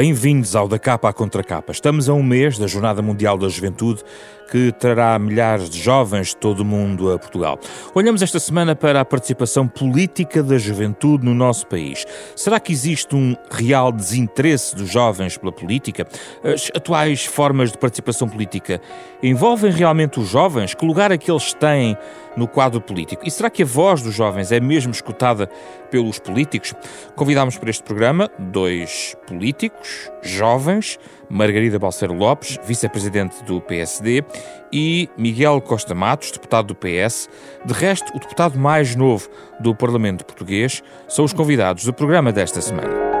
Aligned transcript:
Bem-vindos 0.00 0.54
ao 0.54 0.68
Da 0.68 0.78
Capa 0.78 1.08
à 1.08 1.12
Contra 1.12 1.42
Capa. 1.42 1.72
Estamos 1.72 2.08
a 2.08 2.14
um 2.14 2.22
mês 2.22 2.56
da 2.56 2.68
Jornada 2.68 3.02
Mundial 3.02 3.36
da 3.36 3.48
Juventude, 3.48 4.04
que 4.50 4.72
trará 4.72 5.18
milhares 5.18 5.68
de 5.68 5.78
jovens 5.78 6.28
de 6.28 6.36
todo 6.36 6.60
o 6.60 6.64
mundo 6.64 7.12
a 7.12 7.18
Portugal. 7.18 7.58
Olhamos 7.94 8.22
esta 8.22 8.40
semana 8.40 8.74
para 8.74 9.00
a 9.00 9.04
participação 9.04 9.68
política 9.68 10.42
da 10.42 10.56
juventude 10.56 11.24
no 11.24 11.34
nosso 11.34 11.66
país. 11.66 12.06
Será 12.34 12.58
que 12.58 12.72
existe 12.72 13.14
um 13.14 13.36
real 13.50 13.92
desinteresse 13.92 14.74
dos 14.74 14.90
jovens 14.90 15.36
pela 15.36 15.52
política? 15.52 16.06
As 16.42 16.70
atuais 16.74 17.26
formas 17.26 17.70
de 17.70 17.78
participação 17.78 18.28
política 18.28 18.80
envolvem 19.22 19.70
realmente 19.70 20.18
os 20.18 20.28
jovens? 20.28 20.74
Que 20.74 20.86
lugar 20.86 21.12
é 21.12 21.18
que 21.18 21.30
eles 21.30 21.52
têm 21.52 21.96
no 22.36 22.48
quadro 22.48 22.80
político? 22.80 23.26
E 23.26 23.30
será 23.30 23.50
que 23.50 23.62
a 23.62 23.66
voz 23.66 24.00
dos 24.00 24.14
jovens 24.14 24.50
é 24.50 24.60
mesmo 24.60 24.92
escutada 24.92 25.50
pelos 25.90 26.18
políticos? 26.18 26.72
Convidámos 27.14 27.58
para 27.58 27.68
este 27.68 27.82
programa 27.82 28.30
dois 28.38 29.14
políticos 29.26 30.10
jovens, 30.22 30.98
Margarida 31.30 31.78
Balseiro 31.78 32.14
Lopes, 32.14 32.58
vice-presidente 32.64 33.42
do 33.44 33.60
PSD, 33.60 34.24
e 34.72 35.08
Miguel 35.16 35.60
Costa 35.60 35.94
Matos, 35.94 36.30
deputado 36.30 36.68
do 36.68 36.74
PS. 36.74 37.28
De 37.64 37.72
resto, 37.72 38.16
o 38.16 38.20
deputado 38.20 38.58
mais 38.58 38.94
novo 38.94 39.28
do 39.60 39.74
Parlamento 39.74 40.24
Português, 40.24 40.82
são 41.08 41.24
os 41.24 41.32
convidados 41.32 41.84
do 41.84 41.92
programa 41.92 42.32
desta 42.32 42.60
semana. 42.60 43.17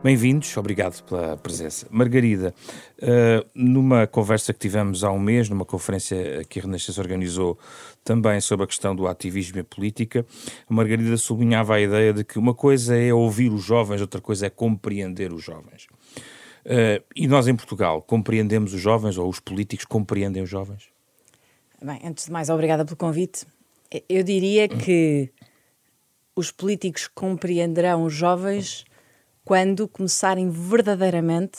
Bem-vindos, 0.00 0.56
obrigado 0.56 1.02
pela 1.02 1.36
presença. 1.36 1.84
Margarida, 1.90 2.54
uh, 3.02 3.44
numa 3.52 4.06
conversa 4.06 4.52
que 4.52 4.58
tivemos 4.60 5.02
há 5.02 5.10
um 5.10 5.18
mês, 5.18 5.48
numa 5.48 5.64
conferência 5.64 6.44
que 6.44 6.60
a 6.60 6.62
Renascença 6.62 7.00
organizou 7.00 7.58
também 8.04 8.40
sobre 8.40 8.62
a 8.62 8.66
questão 8.68 8.94
do 8.94 9.08
ativismo 9.08 9.58
e 9.58 9.64
política, 9.64 10.24
a 10.70 10.72
Margarida 10.72 11.16
sublinhava 11.16 11.74
a 11.74 11.80
ideia 11.80 12.12
de 12.12 12.22
que 12.22 12.38
uma 12.38 12.54
coisa 12.54 12.96
é 12.96 13.12
ouvir 13.12 13.52
os 13.52 13.64
jovens, 13.64 14.00
outra 14.00 14.20
coisa 14.20 14.46
é 14.46 14.50
compreender 14.50 15.32
os 15.32 15.42
jovens. 15.42 15.88
Uh, 16.64 17.02
e 17.16 17.26
nós 17.26 17.48
em 17.48 17.56
Portugal 17.56 18.00
compreendemos 18.00 18.72
os 18.72 18.80
jovens 18.80 19.18
ou 19.18 19.28
os 19.28 19.40
políticos 19.40 19.84
compreendem 19.84 20.44
os 20.44 20.48
jovens? 20.48 20.90
Bem, 21.82 21.98
antes 22.04 22.26
de 22.26 22.30
mais, 22.30 22.48
obrigada 22.48 22.84
pelo 22.84 22.96
convite. 22.96 23.46
Eu 24.08 24.22
diria 24.22 24.68
que 24.68 25.28
os 26.36 26.52
políticos 26.52 27.08
compreenderão 27.08 28.04
os 28.04 28.14
jovens 28.14 28.84
quando 29.48 29.88
começarem 29.88 30.50
verdadeiramente 30.50 31.58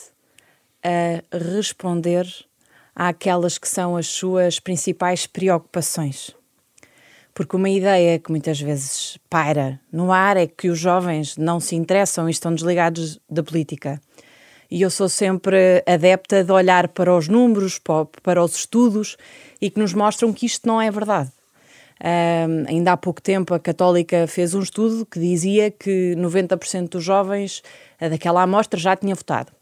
a 0.80 1.36
responder 1.36 2.24
àquelas 2.94 3.58
que 3.58 3.66
são 3.66 3.96
as 3.96 4.06
suas 4.06 4.60
principais 4.60 5.26
preocupações. 5.26 6.30
Porque 7.34 7.56
uma 7.56 7.68
ideia 7.68 8.20
que 8.20 8.30
muitas 8.30 8.60
vezes 8.60 9.18
paira 9.28 9.80
no 9.90 10.12
ar 10.12 10.36
é 10.36 10.46
que 10.46 10.68
os 10.68 10.78
jovens 10.78 11.36
não 11.36 11.58
se 11.58 11.74
interessam 11.74 12.28
e 12.28 12.30
estão 12.30 12.54
desligados 12.54 13.18
da 13.28 13.42
política. 13.42 14.00
E 14.70 14.82
eu 14.82 14.88
sou 14.88 15.08
sempre 15.08 15.82
adepta 15.84 16.44
de 16.44 16.52
olhar 16.52 16.86
para 16.86 17.12
os 17.12 17.26
números, 17.26 17.80
para 18.22 18.40
os 18.40 18.54
estudos 18.54 19.16
e 19.60 19.68
que 19.68 19.80
nos 19.80 19.92
mostram 19.92 20.32
que 20.32 20.46
isto 20.46 20.68
não 20.68 20.80
é 20.80 20.92
verdade. 20.92 21.32
Um, 22.02 22.64
ainda 22.66 22.92
há 22.92 22.96
pouco 22.96 23.20
tempo 23.20 23.52
a 23.52 23.58
Católica 23.58 24.26
fez 24.26 24.54
um 24.54 24.60
estudo 24.60 25.04
que 25.04 25.20
dizia 25.20 25.70
que 25.70 26.14
90% 26.16 26.88
dos 26.88 27.04
jovens 27.04 27.62
daquela 28.00 28.42
amostra 28.42 28.80
já 28.80 28.96
tinha 28.96 29.14
votado. 29.14 29.52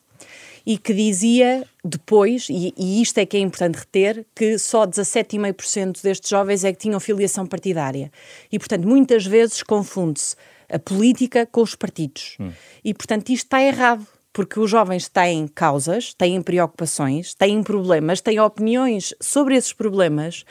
E 0.65 0.77
que 0.77 0.93
dizia 0.93 1.67
depois, 1.85 2.49
e, 2.51 2.75
e 2.77 3.01
isto 3.03 3.19
é 3.19 3.27
que 3.27 3.37
é 3.37 3.41
importante 3.41 3.77
reter, 3.77 4.25
que 4.37 4.59
só 4.59 4.87
17,5% 4.87 6.03
destes 6.03 6.29
jovens 6.29 6.63
é 6.63 6.73
que 6.73 6.79
tinham 6.79 7.01
filiação 7.01 7.47
partidária. 7.47 8.13
E, 8.53 8.59
portanto, 8.59 8.87
muitas 8.87 9.27
vezes 9.27 9.63
confunde-se 9.63 10.37
a 10.71 10.79
política 10.79 11.47
com 11.47 11.63
os 11.63 11.75
partidos. 11.75 12.37
Hum. 12.39 12.53
E, 12.85 12.93
portanto, 12.93 13.31
isto 13.31 13.45
está 13.45 13.63
errado 13.63 14.07
porque 14.33 14.61
os 14.61 14.71
jovens 14.71 15.09
têm 15.09 15.49
causas, 15.49 16.15
têm 16.15 16.41
preocupações, 16.43 17.35
têm 17.35 17.63
problemas, 17.63 18.21
têm 18.21 18.39
opiniões 18.39 19.15
sobre 19.21 19.57
esses 19.57 19.73
problemas, 19.73 20.45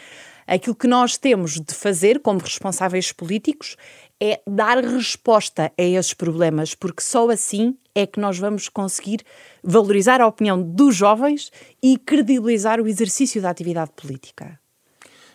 Aquilo 0.47 0.75
que 0.75 0.87
nós 0.87 1.17
temos 1.17 1.59
de 1.59 1.73
fazer 1.73 2.21
como 2.21 2.39
responsáveis 2.39 3.11
políticos 3.11 3.75
é 4.17 4.41
dar 4.47 4.77
resposta 4.77 5.73
a 5.77 5.83
esses 5.83 6.13
problemas, 6.13 6.73
porque 6.73 7.03
só 7.03 7.29
assim 7.29 7.75
é 7.93 8.07
que 8.07 8.19
nós 8.19 8.39
vamos 8.39 8.69
conseguir 8.69 9.23
valorizar 9.61 10.21
a 10.21 10.27
opinião 10.27 10.61
dos 10.61 10.95
jovens 10.95 11.51
e 11.83 11.97
credibilizar 11.97 12.79
o 12.79 12.87
exercício 12.87 13.41
da 13.41 13.49
atividade 13.49 13.91
política. 13.93 14.57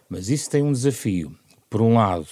Mas 0.09 0.31
isso 0.31 0.49
tem 0.49 0.63
um 0.63 0.73
desafio. 0.73 1.37
Por 1.69 1.83
um 1.83 1.95
lado, 1.95 2.29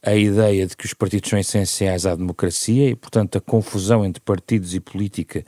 a 0.00 0.14
ideia 0.14 0.66
de 0.66 0.76
que 0.76 0.86
os 0.86 0.94
partidos 0.94 1.30
são 1.30 1.38
essenciais 1.38 2.06
à 2.06 2.14
democracia 2.14 2.90
e, 2.90 2.94
portanto, 2.94 3.38
a 3.38 3.40
confusão 3.40 4.04
entre 4.04 4.20
partidos 4.22 4.72
e 4.72 4.80
política, 4.80 5.44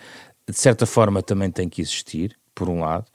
de 0.48 0.58
certa 0.58 0.84
forma, 0.84 1.22
também 1.22 1.50
tem 1.50 1.68
que 1.68 1.80
existir 1.80 2.36
por 2.62 2.68
um 2.68 2.78
lado, 2.78 3.06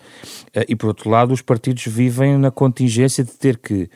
eh, 0.54 0.66
e 0.68 0.76
por 0.76 0.88
outro 0.88 1.10
lado, 1.10 1.34
os 1.34 1.42
partidos 1.42 1.86
vivem 1.86 2.38
na 2.38 2.52
contingência 2.52 3.24
de 3.24 3.32
ter 3.32 3.58
que, 3.58 3.90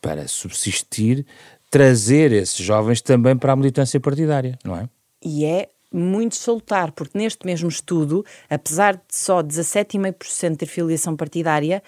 para 0.00 0.28
subsistir, 0.28 1.26
trazer 1.68 2.30
esses 2.30 2.58
jovens 2.58 3.02
também 3.02 3.36
para 3.36 3.52
a 3.52 3.56
militância 3.56 3.98
partidária, 3.98 4.56
não 4.64 4.76
é? 4.76 4.88
E 5.20 5.44
é 5.44 5.68
muito 5.92 6.36
salutar, 6.36 6.92
porque 6.92 7.18
neste 7.18 7.44
mesmo 7.44 7.68
estudo, 7.68 8.24
apesar 8.48 8.94
de 8.94 9.02
só 9.10 9.42
17,5% 9.42 10.56
ter 10.56 10.66
filiação 10.66 11.16
partidária, 11.16 11.82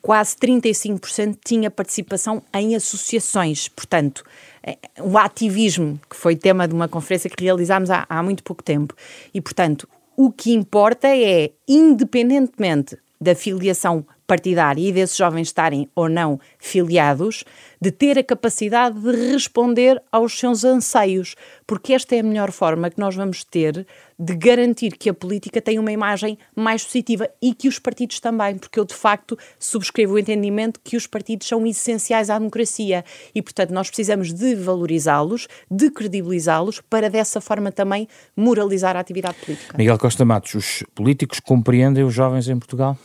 quase 0.00 0.34
35% 0.34 1.38
tinha 1.44 1.70
participação 1.70 2.42
em 2.52 2.74
associações. 2.74 3.68
Portanto, 3.68 4.24
eh, 4.64 4.76
o 5.00 5.16
ativismo, 5.16 6.00
que 6.10 6.16
foi 6.16 6.34
tema 6.34 6.66
de 6.66 6.74
uma 6.74 6.88
conferência 6.88 7.30
que 7.30 7.44
realizámos 7.44 7.88
há, 7.88 8.04
há 8.08 8.20
muito 8.20 8.42
pouco 8.42 8.64
tempo. 8.64 8.96
E, 9.32 9.40
portanto, 9.40 9.88
o 10.16 10.30
que 10.30 10.52
importa 10.52 11.08
é, 11.08 11.52
independentemente 11.68 12.96
da 13.20 13.34
filiação 13.34 14.04
partidária 14.32 14.88
e 14.88 14.90
desses 14.90 15.14
jovens 15.14 15.48
estarem 15.48 15.90
ou 15.94 16.08
não 16.08 16.40
filiados, 16.58 17.44
de 17.78 17.90
ter 17.90 18.18
a 18.18 18.24
capacidade 18.24 18.98
de 18.98 19.30
responder 19.30 20.02
aos 20.10 20.38
seus 20.38 20.64
anseios, 20.64 21.34
porque 21.66 21.92
esta 21.92 22.16
é 22.16 22.20
a 22.20 22.22
melhor 22.22 22.50
forma 22.50 22.88
que 22.88 22.98
nós 22.98 23.14
vamos 23.14 23.44
ter 23.44 23.86
de 24.18 24.34
garantir 24.34 24.96
que 24.96 25.10
a 25.10 25.14
política 25.14 25.60
tem 25.60 25.78
uma 25.78 25.92
imagem 25.92 26.38
mais 26.56 26.82
positiva 26.82 27.28
e 27.42 27.52
que 27.52 27.68
os 27.68 27.78
partidos 27.78 28.20
também, 28.20 28.56
porque 28.56 28.80
eu 28.80 28.86
de 28.86 28.94
facto 28.94 29.36
subscrevo 29.58 30.14
o 30.14 30.18
entendimento 30.18 30.80
que 30.82 30.96
os 30.96 31.06
partidos 31.06 31.46
são 31.46 31.66
essenciais 31.66 32.30
à 32.30 32.38
democracia 32.38 33.04
e, 33.34 33.42
portanto, 33.42 33.70
nós 33.72 33.88
precisamos 33.88 34.32
de 34.32 34.54
valorizá-los, 34.54 35.46
de 35.70 35.90
credibilizá-los, 35.90 36.80
para 36.80 37.10
dessa 37.10 37.38
forma 37.38 37.70
também 37.70 38.08
moralizar 38.34 38.96
a 38.96 39.00
atividade 39.00 39.36
política. 39.44 39.76
Miguel 39.76 39.98
Costa 39.98 40.24
Matos, 40.24 40.54
os 40.54 40.84
políticos 40.94 41.38
compreendem 41.38 42.02
os 42.02 42.14
jovens 42.14 42.48
em 42.48 42.58
Portugal? 42.58 42.96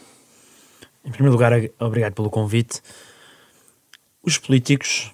Em 1.08 1.12
primeiro 1.12 1.32
lugar, 1.32 1.54
obrigado 1.80 2.14
pelo 2.14 2.30
convite. 2.30 2.82
Os 4.22 4.38
políticos 4.38 5.10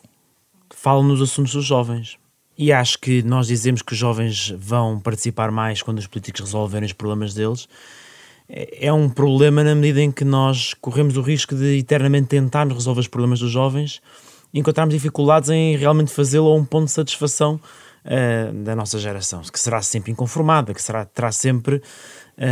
falam 0.72 1.04
nos 1.04 1.22
assuntos 1.22 1.54
dos 1.54 1.64
jovens. 1.64 2.18
E 2.58 2.74
acho 2.74 2.98
que 2.98 3.22
nós 3.22 3.46
dizemos 3.46 3.84
que 3.84 3.94
os 3.94 3.98
jovens 3.98 4.50
vão 4.58 5.00
participar 5.00 5.52
mais 5.52 5.84
quando 5.84 6.00
os 6.00 6.08
políticos 6.08 6.42
resolverem 6.42 6.88
os 6.88 6.94
problemas 6.94 7.36
deles. 7.36 7.70
É, 8.50 8.88
é 8.88 8.94
um 8.94 9.08
problema 9.08 9.64
na 9.64 9.76
medida 9.76 10.02
em 10.02 10.12
que 10.12 10.26
nós 10.26 10.74
corremos 10.74 11.16
o 11.16 11.22
risco 11.22 11.56
de 11.56 11.78
eternamente 11.78 12.28
tentarmos 12.28 12.76
resolver 12.76 13.02
os 13.02 13.08
problemas 13.08 13.40
dos 13.40 13.52
jovens 13.52 14.02
e 14.52 14.60
encontrarmos 14.60 14.96
dificuldades 14.96 15.52
em 15.52 15.78
realmente 15.78 16.12
fazê-lo 16.12 16.50
a 16.50 16.56
um 16.56 16.66
ponto 16.66 16.86
de 16.86 16.92
satisfação 16.92 17.62
uh, 18.04 18.64
da 18.64 18.76
nossa 18.76 18.98
geração, 18.98 19.42
que 19.42 19.60
será 19.60 19.82
sempre 19.84 20.12
inconformada, 20.12 20.74
que 20.74 20.82
será, 20.82 21.06
terá 21.06 21.32
sempre 21.32 21.84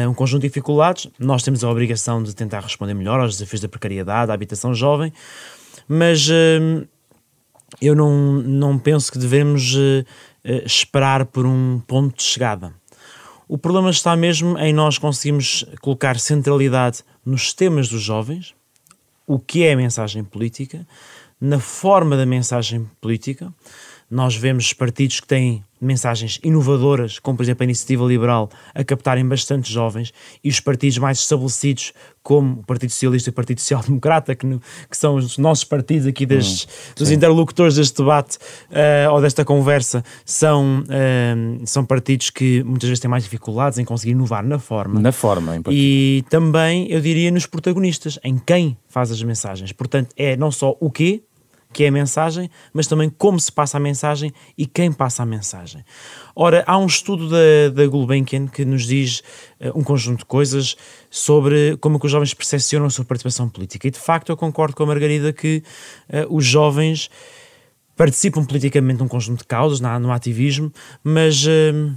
um 0.07 0.13
conjunto 0.13 0.41
de 0.41 0.47
dificuldades. 0.47 1.07
Nós 1.19 1.43
temos 1.43 1.63
a 1.63 1.69
obrigação 1.69 2.21
de 2.21 2.35
tentar 2.35 2.61
responder 2.61 2.93
melhor 2.93 3.19
aos 3.19 3.37
desafios 3.37 3.61
da 3.61 3.69
precariedade, 3.69 4.27
da 4.27 4.33
habitação 4.33 4.73
jovem, 4.73 5.11
mas 5.87 6.29
uh, 6.29 6.87
eu 7.81 7.95
não, 7.95 8.33
não 8.33 8.77
penso 8.77 9.11
que 9.11 9.17
devemos 9.17 9.77
esperar 10.65 11.25
por 11.25 11.45
um 11.45 11.79
ponto 11.87 12.17
de 12.17 12.23
chegada. 12.23 12.73
O 13.47 13.57
problema 13.57 13.89
está 13.89 14.15
mesmo 14.15 14.57
em 14.57 14.73
nós 14.73 14.97
conseguirmos 14.97 15.65
colocar 15.81 16.17
centralidade 16.17 17.03
nos 17.25 17.53
temas 17.53 17.89
dos 17.89 18.01
jovens, 18.01 18.55
o 19.27 19.37
que 19.37 19.63
é 19.63 19.73
a 19.73 19.75
mensagem 19.75 20.23
política, 20.23 20.87
na 21.39 21.59
forma 21.59 22.15
da 22.15 22.25
mensagem 22.25 22.89
política, 23.01 23.53
nós 24.09 24.35
vemos 24.35 24.73
partidos 24.73 25.19
que 25.19 25.27
têm 25.27 25.63
mensagens 25.81 26.39
inovadoras, 26.43 27.19
como 27.19 27.37
por 27.37 27.43
exemplo 27.43 27.63
a 27.63 27.65
Iniciativa 27.65 28.05
Liberal, 28.05 28.49
a 28.73 28.83
captarem 28.83 29.27
bastante 29.27 29.71
jovens, 29.71 30.13
e 30.43 30.49
os 30.49 30.59
partidos 30.59 30.97
mais 30.97 31.19
estabelecidos, 31.19 31.93
como 32.23 32.59
o 32.59 32.63
Partido 32.63 32.91
Socialista 32.91 33.29
e 33.29 33.31
o 33.31 33.33
Partido 33.33 33.59
Social 33.59 33.81
Democrata, 33.83 34.35
que, 34.35 34.45
no, 34.45 34.61
que 34.89 34.95
são 34.95 35.15
os 35.15 35.37
nossos 35.37 35.63
partidos 35.63 36.05
aqui 36.05 36.25
destes, 36.25 36.65
hum, 36.65 36.93
dos 36.97 37.11
interlocutores 37.11 37.75
deste 37.75 37.97
debate 37.97 38.37
uh, 38.69 39.11
ou 39.11 39.21
desta 39.21 39.43
conversa, 39.43 40.03
são, 40.23 40.81
uh, 40.81 41.65
são 41.65 41.83
partidos 41.83 42.29
que 42.29 42.63
muitas 42.63 42.87
vezes 42.87 42.99
têm 42.99 43.09
mais 43.09 43.23
dificuldades 43.23 43.79
em 43.79 43.85
conseguir 43.85 44.11
inovar 44.11 44.45
na 44.45 44.59
forma. 44.59 44.99
Na 44.99 45.11
forma, 45.11 45.57
em 45.57 45.61
E 45.69 46.23
também, 46.29 46.89
eu 46.91 47.01
diria, 47.01 47.31
nos 47.31 47.45
protagonistas, 47.45 48.19
em 48.23 48.37
quem 48.37 48.77
faz 48.87 49.11
as 49.11 49.21
mensagens. 49.23 49.71
Portanto, 49.71 50.09
é 50.15 50.37
não 50.37 50.51
só 50.51 50.75
o 50.79 50.91
quê, 50.91 51.23
que 51.73 51.83
é 51.83 51.87
a 51.87 51.91
mensagem, 51.91 52.49
mas 52.73 52.87
também 52.87 53.09
como 53.09 53.39
se 53.39 53.51
passa 53.51 53.77
a 53.77 53.79
mensagem 53.79 54.33
e 54.57 54.65
quem 54.65 54.91
passa 54.91 55.23
a 55.23 55.25
mensagem. 55.25 55.83
Ora, 56.35 56.63
há 56.67 56.77
um 56.77 56.85
estudo 56.85 57.29
da, 57.29 57.69
da 57.73 57.87
Gulbenkian 57.87 58.47
que 58.47 58.65
nos 58.65 58.85
diz 58.85 59.19
uh, 59.59 59.77
um 59.77 59.83
conjunto 59.83 60.19
de 60.19 60.25
coisas 60.25 60.75
sobre 61.09 61.77
como 61.77 61.99
que 61.99 62.05
os 62.05 62.11
jovens 62.11 62.33
percepcionam 62.33 62.87
a 62.87 62.89
sua 62.89 63.05
participação 63.05 63.47
política. 63.47 63.87
E 63.87 63.91
de 63.91 63.99
facto 63.99 64.29
eu 64.29 64.37
concordo 64.37 64.75
com 64.75 64.83
a 64.83 64.85
Margarida 64.87 65.31
que 65.31 65.63
uh, 66.09 66.35
os 66.35 66.45
jovens 66.45 67.09
participam 67.95 68.43
politicamente 68.43 68.99
num 68.99 69.07
conjunto 69.07 69.39
de 69.39 69.45
causas, 69.45 69.79
no 69.79 70.11
ativismo, 70.11 70.71
mas 71.03 71.45
uh, 71.45 71.93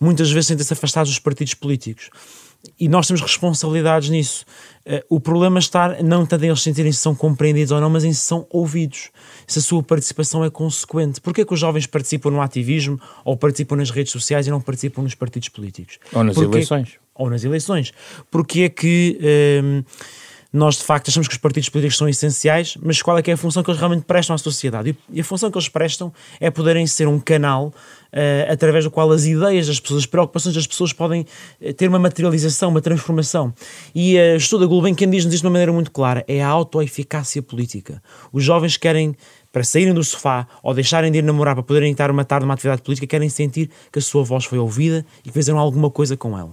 muitas 0.00 0.30
vezes 0.30 0.48
sentem-se 0.48 0.72
afastados 0.72 1.10
dos 1.10 1.18
partidos 1.18 1.54
políticos 1.54 2.10
e 2.78 2.88
nós 2.88 3.06
temos 3.06 3.20
responsabilidades 3.20 4.08
nisso. 4.08 4.44
Uh, 4.86 5.16
o 5.16 5.20
problema 5.20 5.58
está 5.58 6.02
não 6.02 6.24
tanto 6.24 6.44
em 6.44 6.48
eles 6.48 6.62
sentirem 6.62 6.90
se 6.92 7.00
são 7.00 7.14
compreendidos 7.14 7.72
ou 7.72 7.80
não, 7.80 7.90
mas 7.90 8.04
em 8.04 8.12
se 8.12 8.20
são 8.20 8.46
ouvidos, 8.50 9.10
se 9.46 9.58
a 9.58 9.62
sua 9.62 9.82
participação 9.82 10.44
é 10.44 10.50
consequente. 10.50 11.20
Porquê 11.20 11.44
que 11.44 11.54
os 11.54 11.60
jovens 11.60 11.86
participam 11.86 12.30
no 12.30 12.40
ativismo 12.40 13.00
ou 13.24 13.36
participam 13.36 13.76
nas 13.76 13.90
redes 13.90 14.12
sociais 14.12 14.46
e 14.46 14.50
não 14.50 14.60
participam 14.60 15.02
nos 15.02 15.14
partidos 15.14 15.48
políticos? 15.48 15.98
Ou 16.12 16.24
nas 16.24 16.34
Porquê... 16.34 16.56
eleições. 16.56 16.94
Ou 17.14 17.30
nas 17.30 17.44
eleições. 17.44 17.92
Porque 18.30 18.62
é 18.62 18.68
que... 18.68 19.18
Uh, 19.20 19.84
nós 20.52 20.76
de 20.76 20.82
facto 20.82 21.08
achamos 21.08 21.28
que 21.28 21.34
os 21.34 21.38
partidos 21.38 21.68
políticos 21.68 21.98
são 21.98 22.08
essenciais, 22.08 22.76
mas 22.82 23.02
qual 23.02 23.18
é 23.18 23.22
que 23.22 23.30
é 23.30 23.34
a 23.34 23.36
função 23.36 23.62
que 23.62 23.70
eles 23.70 23.78
realmente 23.78 24.04
prestam 24.04 24.34
à 24.34 24.38
sociedade? 24.38 24.96
E 25.10 25.20
a 25.20 25.24
função 25.24 25.50
que 25.50 25.58
eles 25.58 25.68
prestam 25.68 26.12
é 26.40 26.50
poderem 26.50 26.86
ser 26.86 27.06
um 27.06 27.20
canal 27.20 27.72
uh, 28.12 28.52
através 28.52 28.84
do 28.84 28.90
qual 28.90 29.10
as 29.10 29.24
ideias 29.24 29.66
das 29.66 29.80
pessoas, 29.80 30.00
as 30.00 30.06
preocupações 30.06 30.54
das 30.54 30.66
pessoas 30.66 30.92
podem 30.92 31.24
uh, 31.60 31.72
ter 31.74 31.88
uma 31.88 31.98
materialização, 31.98 32.70
uma 32.70 32.80
transformação. 32.80 33.52
E 33.94 34.16
uh, 34.16 34.34
o 34.34 34.36
estudo 34.36 34.60
da 34.60 34.66
Gulbenkian 34.66 35.10
diz-nos 35.10 35.34
isto 35.34 35.42
de 35.42 35.46
uma 35.46 35.52
maneira 35.52 35.72
muito 35.72 35.90
clara, 35.90 36.24
é 36.28 36.42
a 36.42 36.48
autoeficácia 36.48 37.42
política. 37.42 38.02
Os 38.32 38.44
jovens 38.44 38.76
querem 38.76 39.16
para 39.52 39.64
saírem 39.64 39.94
do 39.94 40.04
sofá 40.04 40.46
ou 40.62 40.74
deixarem 40.74 41.10
de 41.10 41.18
ir 41.18 41.22
namorar 41.22 41.54
para 41.54 41.62
poderem 41.62 41.90
estar 41.90 42.10
uma 42.10 42.24
tarde 42.24 42.44
numa 42.44 42.54
atividade 42.54 42.82
política, 42.82 43.06
querem 43.06 43.28
sentir 43.28 43.70
que 43.90 43.98
a 43.98 44.02
sua 44.02 44.22
voz 44.22 44.44
foi 44.44 44.58
ouvida 44.58 45.04
e 45.24 45.28
que 45.28 45.32
fizeram 45.32 45.58
alguma 45.58 45.90
coisa 45.90 46.16
com 46.16 46.38
ela. 46.38 46.52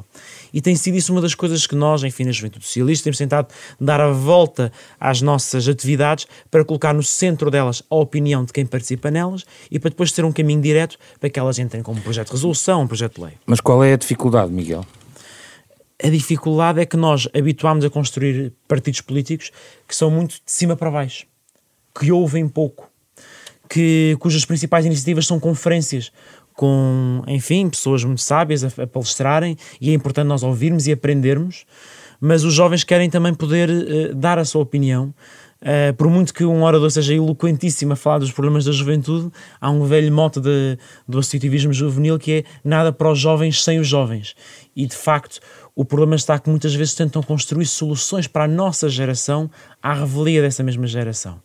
E 0.56 0.62
tem 0.62 0.74
sido 0.74 0.96
isso 0.96 1.12
uma 1.12 1.19
das 1.19 1.36
coisas 1.36 1.68
que 1.68 1.75
nós, 1.75 2.02
enfim, 2.02 2.24
na 2.24 2.31
Juventude 2.31 2.66
Socialista, 2.66 3.04
temos 3.04 3.18
tentado 3.18 3.50
dar 3.78 4.00
a 4.00 4.10
volta 4.10 4.72
às 4.98 5.22
nossas 5.22 5.68
atividades 5.68 6.25
para 6.50 6.63
colocar 6.63 6.94
no 6.94 7.04
centro 7.04 7.52
delas 7.52 7.84
a 7.90 7.96
opinião 7.96 8.46
de 8.46 8.54
quem 8.54 8.66
participa 8.66 9.12
nelas 9.12 9.46
e 9.69 9.78
para 9.78 9.90
depois 9.90 10.13
ter 10.13 10.24
um 10.24 10.31
caminho 10.31 10.62
direto 10.62 10.98
para 11.19 11.30
que 11.30 11.38
elas 11.38 11.60
entrem 11.60 11.84
como 11.84 12.00
um 12.00 12.02
projeto 12.02 12.28
de 12.28 12.34
resolução, 12.34 12.84
um 12.84 12.88
projeto 12.88 13.16
de 13.16 13.25
lei. 13.25 13.34
Mas 13.46 13.60
qual 13.60 13.84
é 13.84 13.92
a 13.92 13.98
dificuldade, 13.98 14.50
Miguel? 14.50 14.86
A 16.02 16.07
dificuldade 16.07 16.80
é 16.80 16.86
que 16.86 16.96
nós 16.96 17.28
habituámos 17.38 17.84
a 17.84 17.90
construir 17.90 18.54
partidos 18.66 19.02
políticos 19.02 19.52
que 19.86 19.94
são 19.94 20.10
muito 20.10 20.36
de 20.36 20.52
cima 20.52 20.78
para 20.78 20.90
baixo 20.90 21.28
que 21.98 22.12
ouvem 22.12 22.48
pouco, 22.48 22.90
que, 23.69 24.18
cujas 24.19 24.46
principais 24.46 24.86
iniciativas 24.86 25.25
são 25.25 25.40
conferências 25.40 26.12
com, 26.56 27.22
enfim, 27.28 27.69
pessoas 27.69 28.04
muito 28.04 28.22
sábias 28.22 28.63
a, 28.63 28.84
a 28.84 28.88
palestrarem 28.88 29.57
e 29.80 29.92
é 29.92 29.94
importante 29.94 30.28
nós 30.28 30.42
ouvirmos 30.42 30.88
e 30.88 30.92
aprendermos, 30.92 31.66
mas 32.19 32.44
os 32.44 32.54
jovens 32.54 32.84
querem 32.84 33.10
também 33.10 33.34
poder 33.34 33.69
uh, 33.69 34.16
dar 34.16 34.40
a 34.40 34.46
sua 34.46 34.62
opinião. 34.62 35.13
Uh, 35.62 35.94
por 35.96 36.10
muito 36.10 36.34
que 36.34 36.46
um 36.46 36.63
orador 36.63 36.92
seja 36.92 37.13
eloquentíssimo 37.13 37.94
a 37.94 37.96
falar 37.96 38.19
dos 38.19 38.31
problemas 38.31 38.66
da 38.66 38.72
juventude, 38.72 39.31
há 39.60 39.69
um 39.69 39.84
velho 39.86 40.12
mote 40.13 40.40
de, 40.40 40.78
do 41.07 41.19
associativismo 41.19 41.74
juvenil 41.74 42.19
que 42.19 42.31
é 42.31 42.44
nada 42.63 42.92
para 42.94 43.12
os 43.12 43.19
jovens 43.19 43.63
sem 43.63 43.80
os 43.80 43.88
jovens. 43.88 44.36
E 44.75 44.86
de 44.86 44.96
facto, 44.96 45.40
o 45.75 45.84
problema 45.84 46.16
está 46.16 46.38
que 46.40 46.50
muitas 46.50 46.74
vezes 46.74 46.94
tentam 46.94 47.22
construir 47.24 47.66
soluções 47.66 48.28
para 48.28 48.44
a 48.44 48.48
nossa 48.48 48.88
geração 48.88 49.50
à 49.81 49.94
revelia 49.94 50.42
dessa 50.42 50.62
mesma 50.62 50.88
geração. 50.88 51.42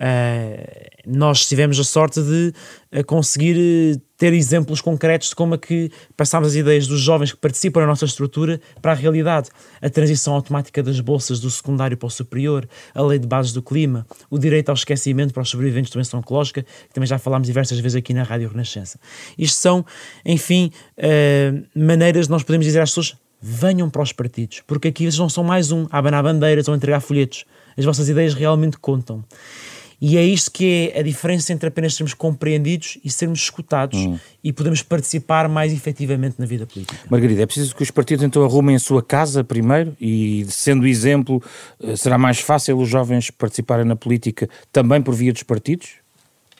Uh, 0.00 0.88
nós 1.06 1.46
tivemos 1.46 1.78
a 1.78 1.84
sorte 1.84 2.20
de 2.22 2.52
conseguir 3.04 4.00
ter 4.18 4.32
exemplos 4.32 4.80
concretos 4.80 5.28
de 5.28 5.36
como 5.36 5.54
é 5.54 5.58
que 5.58 5.90
passámos 6.16 6.48
as 6.48 6.54
ideias 6.56 6.88
dos 6.88 7.00
jovens 7.00 7.30
que 7.30 7.38
participam 7.38 7.80
na 7.80 7.86
nossa 7.86 8.04
estrutura 8.04 8.60
para 8.82 8.90
a 8.92 8.94
realidade. 8.94 9.48
A 9.80 9.88
transição 9.88 10.34
automática 10.34 10.82
das 10.82 10.98
bolsas 10.98 11.38
do 11.38 11.48
secundário 11.48 11.96
para 11.96 12.08
o 12.08 12.10
superior, 12.10 12.68
a 12.92 13.00
lei 13.00 13.18
de 13.18 13.28
bases 13.28 13.52
do 13.52 13.62
clima, 13.62 14.04
o 14.28 14.36
direito 14.36 14.70
ao 14.70 14.74
esquecimento 14.74 15.32
para 15.32 15.42
os 15.42 15.48
sobreviventes 15.48 15.90
de 15.90 15.94
doença 15.94 16.16
oncológica, 16.16 16.62
que 16.62 16.92
também 16.92 17.06
já 17.06 17.16
falámos 17.16 17.46
diversas 17.46 17.78
vezes 17.78 17.96
aqui 17.96 18.12
na 18.12 18.24
Rádio 18.24 18.48
Renascença. 18.48 18.98
Isto 19.38 19.56
são, 19.60 19.86
enfim, 20.24 20.72
maneiras 21.74 22.26
de 22.26 22.32
nós 22.32 22.42
podemos 22.42 22.66
dizer 22.66 22.80
às 22.80 22.90
pessoas 22.90 23.16
venham 23.40 23.88
para 23.88 24.02
os 24.02 24.12
partidos, 24.12 24.62
porque 24.66 24.88
aqui 24.88 25.04
eles 25.04 25.16
não 25.16 25.28
são 25.28 25.44
mais 25.44 25.70
um 25.70 25.86
a 25.92 25.98
abanar 25.98 26.24
bandeiras 26.24 26.66
ou 26.66 26.74
a 26.74 26.76
entregar 26.76 26.98
folhetos. 26.98 27.44
As 27.76 27.84
vossas 27.84 28.08
ideias 28.08 28.34
realmente 28.34 28.76
contam. 28.78 29.24
E 30.00 30.16
é 30.16 30.22
isto 30.22 30.52
que 30.52 30.92
é 30.94 31.00
a 31.00 31.02
diferença 31.02 31.52
entre 31.52 31.68
apenas 31.68 31.94
sermos 31.94 32.14
compreendidos 32.14 32.98
e 33.04 33.10
sermos 33.10 33.40
escutados 33.40 33.98
hum. 33.98 34.16
e 34.44 34.52
podemos 34.52 34.80
participar 34.80 35.48
mais 35.48 35.72
efetivamente 35.72 36.36
na 36.38 36.46
vida 36.46 36.66
política. 36.66 36.96
Margarida, 37.10 37.42
é 37.42 37.46
preciso 37.46 37.74
que 37.74 37.82
os 37.82 37.90
partidos 37.90 38.24
então 38.24 38.44
arrumem 38.44 38.76
a 38.76 38.78
sua 38.78 39.02
casa 39.02 39.42
primeiro 39.42 39.96
e, 40.00 40.46
sendo 40.48 40.86
exemplo, 40.86 41.42
eh, 41.82 41.96
será 41.96 42.16
mais 42.16 42.38
fácil 42.38 42.78
os 42.78 42.88
jovens 42.88 43.30
participarem 43.30 43.84
na 43.84 43.96
política 43.96 44.48
também 44.70 45.02
por 45.02 45.14
via 45.14 45.32
dos 45.32 45.42
partidos? 45.42 45.94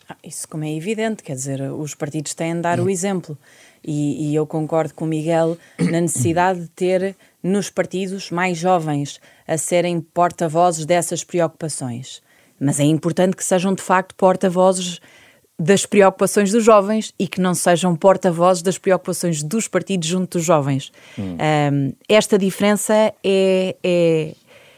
Ah, 0.08 0.16
isso 0.24 0.48
como 0.48 0.64
é 0.64 0.74
evidente, 0.74 1.22
quer 1.22 1.34
dizer, 1.34 1.60
os 1.72 1.94
partidos 1.94 2.34
têm 2.34 2.56
de 2.56 2.62
dar 2.62 2.80
hum. 2.80 2.84
o 2.84 2.90
exemplo. 2.90 3.38
E, 3.86 4.30
e 4.30 4.34
eu 4.34 4.46
concordo 4.46 4.92
com 4.94 5.04
o 5.04 5.08
Miguel 5.08 5.56
na 5.78 6.00
necessidade 6.00 6.62
de 6.62 6.68
ter 6.68 7.16
nos 7.40 7.70
partidos 7.70 8.32
mais 8.32 8.58
jovens 8.58 9.20
a 9.46 9.56
serem 9.56 10.00
porta-vozes 10.00 10.84
dessas 10.84 11.22
preocupações. 11.22 12.20
Mas 12.60 12.80
é 12.80 12.84
importante 12.84 13.36
que 13.36 13.44
sejam 13.44 13.74
de 13.74 13.82
facto 13.82 14.14
porta-vozes 14.14 15.00
das 15.60 15.84
preocupações 15.84 16.52
dos 16.52 16.62
jovens 16.62 17.12
e 17.18 17.26
que 17.26 17.40
não 17.40 17.52
sejam 17.52 17.96
porta-vozes 17.96 18.62
das 18.62 18.78
preocupações 18.78 19.42
dos 19.42 19.66
partidos 19.66 20.08
junto 20.08 20.38
dos 20.38 20.46
jovens. 20.46 20.92
Hum. 21.18 21.36
Um, 21.72 21.92
esta 22.08 22.38
diferença 22.38 22.94
é, 22.94 23.76
é, 23.82 24.34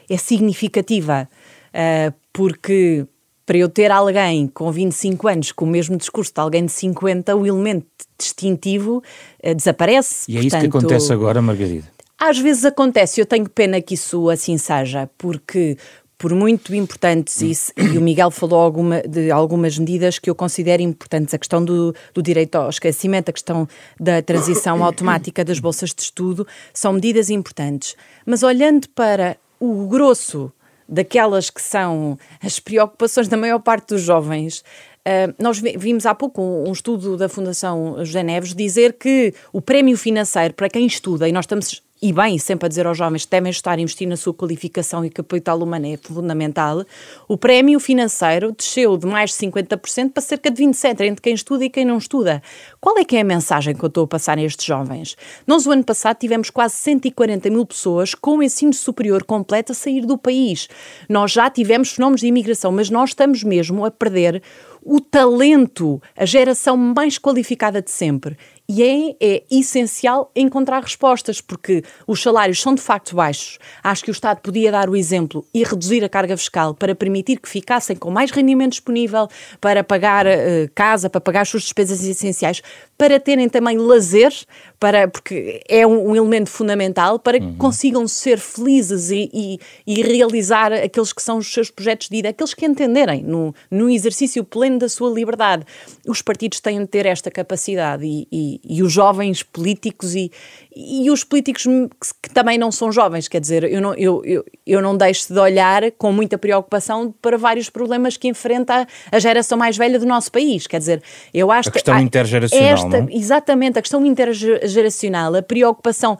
é 0.09 0.17
significativa, 0.17 1.29
uh, 1.69 2.15
porque 2.33 3.07
para 3.45 3.59
eu 3.59 3.69
ter 3.69 3.91
alguém 3.91 4.47
com 4.47 4.73
25 4.73 5.29
anos 5.29 5.53
com 5.53 5.67
o 5.67 5.69
mesmo 5.69 5.97
discurso 5.99 6.33
de 6.33 6.41
alguém 6.41 6.65
de 6.65 6.73
50, 6.73 7.37
o 7.37 7.47
elemento 7.47 7.87
distintivo 8.19 9.03
uh, 9.45 9.55
desaparece. 9.55 10.31
E 10.31 10.39
é 10.39 10.41
Portanto, 10.41 10.63
isso 10.63 10.71
que 10.71 10.79
acontece 10.79 11.13
agora, 11.13 11.43
Margarida? 11.43 11.89
Às 12.19 12.39
vezes 12.39 12.65
acontece, 12.67 13.21
eu 13.21 13.27
tenho 13.27 13.49
pena 13.49 13.81
que 13.81 13.95
isso 13.95 14.29
assim 14.29 14.59
seja, 14.59 15.09
porque 15.17 15.79
por 16.21 16.35
muito 16.35 16.75
importantes, 16.75 17.41
e, 17.41 17.55
e, 17.95 17.97
o 17.97 18.01
Miguel 18.03 18.31
falou 18.31 18.61
alguma, 18.61 19.01
de 19.01 19.31
algumas 19.31 19.79
medidas 19.79 20.19
que 20.19 20.29
eu 20.29 20.35
considero 20.35 20.83
importantes, 20.83 21.33
a 21.33 21.39
questão 21.39 21.65
do, 21.65 21.95
do 22.13 22.23
direito 22.23 22.57
ao 22.57 22.69
esquecimento, 22.69 23.31
a 23.31 23.33
questão 23.33 23.67
da 23.99 24.21
transição 24.21 24.85
automática 24.85 25.43
das 25.43 25.59
bolsas 25.59 25.95
de 25.95 26.03
estudo, 26.03 26.47
são 26.75 26.93
medidas 26.93 27.31
importantes. 27.31 27.97
Mas 28.27 28.43
olhando 28.43 28.87
para 28.91 29.39
o 29.59 29.87
grosso 29.87 30.53
daquelas 30.87 31.49
que 31.49 31.63
são 31.63 32.19
as 32.43 32.61
preocupações 32.61 33.27
da 33.27 33.39
maior 33.39 33.59
parte 33.59 33.89
dos 33.89 34.03
jovens, 34.03 34.63
Uh, 35.01 35.33
nós 35.43 35.59
vimos 35.59 36.05
há 36.05 36.15
pouco 36.15 36.43
um, 36.43 36.69
um, 36.69 36.73
estudo 36.73 37.17
da 37.17 37.27
Fundação 37.27 37.97
José 38.05 38.23
Neves 38.23 38.55
dizer 38.55 38.93
que 38.93 39.33
o 39.51 39.59
prémio 39.59 39.97
financeiro 39.97 40.53
para 40.53 40.69
quem 40.69 40.85
estuda, 40.85 41.27
e 41.27 41.33
nós 41.33 41.45
estamos 41.45 41.83
e 42.03 42.15
bem, 42.15 42.39
sempre 42.39 42.65
a 42.65 42.69
dizer 42.69 42.87
aos 42.87 42.97
jovens 42.97 43.27
que 43.27 43.31
devem 43.31 43.51
estar 43.51 43.77
a 43.77 43.81
investir 43.81 44.09
na 44.09 44.17
sua 44.17 44.33
qualificação 44.33 45.05
e 45.05 45.11
capital 45.11 45.59
humano 45.59 45.87
é 45.87 45.99
fundamental, 45.99 46.83
o 47.29 47.37
prémio 47.37 47.79
financeiro 47.79 48.53
desceu 48.53 48.97
de 48.97 49.07
mais 49.07 49.33
de 49.33 49.37
50% 49.37 50.11
para 50.11 50.23
cerca 50.23 50.51
de 50.51 50.65
27% 50.65 51.01
entre 51.03 51.21
quem 51.21 51.35
estuda 51.35 51.63
e 51.63 51.69
quem 51.69 51.85
não 51.85 51.99
estuda. 51.99 52.43
Qual 52.81 52.97
é 52.97 53.05
que 53.05 53.17
é 53.17 53.21
a 53.21 53.25
mensagem 53.25 53.75
que 53.75 53.85
eu 53.85 53.89
estou 53.89 54.05
a 54.05 54.09
passar 54.09 54.39
a 54.39 54.43
estes 54.43 54.65
jovens? 54.65 55.15
Nós, 55.47 55.67
o 55.67 55.73
ano 55.73 55.85
passado, 55.85 56.17
tivemos 56.17 56.49
quase 56.49 56.77
140 56.77 57.51
mil 57.51 57.67
pessoas 57.67 58.15
com 58.15 58.39
o 58.39 58.43
ensino 58.43 58.73
superior 58.73 59.23
completo 59.23 59.73
a 59.73 59.75
sair 59.75 60.07
do 60.07 60.17
país. 60.17 60.71
Nós 61.07 61.33
já 61.33 61.51
tivemos 61.51 61.91
fenómenos 61.91 62.23
de 62.23 62.29
imigração, 62.29 62.73
mas 62.73 62.89
nós 62.89 63.11
estamos 63.11 63.45
mesmo 63.45 63.85
a 63.85 63.91
perder 63.91 64.43
o 64.83 65.01
talento, 65.01 66.01
a 66.17 66.25
geração 66.25 66.77
mais 66.77 67.19
qualificada 67.19 67.83
de 67.83 67.91
sempre. 67.91 68.37
E 68.73 68.85
é, 68.85 69.17
é, 69.21 69.43
essencial 69.51 70.31
encontrar 70.37 70.81
respostas, 70.81 71.41
porque 71.41 71.83
os 72.07 72.23
salários 72.23 72.63
são 72.63 72.73
de 72.73 72.81
facto 72.81 73.17
baixos. 73.17 73.59
Acho 73.83 74.05
que 74.05 74.11
o 74.11 74.13
Estado 74.13 74.41
podia 74.41 74.71
dar 74.71 74.89
o 74.89 74.95
exemplo 74.95 75.45
e 75.53 75.65
reduzir 75.65 76.05
a 76.05 76.09
carga 76.09 76.37
fiscal 76.37 76.73
para 76.73 76.95
permitir 76.95 77.41
que 77.41 77.49
ficassem 77.49 77.97
com 77.97 78.13
mais 78.13 78.31
rendimento 78.31 78.71
disponível 78.71 79.27
para 79.61 79.83
pagar 79.83 80.25
uh, 80.25 80.31
casa, 80.73 81.11
para 81.11 81.21
pagar 81.21 81.41
as 81.41 81.49
suas 81.49 81.65
despesas 81.65 82.05
essenciais, 82.05 82.63
para 82.97 83.19
terem 83.19 83.49
também 83.49 83.77
lazer, 83.77 84.33
para, 84.79 85.09
porque 85.09 85.63
é 85.69 85.87
um, 85.87 86.11
um 86.11 86.17
elemento 86.17 86.51
fundamental 86.51 87.19
para 87.19 87.41
que 87.41 87.47
uhum. 87.47 87.57
consigam 87.57 88.07
ser 88.07 88.39
felizes 88.39 89.11
e, 89.11 89.31
e, 89.33 89.59
e, 89.87 90.03
realizar 90.03 90.73
aqueles 90.73 91.13
que 91.13 91.23
são 91.23 91.39
os 91.39 91.53
seus 91.53 91.71
projetos 91.71 92.09
de 92.09 92.17
vida, 92.17 92.29
aqueles 92.29 92.55
que 92.55 92.65
entenderem 92.65 93.23
no, 93.23 93.55
no 93.71 93.91
exercício 93.91 94.45
pleno 94.45 94.79
da 94.79 94.89
sua 94.89 95.11
liberdade. 95.11 95.65
Os 96.07 96.23
partidos 96.23 96.61
têm 96.61 96.79
de 96.81 96.87
ter 96.87 97.07
esta 97.07 97.31
capacidade 97.31 98.05
e, 98.05 98.29
e, 98.31 98.60
e 98.65 98.83
os 98.83 98.93
jovens 98.93 99.43
políticos 99.43 100.15
e, 100.15 100.31
e 100.75 101.11
os 101.11 101.25
políticos 101.25 101.65
que, 101.65 101.89
que, 102.23 102.31
também 102.31 102.59
não 102.59 102.71
são 102.71 102.93
jovens, 102.93 103.29
quer 103.29 103.41
dizer, 103.41 103.65
eu 103.65 103.81
não, 103.81 103.95
eu, 103.95 104.23
eu, 104.25 104.45
eu 104.67 104.83
não 104.83 104.97
deixo 104.97 105.33
de 105.33 105.39
olhar 105.39 105.91
com 105.93 106.13
muita 106.13 106.37
preocupação 106.37 107.15
para 107.21 107.39
vários 107.39 107.71
problemas 107.71 108.17
que 108.17 108.29
enfrenta 108.29 108.83
a, 108.83 109.17
a 109.17 109.19
geração 109.19 109.57
mais 109.57 109.77
velha 109.77 109.99
do 109.99 110.07
nosso 110.07 110.31
país, 110.31 110.67
quer 110.67 110.79
dizer, 110.79 111.03
eu 111.33 111.51
acho 111.51 111.69
a 111.69 111.73
questão 111.73 111.97
que, 111.97 112.03
intergeracional, 112.03 112.67
esta? 112.67 113.07
Exatamente, 113.11 113.79
a 113.79 113.83
questão 113.83 114.05
intergeracional, 114.05 115.35
a 115.35 115.43
preocupação 115.43 116.19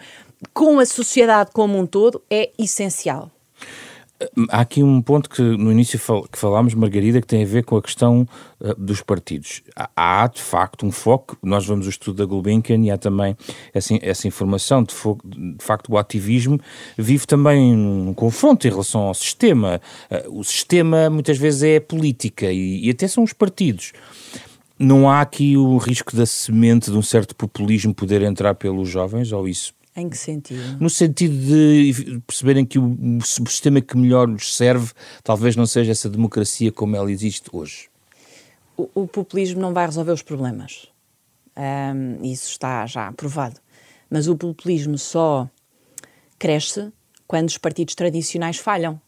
com 0.55 0.79
a 0.79 0.87
sociedade 0.87 1.51
como 1.53 1.79
um 1.79 1.87
todo 1.87 2.23
é 2.31 2.51
essencial. 2.59 3.31
Há 4.51 4.61
aqui 4.61 4.83
um 4.83 5.01
ponto 5.01 5.31
que 5.31 5.41
no 5.41 5.73
início 5.73 5.99
que 6.31 6.39
falámos, 6.39 6.75
Margarida, 6.75 7.21
que 7.23 7.27
tem 7.27 7.43
a 7.43 7.47
ver 7.47 7.65
com 7.65 7.77
a 7.77 7.83
questão 7.83 8.29
uh, 8.61 8.75
dos 8.75 9.01
partidos. 9.01 9.63
Há, 9.97 10.27
de 10.27 10.43
facto 10.43 10.85
um 10.85 10.93
foco, 10.93 11.39
nós 11.43 11.65
vamos 11.65 11.87
o 11.87 11.91
estudo 11.91 12.19
da 12.19 12.25
Gulbenkian 12.27 12.85
e 12.85 12.91
há 12.91 12.99
também 12.99 13.35
essa, 13.73 13.99
essa 14.03 14.29
informação, 14.29 14.83
de, 14.83 14.95
de, 15.25 15.65
facto 15.65 15.91
o 15.91 15.97
ativismo 15.97 16.61
vive 16.99 17.27
também 17.27 17.75
um 17.75 18.13
confronto 18.13 18.67
em 18.67 18.71
relação 18.71 19.03
ao 19.03 19.15
sistema. 19.15 19.81
Uh, 20.11 20.41
o 20.41 20.45
sistema 20.45 21.09
muitas 21.09 21.39
vezes 21.39 21.63
é 21.63 21.77
a 21.77 21.81
política 21.81 22.53
e, 22.53 22.87
e 22.87 22.91
até 22.91 23.09
são 23.09 23.25
os 23.25 23.33
partidos. 23.33 23.93
Não 24.79 25.09
há 25.09 25.21
aqui 25.21 25.57
o 25.57 25.79
risco 25.79 26.15
da 26.15 26.27
semente 26.27 26.91
de 26.91 26.97
um 26.97 27.03
certo 27.03 27.35
populismo 27.35 27.95
poder 27.95 28.23
entrar 28.23 28.55
pelos 28.55 28.89
jovens, 28.89 29.33
ou 29.33 29.47
isso 29.47 29.75
em 30.01 30.09
que 30.09 30.17
sentido? 30.17 30.79
No 30.81 30.91
sentido 30.91 31.35
de 31.37 32.21
perceberem 32.27 32.65
que 32.65 32.79
o, 32.79 32.97
o 33.19 33.25
sistema 33.27 33.81
que 33.81 33.97
melhor 33.97 34.27
nos 34.27 34.57
serve 34.57 34.93
talvez 35.23 35.57
não 35.57 35.67
seja 35.67 35.93
essa 35.93 36.09
democracia 36.09 36.73
como 36.73 36.97
ela 36.97 37.11
existe 37.11 37.49
hoje. 37.53 37.89
O, 38.77 38.89
o 38.95 39.07
populismo 39.07 39.61
não 39.61 39.73
vai 39.73 39.87
resolver 39.87 40.13
os 40.13 40.23
problemas. 40.23 40.89
Um, 41.57 42.25
isso 42.25 42.51
está 42.51 42.87
já 42.87 43.13
provado. 43.13 43.61
Mas 44.09 44.27
o 44.27 44.37
populismo 44.37 44.97
só 44.99 45.49
cresce 46.39 46.93
quando 47.27 47.49
os 47.49 47.59
partidos 47.59 47.95
tradicionais 47.95 48.57
falham. 48.57 49.01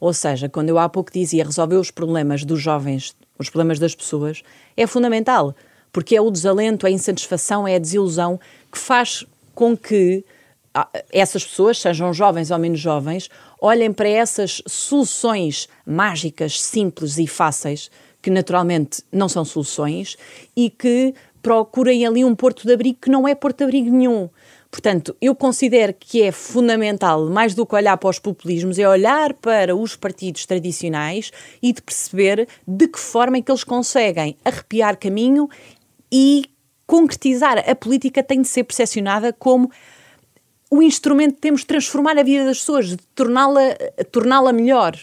Ou 0.00 0.12
seja, 0.12 0.48
quando 0.48 0.68
eu 0.68 0.78
há 0.78 0.88
pouco 0.88 1.12
dizia 1.12 1.44
resolver 1.44 1.76
os 1.76 1.90
problemas 1.90 2.44
dos 2.44 2.60
jovens, 2.60 3.16
os 3.38 3.50
problemas 3.50 3.78
das 3.78 3.94
pessoas, 3.94 4.42
é 4.76 4.86
fundamental, 4.86 5.54
porque 5.92 6.14
é 6.14 6.20
o 6.20 6.30
desalento, 6.30 6.86
é 6.86 6.90
a 6.90 6.92
insatisfação, 6.92 7.66
é 7.66 7.74
a 7.74 7.78
desilusão 7.78 8.38
que 8.70 8.78
faz 8.78 9.26
com 9.58 9.76
que 9.76 10.24
ah, 10.72 10.88
essas 11.12 11.44
pessoas, 11.44 11.80
sejam 11.80 12.14
jovens 12.14 12.52
ou 12.52 12.58
menos 12.60 12.78
jovens, 12.78 13.28
olhem 13.60 13.92
para 13.92 14.08
essas 14.08 14.62
soluções 14.68 15.68
mágicas, 15.84 16.60
simples 16.60 17.18
e 17.18 17.26
fáceis, 17.26 17.90
que 18.22 18.30
naturalmente 18.30 19.02
não 19.10 19.28
são 19.28 19.44
soluções, 19.44 20.16
e 20.54 20.70
que 20.70 21.12
procurem 21.42 22.06
ali 22.06 22.24
um 22.24 22.36
porto 22.36 22.68
de 22.68 22.72
abrigo 22.72 23.00
que 23.02 23.10
não 23.10 23.26
é 23.26 23.34
porto 23.34 23.58
de 23.58 23.64
abrigo 23.64 23.90
nenhum. 23.90 24.30
Portanto, 24.70 25.16
eu 25.20 25.34
considero 25.34 25.92
que 25.92 26.22
é 26.22 26.30
fundamental, 26.30 27.26
mais 27.28 27.52
do 27.52 27.66
que 27.66 27.74
olhar 27.74 27.96
para 27.96 28.10
os 28.10 28.20
populismos, 28.20 28.78
é 28.78 28.88
olhar 28.88 29.34
para 29.34 29.74
os 29.74 29.96
partidos 29.96 30.46
tradicionais 30.46 31.32
e 31.60 31.72
de 31.72 31.82
perceber 31.82 32.46
de 32.64 32.86
que 32.86 33.00
forma 33.00 33.38
é 33.38 33.42
que 33.42 33.50
eles 33.50 33.64
conseguem 33.64 34.36
arrepiar 34.44 34.96
caminho 34.96 35.48
e 36.12 36.44
concretizar. 36.88 37.62
A 37.70 37.74
política 37.76 38.22
tem 38.22 38.40
de 38.40 38.48
ser 38.48 38.64
percepcionada 38.64 39.32
como 39.32 39.70
o 40.70 40.82
instrumento 40.82 41.34
que 41.34 41.40
temos 41.42 41.60
de 41.60 41.66
transformar 41.66 42.18
a 42.18 42.22
vida 42.22 42.46
das 42.46 42.58
pessoas, 42.58 42.88
de 42.88 42.96
torná-la 43.14 43.76
torná 44.10 44.52
melhor. 44.52 44.96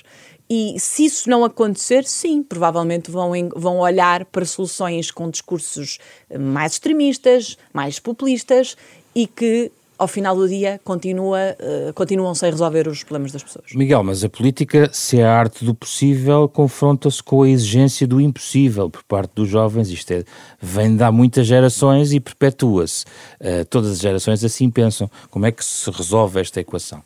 E 0.50 0.76
se 0.80 1.06
isso 1.06 1.30
não 1.30 1.44
acontecer, 1.44 2.04
sim, 2.06 2.44
provavelmente 2.44 3.10
vão, 3.10 3.32
vão 3.56 3.80
olhar 3.80 4.26
para 4.26 4.46
soluções 4.46 5.10
com 5.10 5.30
discursos 5.30 6.00
mais 6.40 6.74
extremistas, 6.74 7.58
mais 7.74 8.00
populistas 8.00 8.76
e 9.14 9.26
que 9.28 9.72
ao 9.98 10.08
final 10.08 10.36
do 10.36 10.48
dia 10.48 10.80
continua, 10.84 11.56
uh, 11.60 11.94
continuam 11.94 12.34
sem 12.36 12.50
resolver 12.50 12.88
os 12.88 13.04
problemas 13.04 13.32
das 13.32 13.44
pessoas. 13.44 13.66
Miguel, 13.74 14.04
mas 14.04 14.24
a 14.24 14.30
política, 14.30 14.90
se 14.94 15.20
é 15.20 15.26
a 15.26 15.34
arte 15.34 15.64
do 15.64 15.74
possível, 15.74 16.48
confronta-se 16.50 17.22
com 17.22 17.44
a 17.44 17.50
exigência 17.50 18.06
do 18.06 18.20
impossível 18.20 18.90
por 18.90 19.04
parte 19.04 19.32
dos 19.36 19.50
jovens. 19.50 19.90
Isto 19.90 20.12
é, 20.12 20.24
vem 20.62 20.96
de 20.96 21.04
há 21.04 21.12
muitas 21.12 21.48
gerações 21.48 22.14
e 22.14 22.20
perpetua-se. 22.20 23.06
Uh, 23.40 23.66
todas 23.70 23.92
as 23.92 24.00
gerações 24.00 24.44
assim 24.44 24.70
pensam. 24.70 25.10
Como 25.30 25.46
é 25.46 25.52
que 25.52 25.64
se 25.64 25.90
resolve 25.90 26.40
esta 26.40 26.60
equação? 26.60 27.02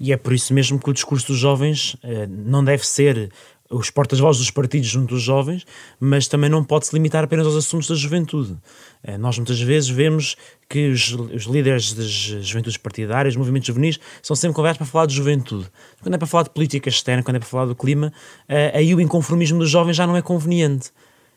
E 0.00 0.12
é 0.12 0.16
por 0.16 0.32
isso 0.32 0.54
mesmo 0.54 0.78
que 0.78 0.88
o 0.88 0.92
discurso 0.92 1.28
dos 1.28 1.38
jovens 1.38 1.94
uh, 1.94 2.28
não 2.28 2.62
deve 2.62 2.86
ser 2.86 3.30
os 3.70 3.90
portas-vozes 3.90 4.40
dos 4.40 4.50
partidos 4.50 4.88
junto 4.88 5.14
dos 5.14 5.22
jovens, 5.22 5.66
mas 6.00 6.26
também 6.26 6.48
não 6.48 6.64
pode 6.64 6.86
se 6.86 6.94
limitar 6.94 7.24
apenas 7.24 7.46
aos 7.46 7.56
assuntos 7.56 7.88
da 7.88 7.94
juventude. 7.94 8.56
Eh, 9.02 9.18
nós 9.18 9.36
muitas 9.36 9.60
vezes 9.60 9.90
vemos 9.90 10.36
que 10.68 10.88
os, 10.88 11.12
os 11.12 11.44
líderes 11.44 11.92
das 11.92 12.10
juventudes 12.10 12.78
partidárias, 12.78 13.36
movimentos 13.36 13.66
juvenis, 13.66 14.00
são 14.22 14.34
sempre 14.34 14.54
convidados 14.54 14.78
para 14.78 14.86
falar 14.86 15.06
de 15.06 15.14
juventude. 15.14 15.66
Quando 16.00 16.14
é 16.14 16.18
para 16.18 16.26
falar 16.26 16.44
de 16.44 16.50
política 16.50 16.88
externa, 16.88 17.22
quando 17.22 17.36
é 17.36 17.38
para 17.38 17.48
falar 17.48 17.66
do 17.66 17.74
clima, 17.74 18.12
eh, 18.48 18.72
aí 18.74 18.94
o 18.94 19.00
inconformismo 19.00 19.58
dos 19.58 19.70
jovens 19.70 19.96
já 19.96 20.06
não 20.06 20.16
é 20.16 20.22
conveniente. 20.22 20.90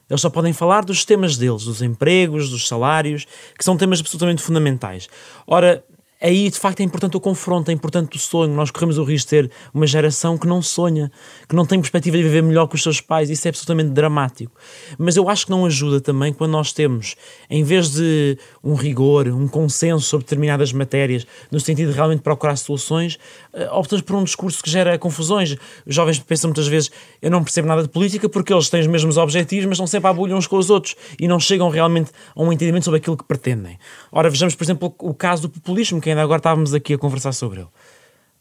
Eles 0.09 0.19
só 0.19 0.29
podem 0.29 0.51
falar 0.51 0.83
dos 0.83 1.05
temas 1.05 1.37
deles, 1.37 1.63
dos 1.63 1.81
empregos, 1.81 2.49
dos 2.49 2.67
salários, 2.67 3.25
que 3.57 3.63
são 3.63 3.77
temas 3.77 4.01
absolutamente 4.01 4.41
fundamentais. 4.41 5.07
Ora, 5.47 5.85
aí 6.21 6.49
de 6.49 6.59
facto 6.59 6.79
é 6.81 6.83
importante 6.83 7.17
o 7.17 7.19
confronto, 7.19 7.71
é 7.71 7.73
importante 7.73 8.15
o 8.15 8.19
sonho. 8.19 8.53
Nós 8.53 8.69
corremos 8.69 8.97
o 8.97 9.03
risco 9.03 9.29
de 9.29 9.41
ter 9.41 9.51
uma 9.73 9.87
geração 9.87 10.37
que 10.37 10.45
não 10.47 10.61
sonha, 10.61 11.11
que 11.49 11.55
não 11.55 11.65
tem 11.65 11.79
perspectiva 11.79 12.17
de 12.17 12.23
viver 12.23 12.43
melhor 12.43 12.67
que 12.67 12.75
os 12.75 12.83
seus 12.83 13.01
pais. 13.01 13.29
Isso 13.29 13.47
é 13.47 13.49
absolutamente 13.49 13.89
dramático. 13.89 14.51
Mas 14.97 15.15
eu 15.15 15.27
acho 15.27 15.45
que 15.45 15.51
não 15.51 15.65
ajuda 15.65 15.99
também 15.99 16.31
quando 16.31 16.51
nós 16.51 16.71
temos, 16.71 17.15
em 17.49 17.63
vez 17.63 17.89
de 17.89 18.37
um 18.63 18.75
rigor, 18.75 19.27
um 19.27 19.47
consenso 19.47 20.05
sobre 20.05 20.25
determinadas 20.25 20.71
matérias, 20.71 21.25
no 21.49 21.59
sentido 21.59 21.89
de 21.89 21.95
realmente 21.95 22.21
procurar 22.21 22.55
soluções, 22.55 23.17
eh, 23.53 23.69
optamos 23.71 24.03
por 24.03 24.15
um 24.15 24.23
discurso 24.23 24.61
que 24.61 24.69
gera 24.69 24.97
confusões. 24.99 25.55
Os 25.85 25.95
jovens 25.95 26.19
pensam 26.19 26.49
muitas 26.49 26.67
vezes: 26.67 26.91
eu 27.21 27.31
não 27.31 27.43
percebo 27.43 27.67
nada 27.67 27.81
de 27.81 27.89
política 27.89 28.29
porque 28.29 28.53
eles 28.53 28.69
têm 28.69 28.81
os 28.81 28.87
mesmos 28.87 29.17
objetivos, 29.17 29.65
mas 29.65 29.75
estão 29.75 29.87
sempre 29.87 30.09
à 30.09 30.13
bulha 30.13 30.35
uns 30.35 30.45
com 30.45 30.57
os 30.57 30.69
outros 30.69 30.95
e 31.19 31.27
não 31.27 31.39
chegam 31.39 31.69
realmente 31.69 32.11
a 32.35 32.41
um 32.41 32.53
entendimento 32.53 32.85
sobre 32.85 32.99
aquilo 32.99 33.17
que 33.17 33.23
pretendem. 33.23 33.79
Ora, 34.11 34.29
vejamos, 34.29 34.53
por 34.53 34.63
exemplo, 34.63 34.93
o 34.99 35.13
caso 35.13 35.43
do 35.43 35.49
populismo, 35.49 35.99
que 35.99 36.10
ainda 36.11 36.23
agora 36.23 36.39
estávamos 36.39 36.73
aqui 36.73 36.93
a 36.93 36.97
conversar 36.97 37.31
sobre 37.33 37.61
ele. 37.61 37.69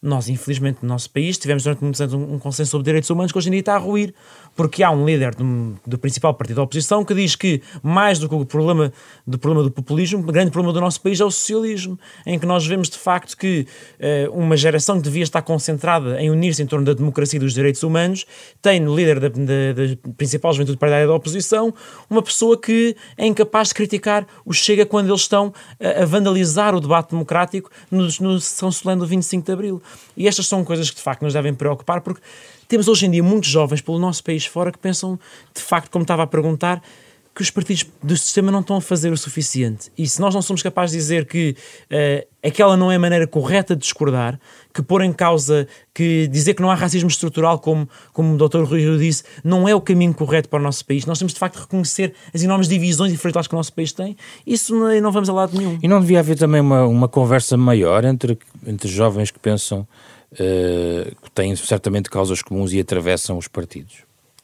Nós, 0.02 0.30
infelizmente, 0.30 0.78
no 0.80 0.88
nosso 0.88 1.10
país, 1.10 1.36
tivemos 1.36 1.62
durante 1.62 1.82
muitos 1.82 2.00
anos 2.00 2.14
um, 2.14 2.34
um 2.34 2.38
consenso 2.38 2.70
sobre 2.70 2.86
direitos 2.86 3.10
humanos 3.10 3.32
que 3.32 3.36
hoje 3.36 3.48
em 3.48 3.52
dia 3.52 3.60
está 3.60 3.74
a 3.74 3.78
ruir, 3.78 4.14
porque 4.56 4.82
há 4.82 4.90
um 4.90 5.04
líder 5.04 5.34
do, 5.34 5.78
do, 5.86 5.98
principal 5.98 6.32
partido 6.32 6.56
da 6.56 6.62
oposição 6.62 7.04
que 7.04 7.14
diz 7.14 7.36
que, 7.36 7.60
mais 7.82 8.18
do 8.18 8.26
que 8.26 8.34
o 8.34 8.46
problema 8.46 8.90
do, 9.26 9.38
problema 9.38 9.62
do 9.62 9.70
populismo, 9.70 10.20
o 10.20 10.22
grande 10.22 10.50
problema 10.50 10.72
do 10.72 10.80
nosso 10.80 11.02
país 11.02 11.20
é 11.20 11.24
o 11.24 11.30
socialismo, 11.30 11.98
em 12.24 12.38
que 12.38 12.46
nós 12.46 12.66
vemos 12.66 12.88
de 12.88 12.96
facto 12.96 13.36
que 13.36 13.66
uh, 14.26 14.32
uma 14.32 14.56
geração 14.56 14.96
que 14.96 15.02
devia 15.02 15.22
estar 15.22 15.42
concentrada 15.42 16.18
em 16.18 16.30
unir-se 16.30 16.62
em 16.62 16.66
torno 16.66 16.86
da 16.86 16.94
democracia 16.94 17.36
e 17.36 17.40
dos 17.40 17.52
direitos 17.52 17.82
humanos 17.82 18.24
tem 18.62 18.80
no 18.80 18.96
líder 18.96 19.20
da, 19.20 19.28
da, 19.28 19.34
da 19.34 20.12
principal 20.16 20.54
juventude 20.54 20.78
partidária 20.78 21.06
da 21.06 21.14
oposição 21.14 21.74
uma 22.08 22.22
pessoa 22.22 22.58
que 22.58 22.96
é 23.18 23.26
incapaz 23.26 23.68
de 23.68 23.74
criticar 23.74 24.26
o 24.46 24.54
Chega 24.54 24.86
quando 24.86 25.08
eles 25.08 25.20
estão 25.20 25.52
a, 25.78 26.02
a 26.02 26.06
vandalizar 26.06 26.74
o 26.74 26.80
debate 26.80 27.10
democrático 27.10 27.70
no, 27.90 28.08
no 28.20 28.40
São 28.40 28.72
Solano 28.72 29.02
do 29.02 29.06
25 29.06 29.44
de 29.44 29.52
Abril. 29.52 29.82
E 30.16 30.28
estas 30.28 30.46
são 30.46 30.64
coisas 30.64 30.90
que 30.90 30.96
de 30.96 31.02
facto 31.02 31.22
nos 31.22 31.32
devem 31.32 31.54
preocupar, 31.54 32.00
porque 32.00 32.20
temos 32.68 32.88
hoje 32.88 33.06
em 33.06 33.10
dia 33.10 33.22
muitos 33.22 33.48
jovens 33.48 33.80
pelo 33.80 33.98
nosso 33.98 34.22
país 34.22 34.44
fora 34.46 34.70
que 34.70 34.78
pensam, 34.78 35.18
de 35.54 35.60
facto, 35.60 35.90
como 35.90 36.02
estava 36.02 36.22
a 36.22 36.26
perguntar, 36.26 36.82
que 37.34 37.42
os 37.42 37.50
partidos 37.50 37.86
do 38.02 38.16
sistema 38.16 38.50
não 38.50 38.60
estão 38.60 38.76
a 38.76 38.80
fazer 38.80 39.12
o 39.12 39.16
suficiente. 39.16 39.90
E 39.96 40.06
se 40.08 40.20
nós 40.20 40.34
não 40.34 40.42
somos 40.42 40.62
capazes 40.62 40.92
de 40.92 40.98
dizer 40.98 41.26
que 41.26 41.56
uh, 41.90 42.26
aquela 42.46 42.76
não 42.76 42.90
é 42.90 42.96
a 42.96 42.98
maneira 42.98 43.26
correta 43.26 43.74
de 43.76 43.82
discordar, 43.82 44.38
que 44.74 44.82
pôr 44.82 45.02
em 45.02 45.12
causa, 45.12 45.66
que 45.94 46.26
dizer 46.28 46.54
que 46.54 46.62
não 46.62 46.70
há 46.70 46.74
racismo 46.74 47.08
estrutural, 47.08 47.58
como, 47.58 47.88
como 48.12 48.34
o 48.34 48.48
Dr. 48.48 48.64
Rui 48.64 48.98
disse, 48.98 49.22
não 49.44 49.68
é 49.68 49.74
o 49.74 49.80
caminho 49.80 50.12
correto 50.12 50.48
para 50.48 50.58
o 50.58 50.62
nosso 50.62 50.84
país. 50.84 51.06
Nós 51.06 51.18
temos 51.18 51.32
de 51.32 51.38
facto 51.38 51.56
reconhecer 51.56 52.14
as 52.34 52.42
enormes 52.42 52.68
divisões 52.68 53.12
e 53.12 53.16
fragilidades 53.16 53.48
que 53.48 53.54
o 53.54 53.56
nosso 53.56 53.72
país 53.72 53.92
tem. 53.92 54.16
Isso 54.46 54.74
não, 54.74 55.00
não 55.00 55.12
vamos 55.12 55.28
a 55.28 55.32
lado 55.32 55.56
nenhum. 55.56 55.78
E 55.82 55.88
não 55.88 56.00
devia 56.00 56.18
haver 56.18 56.36
também 56.36 56.60
uma, 56.60 56.84
uma 56.86 57.08
conversa 57.08 57.56
maior 57.56 58.04
entre, 58.04 58.38
entre 58.66 58.88
jovens 58.88 59.30
que 59.30 59.38
pensam 59.38 59.86
uh, 60.32 61.14
que 61.22 61.30
têm 61.32 61.54
certamente 61.54 62.10
causas 62.10 62.42
comuns 62.42 62.72
e 62.72 62.80
atravessam 62.80 63.38
os 63.38 63.48
partidos? 63.48 63.98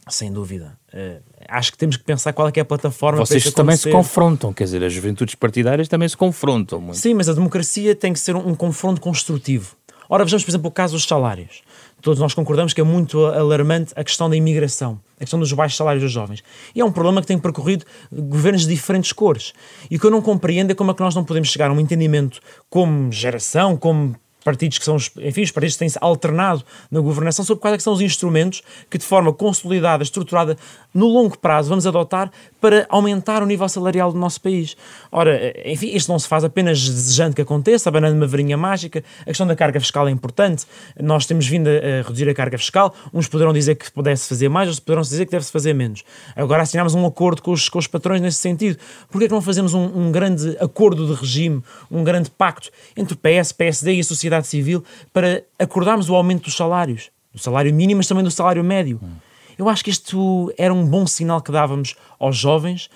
Sem 0.08 0.32
dúvida. 0.32 0.78
Uh, 0.94 1.20
acho 1.48 1.72
que 1.72 1.78
temos 1.78 1.96
que 1.96 2.04
pensar 2.04 2.32
qual 2.32 2.48
é, 2.48 2.52
é 2.54 2.60
a 2.60 2.64
plataforma 2.64 3.18
Vocês 3.18 3.44
para 3.44 3.52
também 3.52 3.76
se 3.76 3.90
confrontam, 3.90 4.52
quer 4.52 4.64
dizer, 4.64 4.82
as 4.84 4.92
juventudes 4.92 5.34
partidárias 5.34 5.88
também 5.88 6.08
se 6.08 6.16
confrontam 6.16 6.80
muito. 6.80 6.96
Sim, 6.96 7.14
mas 7.14 7.28
a 7.28 7.32
democracia 7.32 7.94
tem 7.94 8.12
que 8.12 8.18
ser 8.18 8.36
um, 8.36 8.48
um 8.48 8.54
confronto 8.54 9.00
construtivo. 9.00 9.76
Ora, 10.08 10.24
vejamos, 10.24 10.44
por 10.44 10.50
exemplo, 10.50 10.68
o 10.68 10.72
caso 10.72 10.94
dos 10.94 11.04
salários. 11.04 11.62
Todos 12.00 12.20
nós 12.20 12.34
concordamos 12.34 12.72
que 12.72 12.80
é 12.80 12.84
muito 12.84 13.24
alarmante 13.24 13.92
a 13.96 14.04
questão 14.04 14.30
da 14.30 14.36
imigração, 14.36 15.00
a 15.16 15.20
questão 15.20 15.40
dos 15.40 15.52
baixos 15.52 15.76
salários 15.76 16.02
dos 16.02 16.12
jovens. 16.12 16.44
E 16.74 16.80
é 16.80 16.84
um 16.84 16.92
problema 16.92 17.20
que 17.20 17.26
tem 17.26 17.38
percorrido 17.38 17.84
governos 18.12 18.62
de 18.62 18.74
diferentes 18.74 19.12
cores. 19.12 19.52
E 19.90 19.96
o 19.96 20.00
que 20.00 20.06
eu 20.06 20.10
não 20.10 20.22
compreendo 20.22 20.70
é 20.70 20.74
como 20.74 20.90
é 20.90 20.94
que 20.94 21.00
nós 21.00 21.14
não 21.14 21.24
podemos 21.24 21.48
chegar 21.48 21.70
a 21.70 21.72
um 21.72 21.80
entendimento 21.80 22.40
como 22.68 23.10
geração, 23.10 23.76
como 23.76 24.14
partidos 24.46 24.78
que 24.78 24.84
são, 24.84 24.94
enfim, 24.94 25.42
os 25.42 25.50
partidos 25.50 25.74
que 25.74 25.80
têm-se 25.80 25.98
alternado 26.00 26.64
na 26.88 27.00
governação, 27.00 27.44
sobre 27.44 27.60
quais 27.60 27.74
é 27.74 27.78
são 27.80 27.92
os 27.92 28.00
instrumentos 28.00 28.62
que 28.88 28.96
de 28.96 29.04
forma 29.04 29.32
consolidada, 29.32 30.04
estruturada, 30.04 30.56
no 30.94 31.08
longo 31.08 31.36
prazo, 31.36 31.68
vamos 31.68 31.84
adotar 31.84 32.30
para 32.66 32.84
aumentar 32.88 33.44
o 33.44 33.46
nível 33.46 33.68
salarial 33.68 34.12
do 34.12 34.18
nosso 34.18 34.40
país. 34.40 34.76
Ora, 35.12 35.54
enfim, 35.64 35.86
isto 35.94 36.10
não 36.10 36.18
se 36.18 36.26
faz 36.26 36.42
apenas 36.42 36.88
desejando 36.88 37.36
que 37.36 37.40
aconteça, 37.40 37.88
abanando 37.88 38.16
uma 38.16 38.26
varinha 38.26 38.56
mágica. 38.56 39.04
A 39.20 39.26
questão 39.26 39.46
da 39.46 39.54
carga 39.54 39.78
fiscal 39.78 40.08
é 40.08 40.10
importante. 40.10 40.66
Nós 41.00 41.26
temos 41.26 41.46
vindo 41.46 41.68
a, 41.68 42.02
reduzir 42.02 42.28
a 42.28 42.34
carga 42.34 42.58
fiscal. 42.58 42.92
Uns 43.14 43.28
poderão 43.28 43.52
dizer 43.52 43.76
que 43.76 43.88
pudesse 43.92 44.28
fazer 44.28 44.48
mais, 44.48 44.66
outros 44.66 44.80
poderão 44.80 45.02
dizer 45.02 45.26
que 45.26 45.30
deve-se 45.30 45.52
fazer 45.52 45.74
menos. 45.74 46.02
Agora 46.34 46.64
assinámos 46.64 46.92
um 46.92 47.06
acordo 47.06 47.40
com 47.40 47.52
os, 47.52 47.68
com 47.68 47.78
os 47.78 47.86
patrões 47.86 48.20
nesse 48.20 48.38
sentido. 48.38 48.78
Por 49.12 49.20
que 49.20 49.28
não 49.28 49.40
fazemos 49.40 49.72
um, 49.72 49.84
um 49.84 50.10
grande 50.10 50.56
acordo 50.58 51.06
de 51.06 51.12
regime, 51.12 51.62
um 51.88 52.02
grande 52.02 52.32
pacto 52.32 52.70
entre 52.96 53.14
o 53.14 53.16
PS, 53.16 53.52
PSD 53.52 53.94
e 53.94 54.00
a 54.00 54.04
sociedade 54.04 54.48
civil 54.48 54.82
para 55.12 55.44
acordarmos 55.56 56.10
o 56.10 56.16
aumento 56.16 56.46
dos 56.46 56.56
salários? 56.56 57.10
Do 57.32 57.38
salário 57.38 57.72
mínimo, 57.72 57.98
mas 57.98 58.08
também 58.08 58.24
do 58.24 58.30
salário 58.32 58.64
médio. 58.64 58.98
Hum. 59.00 59.25
Eu 59.58 59.68
acho 59.68 59.84
que 59.84 59.90
isto 59.90 60.52
era 60.58 60.72
um 60.72 60.86
bom 60.86 61.06
sinal 61.06 61.40
que 61.40 61.50
dávamos 61.50 61.94
aos 62.18 62.36
jovens 62.36 62.90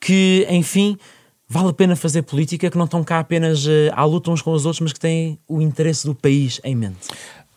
que, 0.00 0.46
enfim, 0.50 0.98
vale 1.48 1.70
a 1.70 1.72
pena 1.72 1.96
fazer 1.96 2.22
política, 2.22 2.70
que 2.70 2.76
não 2.76 2.84
estão 2.84 3.02
cá 3.02 3.20
apenas 3.20 3.66
uh, 3.66 3.90
à 3.92 4.04
luta 4.04 4.30
uns 4.30 4.42
com 4.42 4.52
os 4.52 4.66
outros, 4.66 4.80
mas 4.80 4.92
que 4.92 5.00
têm 5.00 5.38
o 5.48 5.60
interesse 5.60 6.06
do 6.06 6.14
país 6.14 6.60
em 6.62 6.74
mente. 6.74 7.08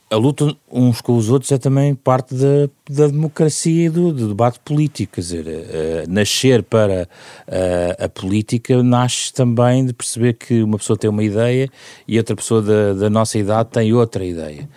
A 0.10 0.16
luta 0.16 0.56
uns 0.72 1.02
com 1.02 1.18
os 1.18 1.30
outros 1.30 1.52
é 1.52 1.58
também 1.58 1.94
parte 1.94 2.34
da, 2.34 2.70
da 2.90 3.08
democracia 3.08 3.88
e 3.88 3.90
do, 3.90 4.14
do, 4.14 4.30
debate 4.30 4.58
político. 4.62 5.16
Quer 5.16 5.22
dizer, 5.22 5.46
uh, 5.46 6.10
nascer 6.10 6.64
para 6.64 7.10
uh, 7.48 8.06
a 8.06 8.08
política 8.08 8.82
nasce 8.82 9.34
também 9.34 9.86
de 9.86 9.92
perceber 9.92 10.34
que 10.34 10.64
uma 10.64 10.78
pessoa 10.78 10.96
tem 10.98 11.10
uma 11.10 11.24
ideia 11.24 11.70
e 12.08 12.18
outra 12.18 12.38
pessoa 12.38 12.62
da, 12.62 12.94
da 12.94 13.10
nossa 13.10 13.38
idade 13.38 13.70
tem 13.70 13.94
outra 13.94 14.24
ideia. 14.24 14.70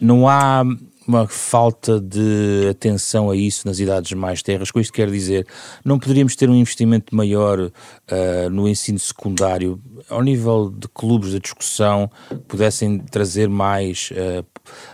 não 0.00 0.26
há 0.26 0.64
uma 1.06 1.26
falta 1.26 2.00
de 2.00 2.68
atenção 2.70 3.30
a 3.30 3.36
isso 3.36 3.66
nas 3.66 3.78
idades 3.78 4.12
mais 4.12 4.42
terras. 4.42 4.70
Com 4.70 4.80
isto 4.80 4.92
quer 4.92 5.10
dizer, 5.10 5.46
não 5.84 5.98
poderíamos 5.98 6.34
ter 6.34 6.50
um 6.50 6.54
investimento 6.54 7.14
maior 7.14 7.60
uh, 7.60 8.50
no 8.50 8.68
ensino 8.68 8.98
secundário, 8.98 9.80
ao 10.08 10.22
nível 10.22 10.70
de 10.70 10.88
clubes 10.88 11.30
de 11.30 11.40
discussão, 11.40 12.10
que 12.28 12.36
pudessem 12.36 12.98
trazer 12.98 13.48
mais 13.48 14.10
uh, 14.12 14.44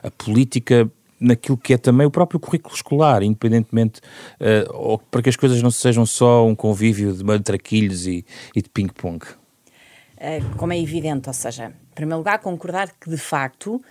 a 0.03 0.11
política 0.11 0.91
naquilo 1.19 1.57
que 1.57 1.73
é 1.73 1.79
também 1.79 2.07
o 2.07 2.11
próprio 2.11 2.41
currículo 2.41 2.75
escolar, 2.75 3.23
independentemente, 3.23 4.01
uh, 4.41 4.99
para 5.11 5.23
que 5.23 5.29
as 5.29 5.37
coisas 5.37 5.63
não 5.63 5.71
sejam 5.71 6.05
só 6.05 6.47
um 6.47 6.55
convívio 6.55 7.13
de 7.13 7.25
matraquilhos 7.25 8.07
e, 8.07 8.25
e 8.55 8.61
de 8.63 8.69
ping-pong. 8.69 9.25
Como 10.57 10.73
é 10.73 10.79
evidente, 10.79 11.29
ou 11.29 11.35
seja, 11.35 11.73
em 11.91 11.95
primeiro 11.97 12.19
lugar, 12.19 12.39
concordar 12.39 12.93
que 13.01 13.11
de 13.11 13.17
facto 13.17 13.83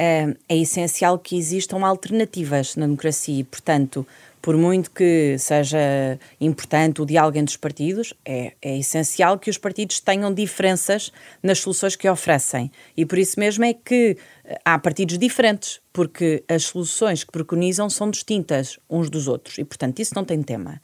é, 0.00 0.34
é 0.48 0.56
essencial 0.56 1.18
que 1.18 1.36
existam 1.36 1.84
alternativas 1.84 2.74
na 2.74 2.86
democracia 2.86 3.44
portanto, 3.44 4.06
por 4.40 4.56
muito 4.56 4.90
que 4.90 5.36
seja 5.38 6.18
importante 6.40 7.02
o 7.02 7.04
diálogo 7.04 7.36
entre 7.36 7.52
os 7.52 7.56
partidos, 7.58 8.14
é, 8.24 8.54
é, 8.62 8.78
essencial 8.78 9.38
que 9.38 9.50
os 9.50 9.58
partidos 9.58 10.00
tenham 10.00 10.32
diferenças 10.32 11.12
nas 11.42 11.58
soluções 11.58 11.96
que 11.96 12.08
oferecem. 12.08 12.72
E 12.96 13.04
por 13.04 13.18
isso 13.18 13.38
mesmo 13.38 13.64
é 13.64 13.74
que 13.74 14.16
eh, 14.46 14.58
há 14.64 14.78
partidos 14.78 15.18
diferentes, 15.18 15.78
porque 15.92 16.42
as 16.48 16.64
soluções 16.64 17.22
que 17.22 17.30
preconizam 17.30 17.90
são 17.90 18.10
distintas 18.10 18.78
uns 18.88 19.10
dos 19.10 19.28
outros. 19.28 19.58
E, 19.58 19.64
portanto, 19.64 19.98
isso 19.98 20.14
não 20.14 20.24
tem 20.24 20.42
tema. 20.42 20.80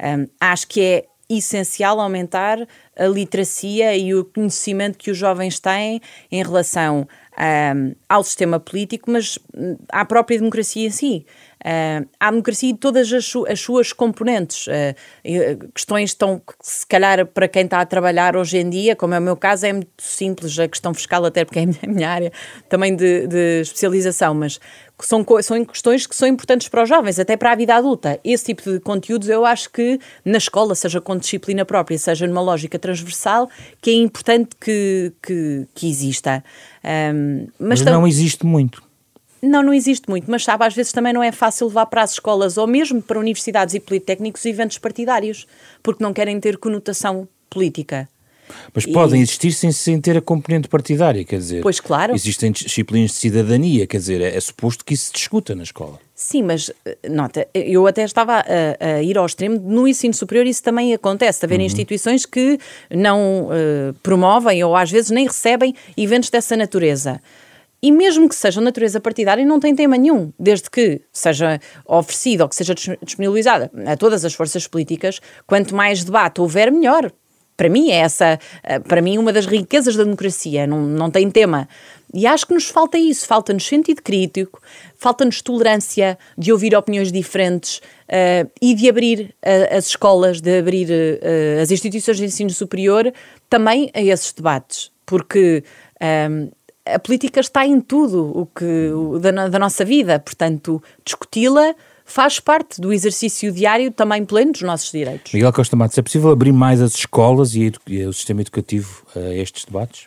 Um, 0.00 0.26
acho 0.40 0.66
que 0.66 0.80
é 0.80 1.04
essencial 1.28 2.00
aumentar 2.00 2.66
a 2.96 3.06
literacia 3.06 3.96
e 3.96 4.14
o 4.14 4.24
conhecimento 4.24 4.98
que 4.98 5.10
os 5.10 5.16
jovens 5.16 5.58
têm 5.58 6.00
em 6.30 6.42
relação 6.42 7.08
um, 7.38 7.94
ao 8.08 8.22
sistema 8.22 8.60
político, 8.60 9.10
mas 9.10 9.38
hum, 9.56 9.76
à 9.90 10.04
própria 10.04 10.38
democracia 10.38 10.86
em 10.86 10.90
si. 10.90 11.26
Uh, 11.64 12.06
à 12.20 12.30
democracia 12.30 12.68
e 12.68 12.74
todas 12.74 13.10
as, 13.10 13.24
su 13.24 13.46
as 13.46 13.58
suas 13.58 13.90
componentes. 13.90 14.66
Uh, 14.66 15.70
questões 15.74 16.10
estão, 16.10 16.42
se 16.60 16.86
calhar, 16.86 17.24
para 17.24 17.48
quem 17.48 17.64
está 17.64 17.80
a 17.80 17.86
trabalhar 17.86 18.36
hoje 18.36 18.58
em 18.58 18.68
dia, 18.68 18.94
como 18.94 19.14
é 19.14 19.18
o 19.18 19.22
meu 19.22 19.34
caso, 19.34 19.64
é 19.64 19.72
muito 19.72 19.88
simples, 19.96 20.58
a 20.58 20.68
questão 20.68 20.92
fiscal, 20.92 21.24
até 21.24 21.42
porque 21.42 21.60
é 21.60 21.62
a 21.62 21.86
minha 21.86 22.08
área 22.10 22.30
também 22.68 22.94
de, 22.94 23.26
de 23.26 23.62
especialização, 23.62 24.34
mas 24.34 24.60
são, 25.00 25.24
são 25.42 25.64
questões 25.64 26.06
que 26.06 26.14
são 26.14 26.28
importantes 26.28 26.68
para 26.68 26.82
os 26.82 26.88
jovens, 26.88 27.18
até 27.18 27.34
para 27.36 27.52
a 27.52 27.54
vida 27.54 27.74
adulta. 27.74 28.20
Esse 28.22 28.44
tipo 28.46 28.70
de 28.70 28.78
conteúdos 28.78 29.30
eu 29.30 29.46
acho 29.46 29.70
que 29.70 29.98
na 30.22 30.36
escola, 30.36 30.74
seja 30.74 31.00
com 31.00 31.16
disciplina 31.16 31.64
própria, 31.64 31.96
seja 31.98 32.26
numa 32.26 32.42
lógica 32.42 32.78
transversal, 32.78 33.48
que 33.80 33.90
é 33.90 33.94
importante 33.94 34.50
que, 34.60 35.12
que, 35.22 35.66
que 35.74 35.88
exista. 35.88 36.44
Um, 36.84 37.46
mas, 37.58 37.80
mas 37.80 37.92
não 37.92 38.06
existe 38.06 38.44
muito. 38.44 38.83
Não, 39.44 39.62
não 39.62 39.74
existe 39.74 40.08
muito, 40.08 40.30
mas 40.30 40.44
sabe, 40.44 40.64
às 40.64 40.74
vezes 40.74 40.92
também 40.92 41.12
não 41.12 41.22
é 41.22 41.32
fácil 41.32 41.66
levar 41.66 41.86
para 41.86 42.02
as 42.02 42.12
escolas 42.12 42.56
ou 42.56 42.66
mesmo 42.66 43.02
para 43.02 43.18
universidades 43.18 43.74
e 43.74 43.80
politécnicos 43.80 44.44
eventos 44.46 44.78
partidários, 44.78 45.46
porque 45.82 46.02
não 46.02 46.12
querem 46.12 46.38
ter 46.40 46.56
conotação 46.56 47.28
política. 47.50 48.08
Mas 48.74 48.84
podem 48.86 49.20
existir 49.20 49.52
sem, 49.52 49.72
sem 49.72 50.00
ter 50.00 50.16
a 50.16 50.20
componente 50.20 50.68
partidária, 50.68 51.24
quer 51.24 51.38
dizer. 51.38 51.62
Pois 51.62 51.80
claro. 51.80 52.14
Existem 52.14 52.52
disciplinas 52.52 53.12
de 53.12 53.16
cidadania, 53.16 53.86
quer 53.86 53.98
dizer, 53.98 54.20
é, 54.20 54.36
é 54.36 54.40
suposto 54.40 54.84
que 54.84 54.94
isso 54.94 55.06
se 55.06 55.12
discuta 55.12 55.54
na 55.54 55.62
escola. 55.62 55.98
Sim, 56.14 56.42
mas 56.42 56.70
eh, 56.84 56.96
nota, 57.08 57.46
eu 57.54 57.86
até 57.86 58.04
estava 58.04 58.34
a, 58.34 58.96
a, 58.96 59.02
ir 59.02 59.16
ao 59.16 59.26
extremo, 59.26 59.58
no 59.58 59.88
ensino 59.88 60.14
superior 60.14 60.46
isso 60.46 60.62
também 60.62 60.92
acontece, 60.92 61.44
haver 61.44 61.58
uhum. 61.58 61.66
instituições 61.66 62.26
que 62.26 62.58
não 62.90 63.46
uh, 63.46 63.94
promovem 64.02 64.62
ou 64.62 64.76
às 64.76 64.90
vezes 64.90 65.10
nem 65.10 65.26
recebem 65.26 65.74
eventos 65.96 66.30
dessa 66.30 66.56
natureza. 66.56 67.20
E 67.84 67.92
mesmo 67.92 68.30
que 68.30 68.34
sejam 68.34 68.64
natureza 68.64 68.98
partidária, 68.98 69.44
não 69.44 69.60
tem 69.60 69.76
tema 69.76 69.98
nenhum, 69.98 70.32
desde 70.38 70.70
que 70.70 71.02
seja 71.12 71.60
oferecido 71.84 72.40
ou 72.40 72.48
que 72.48 72.56
seja 72.56 72.74
disponibilizada. 72.74 73.70
A 73.84 73.94
todas 73.94 74.24
as 74.24 74.32
forças 74.32 74.66
políticas, 74.66 75.20
quanto 75.46 75.74
mais 75.74 76.02
debate 76.02 76.40
houver, 76.40 76.72
melhor. 76.72 77.12
Para 77.58 77.68
mim 77.68 77.90
é 77.90 77.96
essa, 77.96 78.38
eh, 78.62 78.78
para 78.78 79.02
mim 79.02 79.18
uma 79.18 79.34
das 79.34 79.44
riquezas 79.44 79.96
da 79.96 80.02
democracia, 80.02 80.66
não, 80.66 80.80
não 80.80 81.10
tem 81.10 81.30
tema. 81.30 81.68
E 82.14 82.26
acho 82.26 82.46
que 82.46 82.54
nos 82.54 82.70
falta 82.70 82.96
isso, 82.96 83.26
falta-nos 83.26 83.66
sentido 83.66 84.00
crítico, 84.00 84.62
falta-nos 84.96 85.42
tolerância 85.42 86.18
de 86.38 86.52
ouvir 86.52 86.74
opiniões 86.74 87.12
diferentes 87.12 87.82
uh, 88.08 88.50
e 88.62 88.74
de 88.74 88.88
abrir 88.88 89.34
uh, 89.44 89.76
as 89.76 89.88
escolas, 89.88 90.40
de 90.40 90.58
abrir 90.58 90.88
uh, 90.88 91.60
as 91.60 91.70
instituições 91.70 92.16
de 92.16 92.24
ensino 92.24 92.50
superior 92.50 93.12
também 93.50 93.90
a 93.92 94.00
esses 94.00 94.32
debates, 94.32 94.90
porque 95.04 95.62
a 96.86 96.98
política 96.98 97.40
está 97.40 97.66
em 97.66 97.80
tudo 97.80 98.30
o 98.38 98.46
que 98.46 98.90
o, 98.90 99.18
da, 99.18 99.48
da 99.48 99.58
nossa 99.58 99.84
vida, 99.84 100.18
portanto, 100.18 100.82
discuti-la 101.04 101.74
faz 102.04 102.38
parte 102.38 102.80
do 102.80 102.92
exercício 102.92 103.50
diário 103.50 103.90
também 103.90 104.24
pleno 104.24 104.52
dos 104.52 104.62
nossos 104.62 104.92
direitos. 104.92 105.32
Miguel 105.32 105.52
Costa 105.52 105.74
Matos, 105.74 105.96
é 105.96 106.02
possível 106.02 106.30
abrir 106.30 106.52
mais 106.52 106.80
as 106.82 106.94
escolas 106.94 107.54
e, 107.54 107.72
e 107.86 108.04
o 108.04 108.12
sistema 108.12 108.42
educativo 108.42 109.02
a 109.16 109.34
estes 109.34 109.64
debates? 109.64 110.06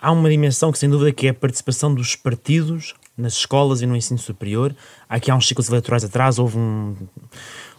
Há 0.00 0.12
uma 0.12 0.28
dimensão 0.28 0.70
que, 0.70 0.78
sem 0.78 0.90
dúvida, 0.90 1.12
que 1.12 1.28
é 1.28 1.30
a 1.30 1.34
participação 1.34 1.94
dos 1.94 2.16
partidos 2.16 2.94
nas 3.16 3.34
escolas 3.34 3.82
e 3.82 3.86
no 3.86 3.96
ensino 3.96 4.18
superior. 4.18 4.74
Aqui 5.08 5.30
há 5.30 5.34
uns 5.34 5.46
ciclos 5.46 5.68
eleitorais 5.68 6.04
atrás 6.04 6.38
houve 6.38 6.58
um, 6.58 6.96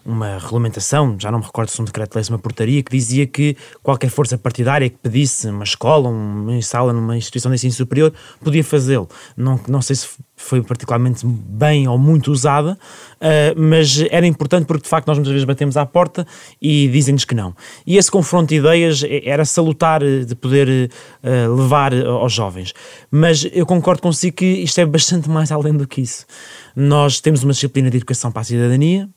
uma 0.05 0.37
regulamentação, 0.37 1.15
já 1.19 1.31
não 1.31 1.39
me 1.39 1.45
recordo 1.45 1.69
se 1.69 1.81
um 1.81 1.85
decreto-lei, 1.85 2.25
uma 2.29 2.39
portaria, 2.39 2.83
que 2.83 2.91
dizia 2.91 3.25
que 3.25 3.55
qualquer 3.81 4.09
força 4.09 4.37
partidária 4.37 4.89
que 4.89 4.97
pedisse 4.97 5.47
uma 5.47 5.63
escola, 5.63 6.09
uma 6.09 6.61
sala 6.61 6.91
numa 6.91 7.17
instituição 7.17 7.49
de 7.51 7.55
ensino 7.55 7.73
superior, 7.73 8.13
podia 8.43 8.63
fazê-lo. 8.63 9.07
Não, 9.37 9.59
não 9.67 9.81
sei 9.81 9.95
se 9.95 10.07
foi 10.35 10.61
particularmente 10.61 11.25
bem 11.25 11.87
ou 11.87 11.97
muito 11.97 12.31
usada, 12.31 12.73
uh, 12.73 13.59
mas 13.59 14.03
era 14.09 14.25
importante 14.25 14.65
porque 14.65 14.83
de 14.83 14.89
facto 14.89 15.07
nós 15.07 15.17
muitas 15.17 15.31
vezes 15.31 15.45
batemos 15.45 15.77
à 15.77 15.85
porta 15.85 16.27
e 16.61 16.87
dizem-nos 16.89 17.23
que 17.23 17.33
não. 17.33 17.55
E 17.87 17.97
esse 17.97 18.11
confronto 18.11 18.49
de 18.49 18.55
ideias 18.55 19.03
era 19.23 19.45
salutar 19.45 20.03
eh, 20.03 20.25
de 20.25 20.35
poder 20.35 20.89
uh, 21.23 21.55
levar 21.55 21.93
aos 21.93 22.33
jovens. 22.33 22.73
Mas 23.09 23.47
eu 23.53 23.65
concordo 23.65 24.01
consigo 24.01 24.37
que 24.37 24.45
isto 24.45 24.79
é 24.79 24.85
bastante 24.85 25.29
mais 25.29 25.49
além 25.53 25.73
do 25.73 25.87
que 25.87 26.01
isso. 26.01 26.25
Nós 26.75 27.21
temos 27.21 27.43
uma 27.43 27.53
disciplina 27.53 27.89
de 27.89 27.97
educação 27.97 28.31
para 28.31 28.41
a 28.41 28.45
cidadania, 28.45 29.07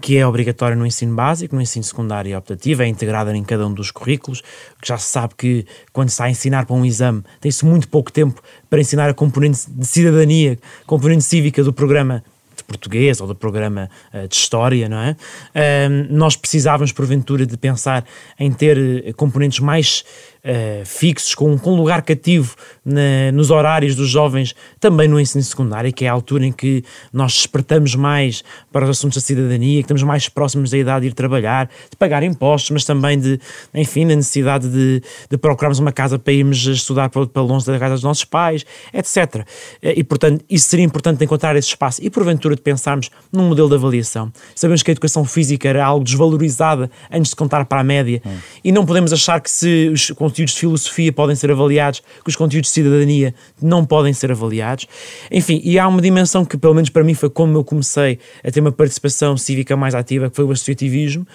que 0.00 0.16
é 0.16 0.26
obrigatória 0.26 0.76
no 0.76 0.86
ensino 0.86 1.14
básico, 1.14 1.54
no 1.54 1.62
ensino 1.62 1.84
secundário 1.84 2.30
e 2.30 2.34
optativo, 2.34 2.82
é 2.82 2.86
integrada 2.86 3.36
em 3.36 3.44
cada 3.44 3.66
um 3.66 3.72
dos 3.72 3.90
currículos, 3.90 4.40
que 4.80 4.88
já 4.88 4.96
se 4.98 5.08
sabe 5.08 5.34
que 5.36 5.66
quando 5.92 6.08
se 6.08 6.14
está 6.14 6.24
a 6.24 6.30
ensinar 6.30 6.66
para 6.66 6.76
um 6.76 6.84
exame 6.84 7.22
tem-se 7.40 7.64
muito 7.64 7.88
pouco 7.88 8.10
tempo 8.10 8.42
para 8.68 8.80
ensinar 8.80 9.10
a 9.10 9.14
componente 9.14 9.68
de 9.68 9.86
cidadania, 9.86 10.58
componente 10.86 11.24
cívica 11.24 11.62
do 11.62 11.72
programa 11.72 12.22
de 12.60 12.64
português 12.64 13.20
ou 13.20 13.26
do 13.26 13.34
programa 13.34 13.90
uh, 14.12 14.28
de 14.28 14.34
história, 14.34 14.88
não 14.88 14.98
é? 14.98 15.12
Uh, 15.12 16.06
nós 16.10 16.36
precisávamos, 16.36 16.92
porventura, 16.92 17.46
de 17.46 17.56
pensar 17.56 18.04
em 18.38 18.52
ter 18.52 18.78
eh, 18.78 19.12
componentes 19.12 19.60
mais 19.60 20.04
uh, 20.44 20.84
fixos, 20.84 21.34
com, 21.34 21.58
com 21.58 21.74
lugar 21.74 22.02
cativo 22.02 22.54
na, 22.84 23.32
nos 23.32 23.50
horários 23.50 23.94
dos 23.94 24.08
jovens, 24.08 24.54
também 24.78 25.08
no 25.08 25.20
ensino 25.20 25.42
secundário, 25.42 25.92
que 25.92 26.04
é 26.04 26.08
a 26.08 26.12
altura 26.12 26.46
em 26.46 26.52
que 26.52 26.84
nós 27.12 27.32
despertamos 27.34 27.94
mais 27.94 28.42
para 28.72 28.84
os 28.84 28.90
assuntos 28.90 29.22
da 29.22 29.26
cidadania, 29.26 29.76
que 29.76 29.84
estamos 29.84 30.02
mais 30.02 30.28
próximos 30.28 30.70
da 30.70 30.78
idade 30.78 31.02
de 31.02 31.08
ir 31.08 31.14
trabalhar, 31.14 31.66
de 31.90 31.96
pagar 31.96 32.22
impostos, 32.22 32.70
mas 32.70 32.84
também 32.84 33.18
de, 33.18 33.40
enfim, 33.74 34.04
na 34.04 34.16
necessidade 34.16 34.68
de, 34.68 35.02
de 35.28 35.38
procurarmos 35.38 35.78
uma 35.78 35.92
casa 35.92 36.18
para 36.18 36.32
irmos 36.32 36.64
estudar 36.66 37.08
para, 37.08 37.26
para 37.26 37.42
longe 37.42 37.66
da 37.66 37.78
casa 37.78 37.94
dos 37.94 38.04
nossos 38.04 38.24
pais, 38.24 38.64
etc. 38.92 39.46
Eh, 39.82 39.94
e, 39.98 40.04
portanto, 40.04 40.44
isso 40.48 40.68
seria 40.68 40.84
importante 40.84 41.22
encontrar 41.24 41.56
esse 41.56 41.68
espaço 41.68 42.00
e, 42.02 42.10
porventura, 42.10 42.54
de 42.54 42.62
pensarmos 42.62 43.10
num 43.32 43.48
modelo 43.48 43.68
de 43.68 43.74
avaliação. 43.74 44.32
Sabemos 44.54 44.82
que 44.82 44.90
a 44.90 44.92
educação 44.92 45.24
física 45.24 45.68
era 45.68 45.84
algo 45.84 46.04
desvalorizada 46.04 46.90
antes 47.10 47.30
de 47.30 47.36
contar 47.36 47.64
para 47.64 47.80
a 47.80 47.84
média 47.84 48.22
hum. 48.24 48.36
e 48.64 48.72
não 48.72 48.84
podemos 48.84 49.12
achar 49.12 49.40
que 49.40 49.50
se 49.50 49.90
os 49.92 50.10
conteúdos 50.30 50.54
de 50.54 50.60
filosofia 50.60 51.12
podem 51.12 51.34
ser 51.34 51.50
avaliados, 51.50 52.00
que 52.00 52.28
os 52.28 52.36
conteúdos 52.36 52.68
de 52.68 52.74
cidadania 52.74 53.34
não 53.60 53.84
podem 53.84 54.12
ser 54.12 54.30
avaliados. 54.30 54.86
Enfim, 55.30 55.60
e 55.64 55.78
há 55.78 55.86
uma 55.88 56.00
dimensão 56.00 56.44
que, 56.44 56.56
pelo 56.56 56.74
menos 56.74 56.88
para 56.88 57.02
mim, 57.02 57.14
foi 57.14 57.28
como 57.28 57.58
eu 57.58 57.64
comecei 57.64 58.18
a 58.44 58.50
ter 58.50 58.60
uma 58.60 58.72
participação 58.72 59.36
cívica 59.36 59.76
mais 59.76 59.94
ativa, 59.94 60.30
que 60.30 60.36
foi 60.36 60.44
o 60.44 60.52
associativismo. 60.52 61.26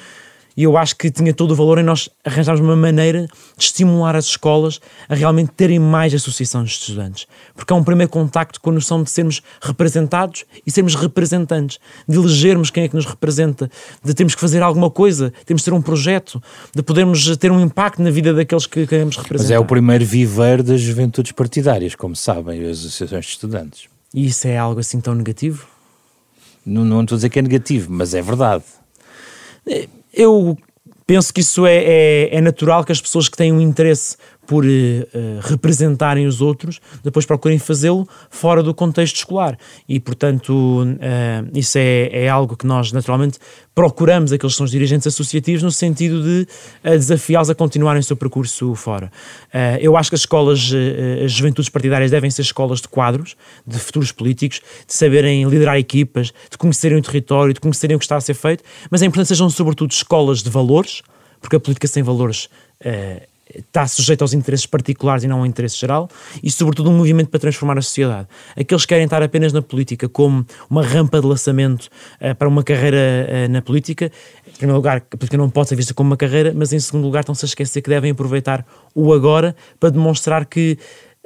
E 0.57 0.63
eu 0.63 0.77
acho 0.77 0.95
que 0.95 1.11
tinha 1.11 1.33
todo 1.33 1.51
o 1.51 1.55
valor 1.55 1.77
em 1.79 1.83
nós 1.83 2.09
arranjarmos 2.23 2.61
uma 2.61 2.75
maneira 2.75 3.27
de 3.57 3.63
estimular 3.63 4.15
as 4.15 4.25
escolas 4.25 4.79
a 5.09 5.15
realmente 5.15 5.51
terem 5.51 5.79
mais 5.79 6.13
associações 6.13 6.69
de 6.69 6.75
estudantes. 6.77 7.27
Porque 7.53 7.73
é 7.73 7.75
um 7.75 7.83
primeiro 7.83 8.09
contacto 8.09 8.61
com 8.61 8.69
a 8.69 8.73
noção 8.73 9.03
de 9.03 9.11
sermos 9.11 9.41
representados 9.61 10.45
e 10.65 10.71
sermos 10.71 10.95
representantes, 10.95 11.77
de 12.07 12.17
elegermos 12.17 12.69
quem 12.69 12.85
é 12.85 12.87
que 12.87 12.95
nos 12.95 13.05
representa, 13.05 13.69
de 14.03 14.13
termos 14.13 14.33
que 14.33 14.41
fazer 14.41 14.63
alguma 14.63 14.89
coisa, 14.89 15.33
temos 15.45 15.61
de 15.61 15.65
ter 15.65 15.73
um 15.73 15.81
projeto, 15.81 16.41
de 16.73 16.81
podermos 16.81 17.35
ter 17.37 17.51
um 17.51 17.59
impacto 17.59 18.01
na 18.01 18.09
vida 18.09 18.33
daqueles 18.33 18.65
que 18.65 18.87
queremos 18.87 19.17
representar. 19.17 19.43
Mas 19.43 19.51
é 19.51 19.59
o 19.59 19.65
primeiro 19.65 20.05
viver 20.05 20.63
das 20.63 20.79
juventudes 20.79 21.33
partidárias, 21.33 21.95
como 21.95 22.15
sabem, 22.15 22.63
as 22.63 22.79
associações 22.79 23.25
de 23.25 23.31
estudantes. 23.31 23.89
E 24.13 24.27
isso 24.27 24.47
é 24.47 24.57
algo 24.57 24.79
assim 24.79 25.01
tão 25.01 25.13
negativo? 25.13 25.67
Não, 26.65 26.85
não 26.85 27.01
estou 27.01 27.15
a 27.15 27.17
dizer 27.17 27.29
que 27.29 27.39
é 27.39 27.41
negativo, 27.41 27.91
mas 27.91 28.13
é 28.13 28.21
verdade. 28.21 28.63
Eu 30.15 30.57
penso 31.05 31.33
que 31.33 31.41
isso 31.41 31.65
é, 31.65 31.75
é, 31.75 32.35
é, 32.35 32.41
natural 32.41 32.83
que 32.83 32.91
as 32.91 33.01
pessoas 33.01 33.29
que 33.29 33.37
têm 33.37 33.51
um 33.51 33.61
interesse 33.61 34.17
por 34.45 34.65
uh, 34.65 34.69
representarem 35.41 36.25
os 36.25 36.41
outros 36.41 36.79
depois 37.03 37.25
procurem 37.25 37.57
fazê-lo 37.59 38.07
fora 38.29 38.61
do 38.61 38.73
contexto 38.73 39.17
escolar. 39.17 39.57
E, 39.87 39.99
portanto, 39.99 40.51
uh, 40.53 41.49
isso 41.53 41.77
é, 41.77 42.09
é, 42.11 42.29
algo 42.29 42.55
que 42.55 42.65
nós 42.65 42.91
naturalmente 42.91 43.39
procuramos, 43.73 44.31
aqueles 44.31 44.53
que 44.53 44.57
são 44.57 44.65
os 44.65 44.71
dirigentes 44.71 45.07
associativos, 45.07 45.61
no 45.63 45.71
sentido 45.71 46.21
de 46.23 46.47
uh, 46.83 46.89
desafiá-los 46.91 47.49
a 47.49 47.55
continuarem 47.55 47.99
o 47.99 48.03
seu 48.03 48.15
percurso 48.15 48.73
fora. 48.75 49.11
eu 49.79 49.97
acho 49.97 50.09
que 50.09 50.15
as 50.15 50.21
escolas, 50.21 50.71
as 51.23 51.31
juventudes 51.31 51.69
partidárias 51.69 52.11
devem 52.11 52.29
ser 52.29 52.41
escolas 52.41 52.81
de 52.81 52.87
quadros, 52.87 53.35
de 53.65 53.77
futuros 53.79 54.11
políticos, 54.11 54.61
de 54.87 54.93
saberem 54.93 55.43
liderar 55.45 55.77
equipas, 55.77 56.33
de 56.49 56.57
conhecerem 56.57 56.97
o 56.97 57.01
território, 57.01 57.53
de 57.53 57.59
conhecerem 57.59 57.95
o 57.95 57.99
que 57.99 58.05
está 58.05 58.15
a 58.15 58.21
ser 58.21 58.33
feito, 58.33 58.63
mas 58.89 59.01
é 59.01 59.05
importante 59.05 59.27
que 59.27 59.35
sejam, 59.35 59.49
sobretudo, 59.49 59.91
escolas 59.91 60.41
de 60.41 60.49
valores, 60.49 61.01
porque 61.41 61.55
a 61.55 61.59
política 61.59 61.87
sem 61.87 62.03
valores 62.03 62.49
está 63.53 63.87
sujeito 63.87 64.21
aos 64.21 64.33
interesses 64.33 64.65
particulares 64.65 65.23
e 65.23 65.27
não 65.27 65.39
ao 65.39 65.45
interesse 65.45 65.77
geral, 65.77 66.09
e 66.41 66.49
sobretudo 66.49 66.89
um 66.89 66.97
movimento 66.97 67.29
para 67.29 67.39
transformar 67.39 67.77
a 67.77 67.81
sociedade. 67.81 68.27
Aqueles 68.55 68.83
que 68.83 68.89
querem 68.89 69.05
estar 69.05 69.21
apenas 69.21 69.53
na 69.53 69.61
política 69.61 70.09
como 70.09 70.45
uma 70.69 70.83
rampa 70.83 71.19
de 71.21 71.27
lançamento 71.27 71.89
uh, 72.21 72.35
para 72.35 72.47
uma 72.47 72.63
carreira 72.63 72.97
uh, 73.47 73.51
na 73.51 73.61
política, 73.61 74.11
em 74.47 74.51
primeiro 74.51 74.77
lugar, 74.77 74.97
a 74.97 75.17
política 75.17 75.37
não 75.37 75.49
pode 75.49 75.69
ser 75.69 75.75
vista 75.75 75.93
como 75.93 76.09
uma 76.09 76.17
carreira, 76.17 76.53
mas 76.55 76.73
em 76.73 76.79
segundo 76.79 77.03
lugar 77.03 77.21
estão-se 77.21 77.45
a 77.45 77.47
esquecer 77.47 77.81
que 77.81 77.89
devem 77.89 78.11
aproveitar 78.11 78.65
o 78.93 79.13
agora 79.13 79.55
para 79.79 79.89
demonstrar 79.89 80.45
que 80.45 80.77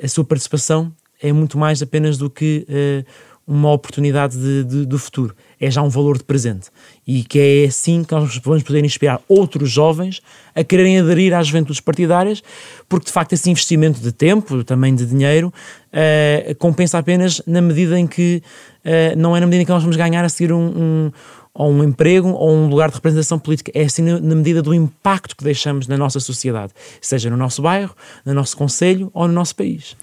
a 0.02 0.08
sua 0.08 0.24
participação 0.24 0.92
é 1.22 1.32
muito 1.34 1.58
mais 1.58 1.82
apenas 1.82 2.18
do 2.18 2.30
que 2.30 2.66
uh, 2.70 3.06
uma 3.50 3.72
oportunidade 3.72 4.38
de, 4.38 4.64
de, 4.64 4.86
do 4.86 5.00
futuro, 5.00 5.36
é 5.60 5.70
já 5.70 5.82
um 5.82 5.90
valor 5.90 6.18
de 6.18 6.24
presente. 6.24 6.70
E 7.06 7.24
que 7.24 7.40
é 7.40 7.68
assim 7.68 8.04
que 8.04 8.14
nós 8.14 8.38
vamos 8.38 8.64
poder 8.64 8.84
inspirar 8.86 9.22
outros 9.28 9.70
jovens 9.70 10.22
a 10.56 10.64
quererem 10.64 11.00
aderir 11.00 11.34
às 11.34 11.48
juventudes 11.48 11.82
partidárias, 11.82 12.42
porque 12.88 13.08
de 13.08 13.12
facto 13.12 13.34
esse 13.34 13.50
investimento 13.50 14.00
de 14.00 14.12
tempo, 14.12 14.64
também 14.64 14.96
de 14.96 15.06
dinheiro, 15.06 15.54
uh, 15.94 16.56
compensa 16.56 16.98
apenas 16.98 17.42
na 17.46 17.62
medida 17.62 18.00
em 18.00 18.08
que, 18.08 18.42
uh, 18.86 19.18
não 19.18 19.36
é 19.36 19.40
na 19.40 19.46
medida 19.46 19.64
em 19.64 19.66
que 19.66 19.72
nós 19.72 19.82
vamos 19.82 19.98
ganhar 19.98 20.24
a 20.24 20.30
seguir 20.30 20.54
um, 20.54 20.68
um 20.68 21.12
ou 21.54 21.72
um 21.72 21.84
emprego 21.84 22.30
ou 22.30 22.52
um 22.52 22.68
lugar 22.68 22.90
de 22.90 22.96
representação 22.96 23.38
política. 23.38 23.72
É 23.76 23.84
assim 23.84 24.02
na, 24.02 24.36
medida 24.36 24.62
do 24.62 24.74
impacto 24.74 25.36
que 25.36 25.44
deixamos 25.44 25.88
na 25.88 25.98
nossa 25.98 26.20
sociedade, 26.20 26.72
seja 27.02 27.30
no 27.30 27.36
nosso 27.36 27.62
bairro, 27.62 27.94
no 28.26 28.34
nosso 28.34 28.56
conselho 28.56 29.10
ou 29.14 29.28
no 29.28 29.34
nosso 29.34 29.56
país 29.56 29.96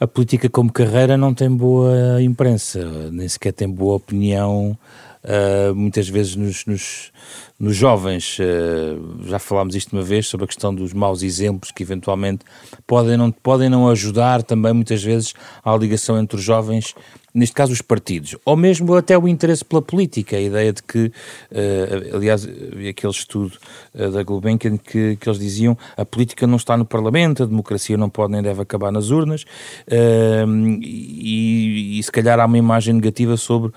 a 0.00 0.06
política 0.06 0.48
como 0.48 0.72
carreira 0.72 1.16
não 1.16 1.34
tem 1.34 1.50
boa 1.50 2.22
imprensa, 2.22 3.10
nem 3.10 3.28
sequer 3.28 3.52
tem 3.52 3.68
boa 3.68 3.96
opinião, 3.96 4.78
uh, 5.24 5.74
muitas 5.74 6.08
vezes 6.08 6.36
nos, 6.36 6.64
nos, 6.66 7.12
nos 7.58 7.74
jovens. 7.74 8.38
Uh, 8.38 9.26
já 9.26 9.38
falámos 9.38 9.74
isto 9.74 9.92
uma 9.94 10.02
vez 10.02 10.26
sobre 10.26 10.44
a 10.44 10.46
questão 10.46 10.74
dos 10.74 10.92
maus 10.92 11.22
exemplos 11.22 11.72
que 11.72 11.82
eventualmente 11.82 12.44
podem 12.86 13.16
não, 13.16 13.30
podem 13.30 13.68
não 13.68 13.88
ajudar 13.88 14.42
também 14.42 14.72
muitas 14.72 15.02
vezes 15.02 15.34
à 15.64 15.76
ligação 15.76 16.18
entre 16.18 16.36
os 16.36 16.42
jovens 16.42 16.94
neste 17.34 17.54
caso 17.54 17.72
os 17.72 17.82
partidos, 17.82 18.36
ou 18.44 18.56
mesmo 18.56 18.94
até 18.94 19.16
o 19.16 19.28
interesse 19.28 19.64
pela 19.64 19.82
política, 19.82 20.36
a 20.36 20.40
ideia 20.40 20.72
de 20.72 20.82
que, 20.82 21.06
uh, 21.06 22.16
aliás, 22.16 22.46
aquele 22.46 23.12
estudo 23.12 23.56
uh, 23.94 24.10
da 24.10 24.22
Gulbenkian 24.22 24.76
que, 24.76 25.16
que 25.16 25.28
eles 25.28 25.38
diziam 25.38 25.76
a 25.96 26.04
política 26.04 26.46
não 26.46 26.56
está 26.56 26.76
no 26.76 26.84
Parlamento, 26.84 27.42
a 27.42 27.46
democracia 27.46 27.96
não 27.96 28.08
pode 28.08 28.32
nem 28.32 28.42
deve 28.42 28.62
acabar 28.62 28.90
nas 28.90 29.10
urnas, 29.10 29.42
uh, 29.42 30.78
e, 30.80 31.98
e, 31.98 32.02
se 32.02 32.10
calhar 32.10 32.40
há 32.40 32.46
uma 32.46 32.58
imagem 32.58 32.94
negativa 32.94 33.36
sobre 33.36 33.72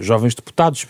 jovens 0.00 0.34
deputados 0.34 0.86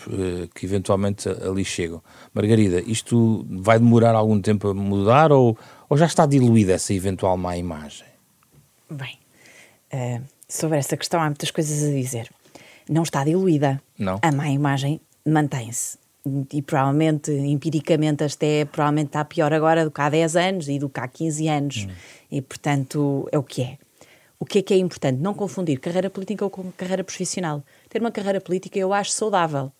que 0.53 0.65
eventualmente 0.65 1.27
ali 1.29 1.65
chegam. 1.65 2.01
Margarida, 2.33 2.81
isto 2.81 3.45
vai 3.49 3.79
demorar 3.79 4.15
algum 4.15 4.39
tempo 4.39 4.69
a 4.69 4.73
mudar 4.73 5.31
ou, 5.31 5.57
ou 5.89 5.97
já 5.97 6.05
está 6.05 6.25
diluída 6.25 6.73
essa 6.73 6.93
eventual 6.93 7.37
má 7.37 7.57
imagem? 7.57 8.05
Bem, 8.89 9.17
sobre 10.51 10.77
essa 10.77 10.97
questão 10.97 11.21
há 11.21 11.25
muitas 11.25 11.49
coisas 11.49 11.83
a 11.83 11.91
dizer. 11.91 12.29
Não 12.89 13.03
está 13.03 13.23
diluída. 13.23 13.81
Não. 13.97 14.19
A 14.21 14.31
má 14.31 14.49
imagem 14.49 14.99
mantém-se. 15.25 15.97
E 16.53 16.61
provavelmente, 16.61 17.31
empiricamente, 17.31 18.23
até 18.23 18.65
provavelmente 18.65 19.07
está 19.07 19.25
pior 19.25 19.53
agora 19.53 19.85
do 19.85 19.91
que 19.91 20.01
há 20.01 20.09
10 20.09 20.35
anos 20.35 20.67
e 20.67 20.77
do 20.77 20.89
que 20.89 20.99
há 20.99 21.07
15 21.07 21.47
anos. 21.47 21.87
Hum. 21.87 21.91
E, 22.31 22.41
portanto, 22.41 23.27
é 23.31 23.37
o 23.37 23.43
que 23.43 23.63
é. 23.63 23.77
O 24.37 24.45
que 24.45 24.59
é 24.59 24.61
que 24.61 24.73
é 24.73 24.77
importante? 24.77 25.19
Não 25.19 25.33
confundir 25.33 25.79
carreira 25.79 26.09
política 26.09 26.47
com 26.49 26.71
carreira 26.73 27.03
profissional. 27.03 27.63
Ter 27.89 28.01
uma 28.01 28.11
carreira 28.11 28.41
política 28.41 28.77
eu 28.77 28.91
acho 28.93 29.11
saudável. 29.11 29.71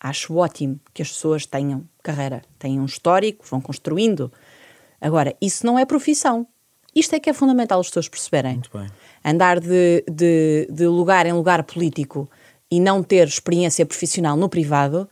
Acho 0.00 0.34
ótimo 0.36 0.80
que 0.92 1.02
as 1.02 1.08
pessoas 1.08 1.46
tenham 1.46 1.84
carreira, 2.02 2.42
tenham 2.58 2.82
um 2.82 2.86
histórico, 2.86 3.44
vão 3.48 3.60
construindo. 3.60 4.32
Agora, 5.00 5.34
isso 5.40 5.64
não 5.64 5.78
é 5.78 5.84
profissão. 5.84 6.46
Isto 6.94 7.14
é 7.14 7.20
que 7.20 7.30
é 7.30 7.32
fundamental 7.32 7.80
as 7.80 7.88
pessoas 7.88 8.08
perceberem. 8.08 8.60
Andar 9.24 9.60
de, 9.60 10.04
de, 10.10 10.68
de 10.70 10.86
lugar 10.86 11.26
em 11.26 11.32
lugar 11.32 11.62
político 11.62 12.28
e 12.70 12.80
não 12.80 13.02
ter 13.02 13.26
experiência 13.26 13.84
profissional 13.86 14.36
no 14.36 14.48
privado 14.48 15.08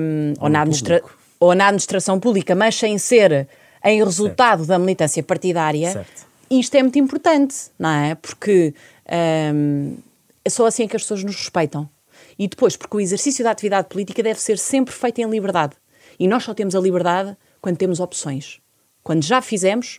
um, 0.00 0.34
ou, 0.40 0.48
na 0.48 0.60
administra 0.60 1.02
ou 1.38 1.54
na 1.54 1.66
administração 1.66 2.20
pública, 2.20 2.54
mas 2.54 2.74
sem 2.76 2.98
ser 2.98 3.48
em 3.84 4.02
resultado 4.04 4.58
certo. 4.58 4.68
da 4.68 4.78
militância 4.78 5.22
partidária, 5.22 5.92
certo. 5.92 6.26
isto 6.50 6.74
é 6.74 6.82
muito 6.82 6.98
importante, 6.98 7.56
não 7.78 7.90
é? 7.90 8.14
Porque 8.14 8.74
um, 9.54 9.96
é 10.44 10.50
só 10.50 10.66
assim 10.66 10.86
que 10.86 10.96
as 10.96 11.02
pessoas 11.02 11.24
nos 11.24 11.36
respeitam. 11.36 11.88
E 12.38 12.46
depois, 12.46 12.76
porque 12.76 12.96
o 12.96 13.00
exercício 13.00 13.42
da 13.42 13.50
atividade 13.50 13.88
política 13.88 14.22
deve 14.22 14.40
ser 14.40 14.58
sempre 14.58 14.94
feito 14.94 15.20
em 15.20 15.28
liberdade. 15.28 15.74
E 16.18 16.28
nós 16.28 16.42
só 16.42 16.52
temos 16.52 16.74
a 16.74 16.80
liberdade 16.80 17.36
quando 17.60 17.76
temos 17.76 18.00
opções. 18.00 18.60
Quando 19.02 19.24
já 19.24 19.40
fizemos, 19.40 19.98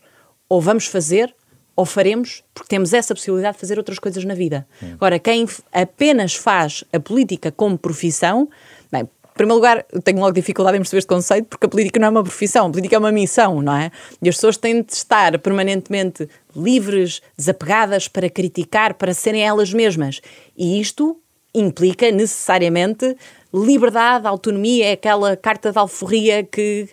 ou 0.51 0.59
vamos 0.59 0.85
fazer, 0.85 1.33
ou 1.77 1.85
faremos 1.85 2.43
porque 2.53 2.67
temos 2.67 2.93
essa 2.93 3.15
possibilidade 3.15 3.53
de 3.53 3.61
fazer 3.61 3.77
outras 3.77 3.97
coisas 3.97 4.25
na 4.25 4.33
vida. 4.33 4.67
Agora, 4.91 5.17
quem 5.17 5.47
apenas 5.71 6.35
faz 6.35 6.83
a 6.91 6.99
política 6.99 7.53
como 7.53 7.77
profissão, 7.77 8.49
bem, 8.91 9.03
em 9.03 9.33
primeiro 9.33 9.55
lugar, 9.55 9.85
tenho 10.03 10.19
logo 10.19 10.33
dificuldade 10.33 10.75
em 10.75 10.81
perceber 10.81 10.97
este 10.97 11.07
conceito 11.07 11.47
porque 11.47 11.67
a 11.67 11.69
política 11.69 12.01
não 12.01 12.07
é 12.07 12.09
uma 12.09 12.23
profissão, 12.23 12.67
a 12.67 12.69
política 12.69 12.97
é 12.97 12.99
uma 12.99 13.13
missão, 13.13 13.61
não 13.61 13.73
é? 13.73 13.91
E 14.21 14.27
as 14.27 14.35
pessoas 14.35 14.57
têm 14.57 14.81
de 14.81 14.91
estar 14.91 15.39
permanentemente 15.39 16.27
livres, 16.53 17.21
desapegadas 17.37 18.09
para 18.09 18.29
criticar, 18.29 18.95
para 18.95 19.13
serem 19.13 19.41
elas 19.41 19.73
mesmas. 19.73 20.19
E 20.57 20.81
isto 20.81 21.17
implica 21.55 22.11
necessariamente 22.11 23.15
liberdade, 23.53 24.27
autonomia, 24.27 24.87
é 24.87 24.91
aquela 24.93 25.37
carta 25.37 25.71
de 25.71 25.77
alforria 25.77 26.43
que 26.43 26.89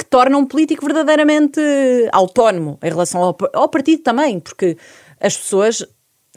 que 0.00 0.06
torna 0.06 0.38
um 0.38 0.46
político 0.46 0.82
verdadeiramente 0.82 1.60
autónomo 2.10 2.78
em 2.82 2.88
relação 2.88 3.22
ao, 3.22 3.36
ao 3.52 3.68
partido 3.68 4.02
também, 4.02 4.40
porque 4.40 4.78
as 5.20 5.36
pessoas 5.36 5.86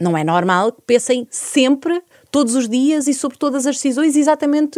não 0.01 0.17
é 0.17 0.23
normal 0.23 0.73
que 0.73 0.81
pensem 0.81 1.25
sempre 1.31 2.01
todos 2.29 2.55
os 2.55 2.67
dias 2.67 3.07
e 3.07 3.13
sobre 3.13 3.37
todas 3.37 3.65
as 3.65 3.77
decisões, 3.77 4.17
exatamente. 4.17 4.77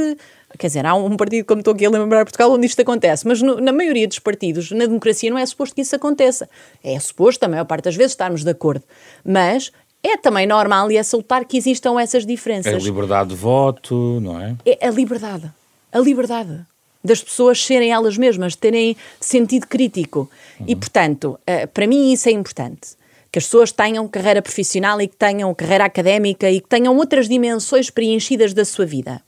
Quer 0.59 0.67
dizer, 0.67 0.85
há 0.85 0.93
um 0.93 1.17
partido, 1.17 1.45
como 1.45 1.61
estou 1.61 1.73
aqui 1.73 1.83
a 1.83 1.89
lembrar 1.89 2.25
Portugal, 2.25 2.51
onde 2.51 2.67
isto 2.67 2.79
acontece, 2.79 3.27
mas 3.27 3.41
no, 3.41 3.59
na 3.59 3.71
maioria 3.71 4.07
dos 4.07 4.19
partidos, 4.19 4.69
na 4.69 4.85
democracia, 4.85 5.31
não 5.31 5.37
é 5.37 5.45
suposto 5.47 5.73
que 5.73 5.81
isso 5.81 5.95
aconteça. 5.95 6.47
É 6.83 6.99
suposto, 6.99 7.43
a 7.43 7.47
maior 7.47 7.65
parte 7.65 7.85
das 7.85 7.95
vezes, 7.95 8.11
estarmos 8.11 8.43
de 8.43 8.51
acordo. 8.51 8.83
Mas 9.23 9.71
é 10.03 10.15
também 10.15 10.45
normal 10.45 10.91
e 10.91 10.97
é 10.97 11.01
salutar 11.01 11.43
que 11.45 11.57
existam 11.57 11.99
essas 11.99 12.23
diferenças. 12.23 12.71
É 12.71 12.75
a 12.75 12.79
liberdade 12.79 13.29
de 13.29 13.35
voto, 13.35 14.19
não 14.21 14.39
é? 14.39 14.55
É 14.63 14.87
a 14.87 14.91
liberdade. 14.91 15.51
A 15.91 15.97
liberdade 15.97 16.67
das 17.05 17.23
pessoas 17.23 17.63
serem 17.63 17.91
elas 17.91 18.17
mesmas, 18.17 18.55
terem 18.55 18.95
sentido 19.19 19.67
crítico. 19.67 20.29
Uhum. 20.59 20.65
E, 20.67 20.75
portanto, 20.75 21.39
eh, 21.45 21.65
para 21.67 21.87
mim 21.87 22.11
isso 22.11 22.27
é 22.29 22.31
importante. 22.31 22.95
Que 23.31 23.39
as 23.39 23.45
pessoas 23.45 23.71
tenham 23.71 24.07
carreira 24.07 24.41
profissional 24.41 25.01
e 25.01 25.07
que 25.07 25.15
tenham 25.15 25.53
carreira 25.53 25.85
académica 25.85 26.49
e 26.49 26.61
que 26.61 26.67
tenham 26.67 26.95
outras 26.95 27.27
dimensões 27.27 27.89
preenchidas 27.89 28.53
da 28.53 28.63
sua 28.63 28.85
vida. 28.85 29.21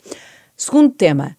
Segundo 0.55 0.93
tema, 0.93 1.37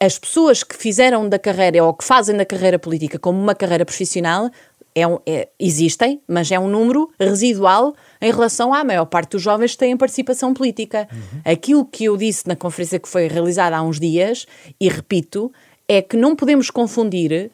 as 0.00 0.18
pessoas 0.18 0.62
que 0.62 0.76
fizeram 0.76 1.28
da 1.28 1.38
carreira 1.38 1.84
ou 1.84 1.94
que 1.94 2.04
fazem 2.04 2.36
da 2.36 2.44
carreira 2.44 2.78
política 2.78 3.18
como 3.18 3.40
uma 3.40 3.54
carreira 3.54 3.84
profissional 3.84 4.50
é 4.98 5.06
um, 5.06 5.18
é, 5.26 5.48
existem, 5.58 6.20
mas 6.26 6.50
é 6.50 6.58
um 6.58 6.68
número 6.68 7.10
residual 7.18 7.94
em 8.20 8.32
relação 8.32 8.74
à 8.74 8.82
maior 8.82 9.06
parte 9.06 9.32
dos 9.32 9.42
jovens 9.42 9.72
que 9.72 9.78
têm 9.78 9.96
participação 9.96 10.52
política. 10.52 11.08
Uhum. 11.12 11.40
Aquilo 11.44 11.84
que 11.84 12.04
eu 12.04 12.16
disse 12.16 12.46
na 12.46 12.56
conferência 12.56 12.98
que 12.98 13.08
foi 13.08 13.28
realizada 13.28 13.76
há 13.76 13.82
uns 13.82 14.00
dias, 14.00 14.46
e 14.80 14.88
repito, 14.88 15.52
é 15.86 16.02
que 16.02 16.16
não 16.16 16.34
podemos 16.36 16.70
confundir 16.70 17.50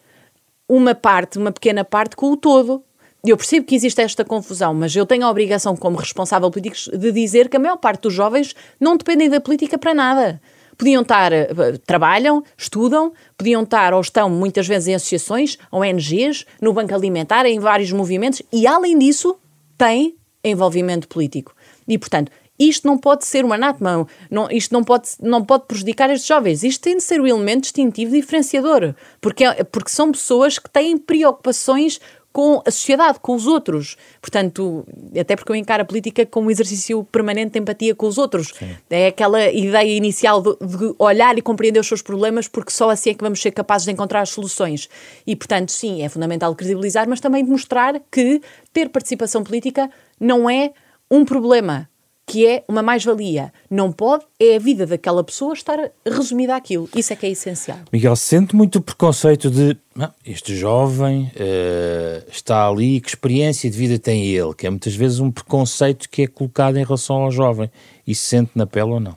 uma 0.68 0.94
parte, 0.94 1.38
uma 1.38 1.52
pequena 1.52 1.84
parte, 1.84 2.16
com 2.16 2.32
o 2.32 2.36
todo. 2.36 2.82
Eu 3.24 3.36
percebo 3.36 3.66
que 3.66 3.74
existe 3.74 4.00
esta 4.02 4.24
confusão, 4.24 4.74
mas 4.74 4.94
eu 4.94 5.06
tenho 5.06 5.24
a 5.24 5.30
obrigação, 5.30 5.76
como 5.76 5.96
responsável 5.96 6.50
político, 6.50 6.96
de 6.96 7.12
dizer 7.12 7.48
que 7.48 7.56
a 7.56 7.60
maior 7.60 7.76
parte 7.76 8.02
dos 8.02 8.12
jovens 8.12 8.54
não 8.78 8.96
dependem 8.96 9.30
da 9.30 9.40
política 9.40 9.78
para 9.78 9.94
nada. 9.94 10.40
Podiam 10.76 11.02
estar, 11.02 11.32
eh, 11.32 11.48
trabalham, 11.86 12.42
estudam, 12.56 13.12
podiam 13.36 13.62
estar 13.62 13.94
ou 13.94 14.00
estão 14.00 14.28
muitas 14.28 14.66
vezes 14.66 14.88
em 14.88 14.94
associações, 14.94 15.58
ONGs, 15.70 16.44
no 16.60 16.72
Banco 16.72 16.94
Alimentar, 16.94 17.46
em 17.46 17.58
vários 17.58 17.92
movimentos 17.92 18.42
e, 18.52 18.66
além 18.66 18.98
disso, 18.98 19.36
têm 19.76 20.16
envolvimento 20.42 21.08
político. 21.08 21.54
E, 21.86 21.98
portanto, 21.98 22.30
isto 22.58 22.86
não 22.86 22.96
pode 22.96 23.24
ser 23.24 23.44
um 23.44 23.52
anátema, 23.52 24.06
não, 24.30 24.48
isto 24.50 24.72
não 24.72 24.84
pode, 24.84 25.10
não 25.20 25.44
pode 25.44 25.66
prejudicar 25.66 26.08
estes 26.10 26.28
jovens. 26.28 26.62
Isto 26.62 26.82
tem 26.82 26.96
de 26.96 27.02
ser 27.02 27.20
o 27.20 27.24
um 27.24 27.26
elemento 27.26 27.62
distintivo 27.62 28.12
diferenciador, 28.12 28.94
porque, 29.20 29.44
é, 29.44 29.64
porque 29.64 29.90
são 29.90 30.12
pessoas 30.12 30.58
que 30.58 30.70
têm 30.70 30.96
preocupações 30.96 32.00
com 32.34 32.60
a 32.66 32.70
sociedade, 32.72 33.20
com 33.20 33.32
os 33.32 33.46
outros. 33.46 33.96
Portanto, 34.20 34.84
até 35.16 35.36
porque 35.36 35.52
eu 35.52 35.54
encaro 35.54 35.82
a 35.82 35.84
política 35.84 36.26
como 36.26 36.48
um 36.48 36.50
exercício 36.50 37.04
permanente 37.04 37.52
de 37.52 37.60
empatia 37.60 37.94
com 37.94 38.08
os 38.08 38.18
outros. 38.18 38.52
Sim. 38.58 38.76
É 38.90 39.06
aquela 39.06 39.52
ideia 39.52 39.96
inicial 39.96 40.42
de, 40.42 40.56
de, 40.66 40.94
olhar 40.98 41.38
e 41.38 41.40
compreender 41.40 41.78
os 41.78 41.86
seus 41.86 42.02
problemas, 42.02 42.48
porque 42.48 42.72
só 42.72 42.90
assim 42.90 43.10
é 43.10 43.14
que 43.14 43.22
vamos 43.22 43.40
ser 43.40 43.52
capazes 43.52 43.84
de 43.84 43.92
encontrar 43.92 44.20
as 44.20 44.30
soluções. 44.30 44.88
E, 45.24 45.36
portanto, 45.36 45.70
sim, 45.70 46.02
é 46.02 46.08
fundamental 46.08 46.52
credibilizar, 46.56 47.08
mas 47.08 47.20
também 47.20 47.44
demonstrar 47.44 48.02
que 48.10 48.42
ter 48.72 48.88
participação 48.88 49.44
política 49.44 49.88
não 50.18 50.50
é 50.50 50.72
um 51.08 51.24
problema 51.24 51.88
que 52.26 52.46
é 52.46 52.64
uma 52.66 52.82
mais-valia. 52.82 53.52
Não 53.70 53.92
pode, 53.92 54.24
é 54.40 54.56
a 54.56 54.58
vida 54.58 54.86
daquela 54.86 55.22
pessoa 55.22 55.52
estar 55.52 55.78
resumida 56.06 56.56
àquilo. 56.56 56.88
Isso 56.94 57.12
é 57.12 57.16
que 57.16 57.26
é 57.26 57.30
essencial. 57.30 57.78
Miguel, 57.92 58.16
sente 58.16 58.56
muito 58.56 58.76
o 58.78 58.82
preconceito 58.82 59.50
de 59.50 59.76
ah, 59.98 60.10
este 60.24 60.56
jovem 60.56 61.30
uh, 61.34 62.30
está 62.30 62.66
ali, 62.66 63.00
que 63.00 63.10
experiência 63.10 63.70
de 63.70 63.76
vida 63.76 63.98
tem 63.98 64.26
ele? 64.26 64.54
Que 64.54 64.66
é 64.66 64.70
muitas 64.70 64.94
vezes 64.94 65.20
um 65.20 65.30
preconceito 65.30 66.08
que 66.08 66.22
é 66.22 66.26
colocado 66.26 66.76
em 66.76 66.84
relação 66.84 67.16
ao 67.16 67.30
jovem. 67.30 67.70
E 68.06 68.14
se 68.14 68.22
sente 68.28 68.52
na 68.54 68.66
pele 68.66 68.90
ou 68.90 69.00
não? 69.00 69.16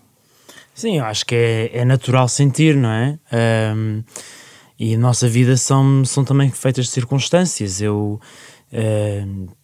Sim, 0.74 0.98
eu 0.98 1.06
acho 1.06 1.26
que 1.26 1.36
é, 1.36 1.78
é 1.80 1.86
natural 1.86 2.28
sentir, 2.28 2.76
não 2.76 2.90
é? 2.90 3.18
Um, 3.76 4.04
e 4.78 4.94
a 4.94 4.98
nossa 4.98 5.28
vida 5.28 5.58
são, 5.58 6.06
são 6.06 6.24
também 6.24 6.52
feitas 6.52 6.86
de 6.86 6.92
circunstâncias. 6.92 7.82
Eu. 7.82 8.20
Uh, 8.72 9.58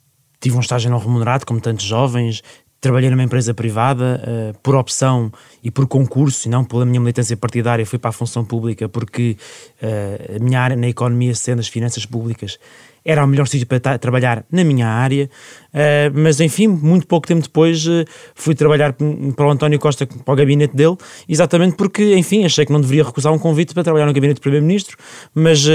tive 0.43 0.58
um 0.58 0.60
estágio 0.60 0.91
não 0.91 0.97
remunerado, 0.97 1.45
como 1.45 1.62
tantos 1.62 1.86
jovens, 1.86 2.43
trabalhei 2.84 3.10
numa 3.10 3.24
empresa 3.24 3.54
privada 3.54 4.22
uh, 4.22 4.60
por 4.60 4.76
opção 4.76 5.32
e 5.63 5.72
por 5.72 5.88
concurso, 5.88 6.50
e 6.50 6.52
não 6.52 6.65
pela 6.65 6.86
minha 6.86 7.00
militância 7.00 7.36
partidária, 7.38 7.86
fui 7.86 7.98
para 7.98 8.10
a 8.10 8.12
função 8.13 8.43
pública 8.43 8.89
porque 8.89 9.38
uh, 9.82 10.36
a 10.36 10.43
minha 10.43 10.60
área 10.60 10.76
na 10.76 10.89
economia, 10.89 11.34
sendo 11.34 11.60
as 11.60 11.69
finanças 11.69 12.06
públicas, 12.06 12.60
era 13.06 13.24
o 13.24 13.28
melhor 13.28 13.48
sítio 13.48 13.68
para 13.68 13.98
trabalhar 13.98 14.46
na 14.52 14.63
minha 14.63 14.88
área, 14.88 15.30
uh, 15.74 16.20
mas 16.20 16.39
enfim, 16.39 16.68
muito 16.68 17.06
pouco 17.06 17.28
tempo 17.28 17.42
depois 17.42 17.86
uh, 17.86 18.06
fui 18.34 18.56
trabalhar 18.56 18.94
para 18.94 19.46
o 19.46 19.52
António 19.52 19.80
Costa, 19.80 20.06
para 20.06 20.34
o 20.34 20.36
gabinete 20.36 20.76
dele, 20.76 20.96
exatamente 21.28 21.76
porque, 21.76 22.16
enfim, 22.16 22.46
achei 22.46 22.66
que 22.66 22.72
não 22.72 22.80
deveria 22.80 23.04
recusar 23.04 23.34
um 23.34 23.39
convite 23.39 23.74
para 23.74 23.84
trabalhar 23.84 24.06
no 24.06 24.13
gabinete 24.13 24.38
do 24.38 24.42
Primeiro-Ministro, 24.42 24.98
mas 25.34 25.66
uh, 25.66 25.72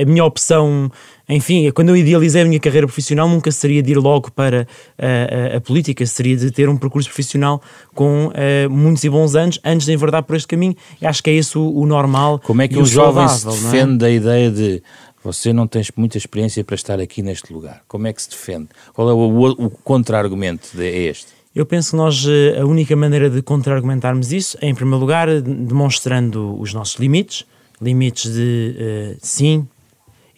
a 0.00 0.04
minha 0.04 0.24
opção 0.24 0.90
enfim, 1.32 1.70
quando 1.70 1.90
eu 1.90 1.96
idealizei 1.96 2.42
a 2.42 2.44
minha 2.44 2.58
carreira 2.58 2.88
profissional, 2.88 3.28
nunca 3.28 3.52
seria 3.52 3.80
de 3.80 3.92
ir 3.92 3.98
logo 3.98 4.32
para 4.32 4.66
a, 4.98 5.54
a, 5.54 5.56
a 5.58 5.60
política, 5.60 6.04
seria 6.04 6.36
de 6.36 6.50
ter 6.50 6.68
um 6.68 6.76
percurso 6.76 7.08
profissional 7.08 7.62
com 7.94 8.32
muitos 8.68 9.04
e 9.04 9.08
bons 9.08 9.36
anos, 9.36 9.60
antes 9.64 9.86
de 9.86 9.92
enverdar 9.92 10.24
por 10.24 10.34
este 10.34 10.48
caminho. 10.48 10.74
E 11.00 11.06
acho 11.06 11.22
que 11.22 11.30
é 11.30 11.34
isso 11.34 11.60
o, 11.60 11.82
o 11.82 11.86
normal. 11.86 12.40
Como 12.40 12.60
é 12.62 12.66
que 12.66 12.76
um 12.76 12.84
jovem 12.84 13.28
se 13.28 13.46
é? 13.46 13.50
defende 13.50 13.92
é? 13.92 13.96
da 13.96 14.10
ideia 14.10 14.50
de 14.50 14.82
você 15.22 15.52
não 15.52 15.66
tens 15.66 15.90
muita 15.96 16.16
experiência 16.18 16.64
para 16.64 16.74
estar 16.74 17.00
aqui 17.00 17.22
neste 17.22 17.52
lugar. 17.52 17.82
Como 17.86 18.06
é 18.06 18.12
que 18.12 18.22
se 18.22 18.30
defende? 18.30 18.68
Qual 18.92 19.08
é 19.08 19.12
o, 19.12 19.16
o, 19.16 19.66
o 19.66 19.70
contra-argumento 19.70 20.68
a 20.78 20.84
este? 20.84 21.28
Eu 21.54 21.66
penso 21.66 21.90
que 21.90 21.96
nós, 21.96 22.24
eh, 22.26 22.60
a 22.60 22.64
única 22.64 22.94
maneira 22.94 23.28
de 23.28 23.42
contra-argumentarmos 23.42 24.32
isso 24.32 24.56
é, 24.60 24.68
em 24.68 24.74
primeiro 24.74 25.00
lugar, 25.00 25.28
demonstrando 25.40 26.58
os 26.60 26.72
nossos 26.72 26.94
limites. 26.94 27.44
Limites 27.82 28.32
de, 28.32 28.76
uh, 28.78 29.18
sim, 29.20 29.66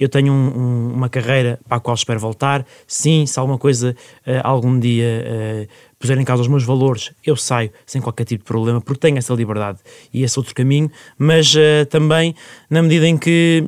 eu 0.02 0.08
tenho 0.08 0.32
um, 0.32 0.58
um, 0.58 0.92
uma 0.94 1.08
carreira 1.08 1.60
para 1.68 1.76
a 1.76 1.80
qual 1.80 1.94
espero 1.94 2.18
voltar. 2.18 2.66
Sim, 2.86 3.24
se 3.26 3.38
alguma 3.38 3.58
coisa 3.58 3.94
uh, 4.26 4.30
algum 4.42 4.78
dia 4.78 5.24
uh, 5.24 5.68
puser 5.98 6.18
em 6.18 6.24
causa 6.24 6.42
os 6.42 6.48
meus 6.48 6.64
valores, 6.64 7.12
eu 7.24 7.36
saio 7.36 7.70
sem 7.86 8.00
qualquer 8.00 8.24
tipo 8.24 8.42
de 8.42 8.48
problema, 8.48 8.80
porque 8.80 9.00
tenho 9.00 9.18
essa 9.18 9.32
liberdade 9.34 9.78
e 10.12 10.22
esse 10.22 10.38
outro 10.38 10.54
caminho, 10.54 10.90
mas 11.18 11.54
uh, 11.54 11.86
também 11.88 12.34
na 12.68 12.82
medida 12.82 13.06
em 13.06 13.16
que 13.16 13.64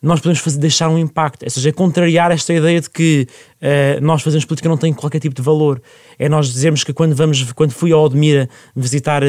nós 0.00 0.20
podemos 0.20 0.38
fazer, 0.38 0.58
deixar 0.58 0.88
um 0.88 0.98
impacto, 0.98 1.44
ou 1.44 1.50
seja, 1.50 1.68
é 1.68 1.72
contrariar 1.72 2.30
esta 2.30 2.52
ideia 2.52 2.80
de 2.80 2.88
que 2.88 3.26
uh, 3.62 4.00
nós 4.00 4.22
fazemos 4.22 4.44
política 4.44 4.68
não 4.68 4.76
tem 4.76 4.92
qualquer 4.92 5.20
tipo 5.20 5.34
de 5.34 5.42
valor. 5.42 5.80
É 6.18 6.28
nós 6.28 6.52
dizermos 6.52 6.84
que 6.84 6.92
quando, 6.92 7.14
vamos, 7.14 7.52
quando 7.52 7.72
fui 7.72 7.92
ao 7.92 8.04
Odmira 8.04 8.48
visitar 8.74 9.22
uh, 9.22 9.26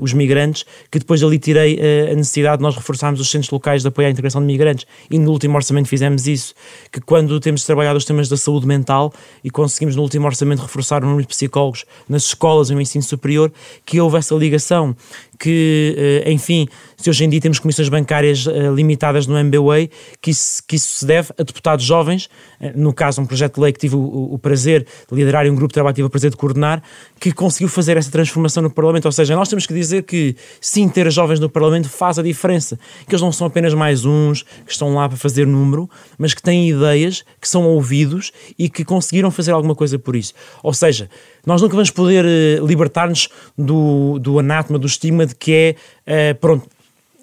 os 0.00 0.12
migrantes, 0.12 0.64
que 0.90 0.98
depois 0.98 1.22
ali 1.22 1.38
tirei 1.38 1.76
uh, 1.76 2.12
a 2.12 2.14
necessidade 2.14 2.58
de 2.58 2.62
nós 2.62 2.74
reforçarmos 2.74 3.20
os 3.20 3.30
centros 3.30 3.50
locais 3.50 3.82
de 3.82 3.88
apoio 3.88 4.08
à 4.08 4.10
integração 4.10 4.40
de 4.40 4.46
migrantes 4.46 4.86
e 5.10 5.18
no 5.18 5.30
último 5.30 5.56
orçamento 5.56 5.88
fizemos 5.88 6.26
isso, 6.26 6.54
que 6.90 7.00
quando 7.00 7.38
temos 7.40 7.64
trabalhado 7.64 7.98
os 7.98 8.04
temas 8.04 8.28
da 8.28 8.36
saúde 8.36 8.66
mental 8.66 9.12
e 9.42 9.50
conseguimos 9.50 9.96
no 9.96 10.02
último 10.02 10.26
orçamento 10.26 10.60
reforçar 10.60 11.02
o 11.02 11.06
número 11.06 11.22
de 11.22 11.28
psicólogos 11.28 11.84
nas 12.08 12.24
escolas 12.24 12.70
e 12.70 12.74
no 12.74 12.80
ensino 12.80 13.02
superior, 13.02 13.52
que 13.84 14.00
houve 14.00 14.16
essa 14.16 14.34
ligação 14.34 14.96
que, 15.38 16.22
enfim, 16.24 16.68
se 16.96 17.10
hoje 17.10 17.24
em 17.24 17.28
dia 17.28 17.40
temos 17.40 17.58
comissões 17.58 17.88
bancárias 17.88 18.44
limitadas 18.76 19.26
no 19.26 19.36
MBWay, 19.36 19.90
que 20.20 20.30
isso, 20.30 20.62
que 20.68 20.76
isso 20.76 20.98
se 20.98 21.04
deve 21.04 21.30
a 21.36 21.42
deputados 21.42 21.84
jovens, 21.84 22.30
no 22.76 22.92
caso 22.92 23.20
um 23.20 23.26
projeto 23.26 23.56
de 23.56 23.60
lei 23.60 23.71
que 23.72 23.78
tive 23.78 23.96
o, 23.96 24.34
o, 24.34 24.38
prazer 24.38 24.86
de 25.10 25.16
liderar 25.16 25.46
um 25.46 25.54
grupo 25.54 25.68
de 25.68 25.74
trabalho 25.74 25.94
tive 25.94 26.06
o 26.06 26.10
prazer 26.10 26.30
de 26.30 26.36
coordenar, 26.36 26.82
que 27.18 27.32
conseguiu 27.32 27.68
fazer 27.68 27.96
essa 27.96 28.10
transformação 28.10 28.62
no 28.62 28.70
Parlamento. 28.70 29.06
Ou 29.06 29.12
seja, 29.12 29.34
nós 29.34 29.48
temos 29.48 29.66
que 29.66 29.74
dizer 29.74 30.02
que 30.02 30.36
sim, 30.60 30.88
ter 30.88 31.10
jovens 31.10 31.40
no 31.40 31.48
Parlamento 31.48 31.88
faz 31.88 32.18
a 32.18 32.22
diferença. 32.22 32.78
Que 33.06 33.14
eles 33.14 33.22
não 33.22 33.32
são 33.32 33.46
apenas 33.46 33.74
mais 33.74 34.04
uns 34.04 34.42
que 34.42 34.72
estão 34.72 34.94
lá 34.94 35.08
para 35.08 35.16
fazer 35.16 35.46
número, 35.46 35.88
mas 36.18 36.34
que 36.34 36.42
têm 36.42 36.68
ideias, 36.68 37.24
que 37.40 37.48
são 37.48 37.64
ouvidos 37.64 38.32
e 38.58 38.68
que 38.68 38.84
conseguiram 38.84 39.30
fazer 39.30 39.52
alguma 39.52 39.74
coisa 39.74 39.98
por 39.98 40.16
isso. 40.16 40.34
Ou 40.62 40.74
seja, 40.74 41.08
nós 41.46 41.60
nunca 41.60 41.74
vamos 41.74 41.90
poder 41.90 42.24
uh, 42.24 42.66
libertar-nos 42.66 43.28
do, 43.56 44.18
do 44.18 44.38
anátema, 44.38 44.78
do 44.78 44.86
estigma 44.86 45.26
de 45.26 45.34
que 45.34 45.76
é, 46.06 46.32
uh, 46.32 46.38
pronto, 46.38 46.68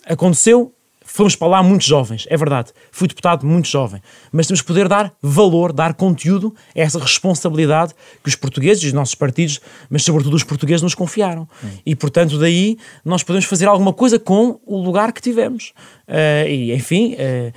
aconteceu, 0.05 0.73
fomos 1.11 1.35
para 1.35 1.47
lá 1.47 1.63
muito 1.63 1.83
jovens, 1.83 2.25
é 2.29 2.37
verdade. 2.37 2.71
Fui 2.91 3.07
deputado 3.07 3.45
muito 3.45 3.67
jovem. 3.67 4.01
Mas 4.31 4.47
temos 4.47 4.61
que 4.61 4.67
poder 4.67 4.87
dar 4.87 5.11
valor, 5.21 5.73
dar 5.73 5.95
conteúdo 5.95 6.55
a 6.75 6.79
essa 6.79 6.99
responsabilidade 6.99 7.93
que 8.23 8.29
os 8.29 8.35
portugueses, 8.35 8.83
os 8.83 8.93
nossos 8.93 9.15
partidos, 9.15 9.59
mas 9.89 10.03
sobretudo 10.03 10.35
os 10.35 10.43
portugueses, 10.43 10.81
nos 10.81 10.93
confiaram. 10.93 11.47
Hum. 11.63 11.67
E, 11.85 11.95
portanto, 11.95 12.37
daí 12.37 12.77
nós 13.03 13.23
podemos 13.23 13.45
fazer 13.45 13.67
alguma 13.67 13.91
coisa 13.91 14.19
com 14.19 14.59
o 14.65 14.77
lugar 14.81 15.11
que 15.11 15.21
tivemos. 15.21 15.73
Uh, 16.07 16.47
e, 16.47 16.73
enfim. 16.73 17.15
Uh, 17.15 17.53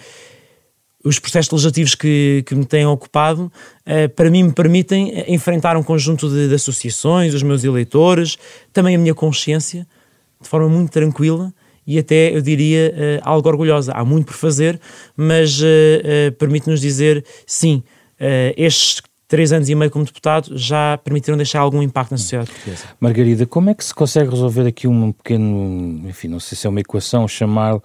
os 1.04 1.18
processos 1.18 1.50
legislativos 1.50 1.96
que, 1.96 2.44
que 2.46 2.54
me 2.54 2.64
têm 2.64 2.86
ocupado, 2.86 3.50
uh, 3.86 4.08
para 4.14 4.30
mim, 4.30 4.44
me 4.44 4.52
permitem 4.52 5.24
enfrentar 5.26 5.76
um 5.76 5.82
conjunto 5.82 6.28
de, 6.28 6.48
de 6.48 6.54
associações, 6.54 7.34
os 7.34 7.42
meus 7.42 7.64
eleitores, 7.64 8.38
também 8.72 8.94
a 8.94 8.98
minha 8.98 9.12
consciência, 9.12 9.84
de 10.40 10.48
forma 10.48 10.68
muito 10.68 10.92
tranquila 10.92 11.52
e 11.86 11.98
até, 11.98 12.34
eu 12.34 12.40
diria, 12.40 12.94
uh, 12.94 13.28
algo 13.28 13.48
orgulhosa. 13.48 13.92
Há 13.92 14.04
muito 14.04 14.26
por 14.26 14.34
fazer, 14.34 14.80
mas 15.16 15.60
uh, 15.60 15.64
uh, 15.64 16.32
permite-nos 16.32 16.80
dizer 16.80 17.24
sim, 17.46 17.82
estes 18.56 19.02
três 19.32 19.50
anos 19.50 19.66
e 19.70 19.74
meio 19.74 19.90
como 19.90 20.04
deputado 20.04 20.58
já 20.58 20.98
permitiram 20.98 21.38
deixar 21.38 21.60
algum 21.60 21.82
impacto 21.82 22.10
na 22.10 22.18
sociedade 22.18 22.50
portuguesa. 22.50 22.84
Margarida, 23.00 23.46
como 23.46 23.70
é 23.70 23.74
que 23.74 23.82
se 23.82 23.94
consegue 23.94 24.28
resolver 24.28 24.66
aqui 24.66 24.86
um 24.86 25.10
pequeno, 25.10 26.06
enfim, 26.06 26.28
não 26.28 26.38
sei 26.38 26.54
se 26.54 26.66
é 26.66 26.68
uma 26.68 26.80
equação, 26.80 27.26
chamar 27.26 27.76
uh, 27.76 27.82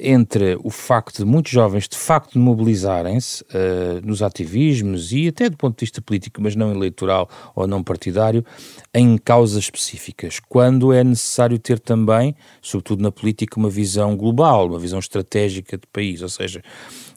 entre 0.00 0.58
o 0.64 0.68
facto 0.68 1.18
de 1.18 1.24
muitos 1.24 1.52
jovens 1.52 1.86
de 1.86 1.96
facto 1.96 2.40
mobilizarem-se 2.40 3.44
uh, 3.44 4.04
nos 4.04 4.20
ativismos 4.20 5.12
e 5.12 5.28
até 5.28 5.48
do 5.48 5.56
ponto 5.56 5.78
de 5.78 5.84
vista 5.84 6.02
político, 6.02 6.42
mas 6.42 6.56
não 6.56 6.72
eleitoral 6.72 7.30
ou 7.54 7.68
não 7.68 7.80
partidário, 7.80 8.44
em 8.92 9.16
causas 9.16 9.62
específicas, 9.62 10.40
quando 10.40 10.92
é 10.92 11.04
necessário 11.04 11.56
ter 11.56 11.78
também, 11.78 12.34
sobretudo 12.60 13.00
na 13.00 13.12
política, 13.12 13.60
uma 13.60 13.70
visão 13.70 14.16
global, 14.16 14.66
uma 14.66 14.78
visão 14.80 14.98
estratégica 14.98 15.78
de 15.78 15.86
país, 15.86 16.20
ou 16.20 16.28
seja, 16.28 16.60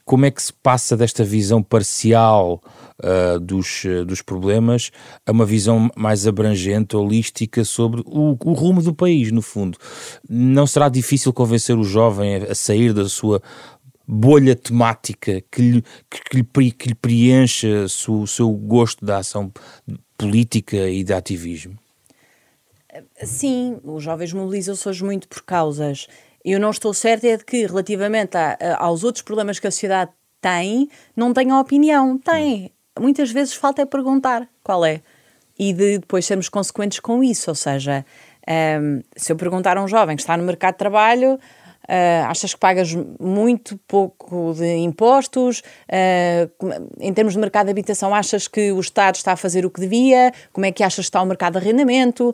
como 0.05 0.25
é 0.25 0.31
que 0.31 0.41
se 0.41 0.53
passa 0.53 0.97
desta 0.97 1.23
visão 1.23 1.63
parcial 1.63 2.61
uh, 2.99 3.39
dos, 3.39 3.83
uh, 3.85 4.05
dos 4.05 4.21
problemas 4.21 4.91
a 5.25 5.31
uma 5.31 5.45
visão 5.45 5.89
mais 5.95 6.27
abrangente, 6.27 6.95
holística 6.95 7.63
sobre 7.63 8.01
o, 8.05 8.37
o, 8.43 8.53
rumo 8.53 8.81
do 8.81 8.93
país, 8.93 9.31
no 9.31 9.41
fundo. 9.41 9.77
Não 10.29 10.67
será 10.67 10.89
difícil 10.89 11.31
convencer 11.31 11.77
o 11.77 11.83
jovem 11.83 12.35
a, 12.35 12.55
sair 12.55 12.93
da 12.93 13.07
sua 13.07 13.41
bolha 14.05 14.55
temática 14.55 15.41
que 15.49 15.61
lhe, 15.61 15.83
que, 16.09 16.37
lhe, 16.37 16.71
que 16.71 16.89
lhe 16.89 16.95
preencha 16.95 17.85
o 18.09 18.27
seu 18.27 18.51
gosto 18.51 19.05
da 19.05 19.19
ação 19.19 19.51
política 20.17 20.89
e 20.89 21.03
de 21.03 21.13
ativismo? 21.13 21.77
Sim, 23.23 23.79
os 23.83 24.03
jovens 24.03 24.33
mobilizam-se 24.33 24.87
hoje 24.87 25.03
muito 25.03 25.27
por 25.27 25.41
causas 25.41 26.07
eu 26.43 26.59
não 26.59 26.71
estou 26.71 26.93
certa 26.93 27.27
é 27.27 27.37
de 27.37 27.45
que, 27.45 27.65
relativamente 27.65 28.37
a, 28.37 28.57
a, 28.59 28.83
aos 28.85 29.03
outros 29.03 29.21
problemas 29.21 29.59
que 29.59 29.67
a 29.67 29.71
sociedade 29.71 30.11
tem, 30.41 30.89
não 31.15 31.33
tenha 31.33 31.57
opinião. 31.57 32.17
Tem. 32.17 32.71
Muitas 32.99 33.31
vezes 33.31 33.53
falta 33.53 33.81
é 33.81 33.85
perguntar 33.85 34.47
qual 34.63 34.85
é. 34.85 35.01
E 35.57 35.71
de 35.71 35.99
depois 35.99 36.25
sermos 36.25 36.49
consequentes 36.49 36.99
com 36.99 37.23
isso. 37.23 37.49
Ou 37.49 37.55
seja, 37.55 38.05
um, 38.81 39.01
se 39.15 39.31
eu 39.31 39.37
perguntar 39.37 39.77
a 39.77 39.83
um 39.83 39.87
jovem 39.87 40.15
que 40.15 40.21
está 40.21 40.35
no 40.35 40.43
mercado 40.43 40.73
de 40.73 40.79
trabalho, 40.79 41.39
Uh, 41.83 42.23
achas 42.29 42.53
que 42.53 42.59
pagas 42.61 42.95
muito 43.19 43.77
pouco 43.85 44.53
de 44.53 44.77
impostos? 44.77 45.61
Uh, 45.89 46.49
em 46.97 47.13
termos 47.13 47.33
de 47.33 47.39
mercado 47.39 47.65
de 47.65 47.71
habitação, 47.71 48.15
achas 48.15 48.47
que 48.47 48.71
o 48.71 48.79
Estado 48.79 49.15
está 49.15 49.33
a 49.33 49.35
fazer 49.35 49.65
o 49.65 49.69
que 49.69 49.81
devia? 49.81 50.31
Como 50.53 50.65
é 50.65 50.71
que 50.71 50.81
achas 50.81 51.05
que 51.05 51.09
está 51.09 51.21
o 51.21 51.25
mercado 51.25 51.53
de 51.53 51.59
arrendamento? 51.59 52.33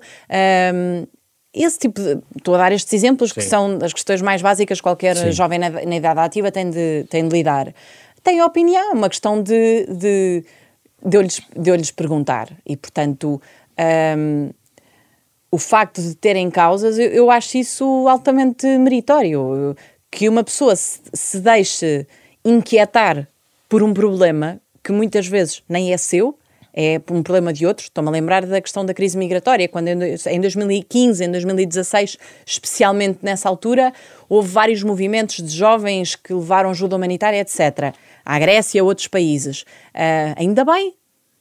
Esse 1.53 1.79
tipo 1.79 1.99
de. 1.99 2.19
Estou 2.37 2.55
a 2.55 2.57
dar 2.57 2.71
estes 2.71 2.93
exemplos 2.93 3.31
Sim. 3.31 3.35
que 3.35 3.41
são 3.41 3.79
as 3.81 3.93
questões 3.93 4.21
mais 4.21 4.41
básicas 4.41 4.79
que 4.79 4.83
qualquer 4.83 5.15
Sim. 5.15 5.31
jovem 5.31 5.59
na, 5.59 5.69
na, 5.69 5.95
idade 5.95 6.19
ativa 6.19 6.51
tem 6.51 6.69
de, 6.69 7.05
tem 7.09 7.27
de 7.27 7.35
lidar. 7.35 7.73
Tem 8.23 8.41
opinião, 8.41 8.93
uma 8.93 9.09
questão 9.09 9.41
de, 9.41 9.85
de, 9.87 10.43
de, 11.05 11.17
eu, 11.17 11.21
lhes, 11.21 11.41
de 11.55 11.69
eu 11.69 11.75
lhes 11.75 11.91
perguntar. 11.91 12.49
E, 12.65 12.75
portanto, 12.75 13.41
um, 14.17 14.51
o 15.51 15.57
facto 15.57 16.01
de 16.01 16.15
terem 16.15 16.51
causas, 16.51 16.99
eu, 16.99 17.09
eu, 17.09 17.31
acho 17.31 17.57
isso 17.57 18.07
altamente 18.07 18.67
meritório. 18.77 19.75
Que 20.11 20.27
uma 20.27 20.43
pessoa 20.43 20.75
se, 20.75 20.99
se 21.13 21.39
deixe 21.39 22.05
inquietar 22.43 23.27
por 23.67 23.83
um 23.83 23.93
problema 23.93 24.59
que 24.83 24.91
muitas 24.91 25.27
vezes 25.27 25.63
nem 25.67 25.93
é 25.93 25.97
seu, 25.97 26.37
é 26.73 27.01
um 27.11 27.23
problema 27.23 27.51
de 27.51 27.65
outros. 27.65 27.87
Estou-me 27.87 28.09
a 28.09 28.11
lembrar 28.11 28.45
da 28.45 28.61
questão 28.61 28.85
da 28.85 28.93
crise 28.93 29.17
migratória, 29.17 29.67
quando 29.67 29.87
em 29.87 30.39
2015, 30.41 31.23
em 31.23 31.31
2016, 31.31 32.17
especialmente 32.45 33.19
nessa 33.21 33.49
altura, 33.49 33.93
houve 34.27 34.49
vários 34.49 34.83
movimentos 34.83 35.37
de 35.37 35.55
jovens 35.55 36.15
que 36.15 36.33
levaram 36.33 36.69
ajuda 36.69 36.95
humanitária, 36.95 37.39
etc. 37.39 37.93
À 38.25 38.39
Grécia 38.39 38.81
a 38.81 38.83
outros 38.83 39.07
países. 39.07 39.61
Uh, 39.93 40.35
ainda 40.37 40.63
bem 40.63 40.93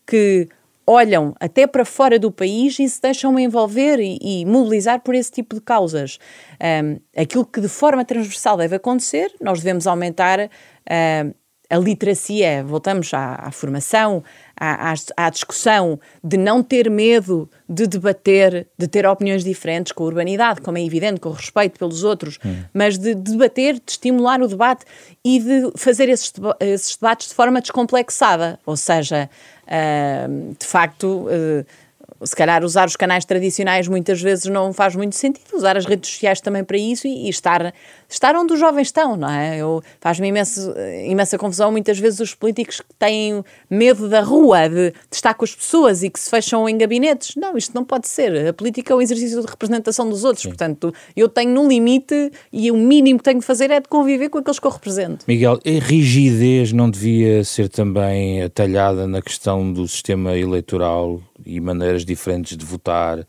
que 0.07 0.49
olham 0.88 1.35
até 1.38 1.67
para 1.67 1.85
fora 1.85 2.19
do 2.19 2.33
país 2.33 2.79
e 2.79 2.88
se 2.88 3.01
deixam 3.03 3.38
envolver 3.38 4.01
e, 4.01 4.19
e 4.23 4.47
mobilizar 4.47 5.01
por 5.01 5.14
esse 5.14 5.31
tipo 5.31 5.55
de 5.55 5.61
causas. 5.61 6.19
Um, 6.59 6.99
ah, 7.14 7.23
aquilo 7.23 7.45
que 7.45 7.61
de 7.61 7.69
forma 7.69 8.03
transversal 8.07 8.57
deve 8.57 8.77
acontecer, 8.77 9.31
nós 9.38 9.59
devemos 9.59 9.87
aumentar 9.87 10.41
uh, 10.41 11.35
a 11.71 11.77
literacia, 11.77 12.64
voltamos 12.64 13.12
à, 13.12 13.35
à 13.35 13.51
formação, 13.51 14.25
à, 14.59 14.94
à, 15.16 15.31
discussão 15.31 15.99
de 16.23 16.37
não 16.37 16.62
ter 16.62 16.90
medo 16.90 17.49
de 17.68 17.87
debater, 17.87 18.66
de 18.77 18.88
ter 18.88 19.07
opiniões 19.07 19.44
diferentes 19.44 19.92
com 19.92 20.05
a 20.05 20.07
urbanidade, 20.07 20.61
como 20.61 20.77
é 20.79 20.85
evidente, 20.85 21.21
com 21.21 21.29
o 21.29 21.33
respeito 21.33 21.79
pelos 21.79 22.03
outros, 22.03 22.38
hum. 22.44 22.64
mas 22.75 22.99
de, 22.99 23.14
de 23.14 23.33
debater, 23.33 23.75
de 23.75 23.92
estimular 23.92 24.42
o 24.42 24.49
debate 24.49 24.85
e 25.25 25.38
de 25.38 25.73
fazer 25.77 26.09
esses, 26.09 26.33
esses 26.61 26.97
debates 26.97 27.29
de 27.29 27.35
forma 27.35 27.61
descomplexada, 27.61 28.59
ou 28.66 28.77
seja, 28.77 29.31
uh, 29.64 30.55
de 30.59 30.66
facto. 30.66 31.27
Uh, 31.29 31.88
se 32.22 32.35
calhar 32.35 32.64
usar 32.64 32.87
os 32.87 32.96
canais 32.96 33.24
tradicionais 33.24 33.87
muitas 33.87 34.20
vezes 34.20 34.46
não 34.46 34.72
faz 34.72 34.96
muito 34.96 35.14
sentido, 35.14 35.54
usar 35.54 35.76
as 35.76 35.87
redes 35.87 36.11
sociais 36.11 36.40
também 36.40 36.64
para 36.64 36.76
isso 36.76 37.07
e, 37.07 37.26
e 37.26 37.28
estar, 37.28 37.72
estar 38.09 38.35
onde 38.35 38.52
os 38.52 38.61
jovens 38.61 38.88
estão, 38.88 39.16
não 39.16 39.31
é? 39.31 39.59
Faz-me 40.00 40.28
imensa, 40.28 40.74
imensa 41.07 41.38
confusão 41.38 41.70
muitas 41.70 41.98
vezes 41.98 42.20
os 42.20 42.35
políticos 42.35 42.81
que 42.81 42.94
têm 42.98 43.44
medo 43.70 44.09
da 44.09 44.20
rua, 44.20 44.68
de, 44.68 44.90
de, 44.90 44.94
estar 45.12 45.35
com 45.35 45.44
as 45.44 45.54
pessoas 45.54 46.02
e 46.02 46.11
que 46.11 46.18
se 46.18 46.28
fecham 46.28 46.68
em 46.68 46.76
gabinetes. 46.76 47.37
Não, 47.37 47.57
isto 47.57 47.74
não 47.74 47.85
pode 47.85 48.09
ser. 48.09 48.48
A 48.48 48.52
política 48.52 48.92
é 48.92 48.96
o 48.96 49.02
exercício 49.02 49.40
de 49.40 49.46
representação 49.46 50.09
dos 50.09 50.24
outros, 50.24 50.42
Sim. 50.42 50.48
portanto, 50.48 50.92
eu 51.16 51.28
tenho 51.28 51.52
no 51.52 51.68
limite 51.68 52.33
e 52.52 52.70
o 52.70 52.76
mínimo 52.76 53.18
que 53.18 53.24
tenho 53.24 53.40
de 53.40 53.46
fazer 53.46 53.70
é 53.70 53.81
de 53.81 53.88
conviver 53.88 54.28
com 54.28 54.38
aqueles 54.38 54.59
que 54.59 54.66
eu 54.66 54.70
represento. 54.70 55.24
Miguel, 55.28 55.61
a 55.64 55.85
rigidez 55.85 56.72
não 56.72 56.90
devia 56.90 57.44
ser 57.44 57.68
também 57.68 58.42
atalhada 58.42 59.07
na 59.07 59.22
questão 59.22 59.72
do 59.72 59.87
sistema 59.87 60.37
eleitoral 60.37 61.20
e 61.44 61.61
maneiras 61.61 62.04
diferentes 62.09 62.57
de 62.57 62.64
votar. 62.64 63.27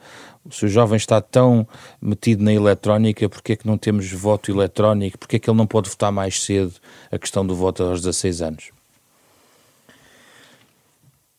Se 0.49 0.65
o 0.65 0.69
jovem 0.69 0.97
está 0.97 1.21
tão 1.21 1.67
metido 2.01 2.43
na 2.43 2.51
eletrónica, 2.51 3.29
porque 3.29 3.53
é 3.53 3.55
que 3.55 3.67
não 3.67 3.77
temos 3.77 4.11
voto 4.11 4.49
eletrónico? 4.49 5.19
Porque 5.19 5.35
é 5.35 5.39
que 5.39 5.49
ele 5.49 5.57
não 5.57 5.67
pode 5.67 5.89
votar 5.89 6.11
mais 6.11 6.41
cedo 6.41 6.73
a 7.11 7.19
questão 7.19 7.45
do 7.45 7.55
voto 7.55 7.83
aos 7.83 8.01
16 8.01 8.41
anos? 8.41 8.79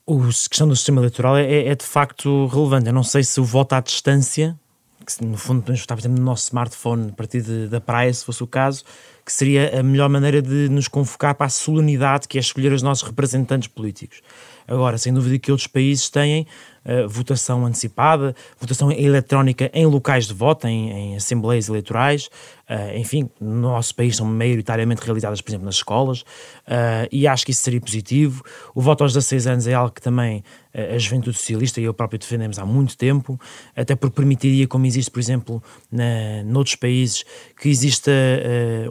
a 0.07 0.49
questão 0.49 0.67
do 0.67 0.75
sistema 0.75 1.01
eleitoral 1.01 1.37
é, 1.37 1.69
é, 1.69 1.75
de 1.75 1.85
facto 1.85 2.47
relevante. 2.47 2.89
Eu 2.89 2.93
não 2.93 3.05
sei 3.05 3.23
se 3.23 3.41
o 3.41 3.45
voto 3.45 3.75
à 3.75 3.81
distância, 3.81 4.59
que 5.07 5.25
no 5.25 5.37
fundo 5.37 5.63
podemos 5.63 5.81
votar, 5.81 5.97
por 5.97 6.03
exemplo, 6.03 6.19
no 6.19 6.25
nosso 6.25 6.45
smartphone 6.45 7.11
a 7.11 7.13
partir 7.13 7.43
de, 7.43 7.69
da 7.69 7.81
praia, 7.81 8.13
se 8.13 8.25
fosse 8.25 8.43
o 8.43 8.47
caso, 8.47 8.85
que 9.25 9.33
seria 9.33 9.79
a 9.79 9.83
melhor 9.83 10.09
maneira 10.09 10.43
de 10.43 10.69
nos 10.69 10.89
convocar 10.89 11.35
para 11.35 11.47
a 11.47 11.51
solenidade 11.51 12.27
que 12.27 12.39
é 12.39 12.41
escolher 12.41 12.73
os 12.73 12.83
nossos 12.83 13.07
representantes 13.07 13.69
políticos. 13.69 14.21
Agora, 14.67 14.99
sem 14.99 15.13
dúvida 15.13 15.39
que 15.39 15.51
outros 15.51 15.69
países 15.69 16.09
têm 16.11 16.47
uh, 16.85 17.09
votação 17.09 17.65
antecipada, 17.67 18.35
votação 18.59 18.91
eletrónica 18.91 19.71
em 19.73 19.87
locais 19.87 20.27
de 20.27 20.35
voto, 20.35 20.67
em, 20.67 20.91
em 20.91 21.17
assembleias 21.17 21.69
eleitorais, 21.69 22.27
uh, 22.69 22.97
enfim, 22.97 23.29
no 23.41 23.55
nosso 23.55 23.95
país 23.95 24.17
são 24.17 24.27
maioritariamente 24.27 25.03
realizadas, 25.03 25.41
por 25.41 25.51
exemplo, 25.51 25.67
nas 25.67 25.77
escolas, 25.77 26.21
uh, 26.21 27.09
e 27.11 27.27
acho 27.27 27.45
que 27.45 27.53
isso 27.53 27.63
seria 27.63 27.81
positivo. 27.81 28.43
O 28.75 28.81
voto 28.81 29.03
aos 29.03 29.13
16 29.13 29.47
anos 29.47 29.67
é 29.67 29.75
algo 29.75 29.93
que 29.93 30.03
também 30.03 30.43
a 30.73 30.97
juventude 30.99 31.37
socialista 31.37 31.81
e 31.81 31.85
eu 31.85 31.93
próprio 31.93 32.17
defendemos 32.17 32.57
há 32.57 32.65
muito 32.65 32.97
tempo, 32.97 33.41
até 33.75 33.97
porque 33.97 34.15
permitiria, 34.15 34.69
como 34.69 34.87
existe, 34.87 35.11
por 35.11 35.19
exemplo, 35.19 35.61
na, 35.91 36.45
noutros 36.45 36.77
países, 36.77 37.25
que 37.61 37.69
exista 37.69 38.13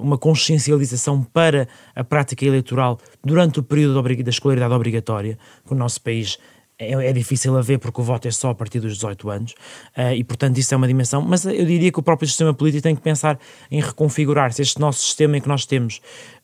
uma 0.02 0.18
consciencialização 0.18 1.24
para 1.24 1.70
a 1.96 2.04
prática 2.04 2.44
eleitoral 2.46 3.00
durante 3.24 3.62
o 3.62 3.64
período 3.64 4.02
da 4.02 4.30
escolaridade 4.30 4.74
obrigatória, 4.74 5.40
que 5.66 5.72
o 5.72 5.76
nosso 5.76 6.02
país 6.02 6.38
é, 6.80 7.10
é, 7.10 7.12
difícil 7.12 7.58
a 7.58 7.62
ver 7.62 7.78
porque 7.78 8.00
o 8.00 8.04
voto 8.04 8.26
é 8.26 8.32
só 8.32 8.52
a 8.52 8.56
partir 8.56 8.80
dos 8.80 8.94
18 8.94 9.30
anos 9.30 9.52
uh, 9.98 10.14
e, 10.16 10.24
portanto, 10.24 10.58
isso 10.58 10.74
é 10.74 10.78
uma 10.78 10.88
dimensão. 10.88 11.22
Mas 11.22 11.46
eu 11.46 11.66
diria 11.66 11.92
que 11.92 12.00
o 12.00 12.02
próprio 12.02 12.26
sistema 12.26 12.54
político 12.54 12.82
tem 12.82 12.96
que 12.96 13.02
pensar 13.02 13.38
em 13.70 13.82
reconfigurar-se. 13.82 14.62
Este 14.62 14.80
nosso 14.80 15.02
sistema 15.02 15.38
em 15.38 15.42
que 15.42 15.48
nós 15.50 15.66
temos 15.66 15.98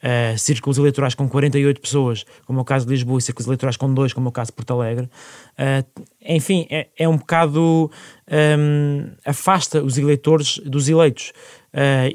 uh, 0.03 0.37
círculos 0.37 0.77
eleitorais 0.77 1.15
com 1.15 1.29
48 1.29 1.79
pessoas, 1.79 2.25
como 2.45 2.59
é 2.59 2.61
o 2.61 2.65
caso 2.65 2.85
de 2.85 2.91
Lisboa, 2.91 3.17
e 3.17 3.21
círculos 3.21 3.47
eleitorais 3.47 3.77
com 3.77 3.93
2, 3.93 4.11
como 4.11 4.27
é 4.27 4.29
o 4.29 4.31
caso 4.31 4.51
de 4.51 4.55
Porto 4.57 4.73
Alegre, 4.73 5.05
uh, 5.05 6.01
enfim, 6.21 6.67
é, 6.69 6.87
é, 6.97 7.07
um 7.07 7.15
bocado. 7.15 7.89
Um, 8.27 9.11
afasta 9.23 9.83
os 9.83 9.99
eleitores 9.99 10.57
dos 10.65 10.89
eleitos. 10.89 11.31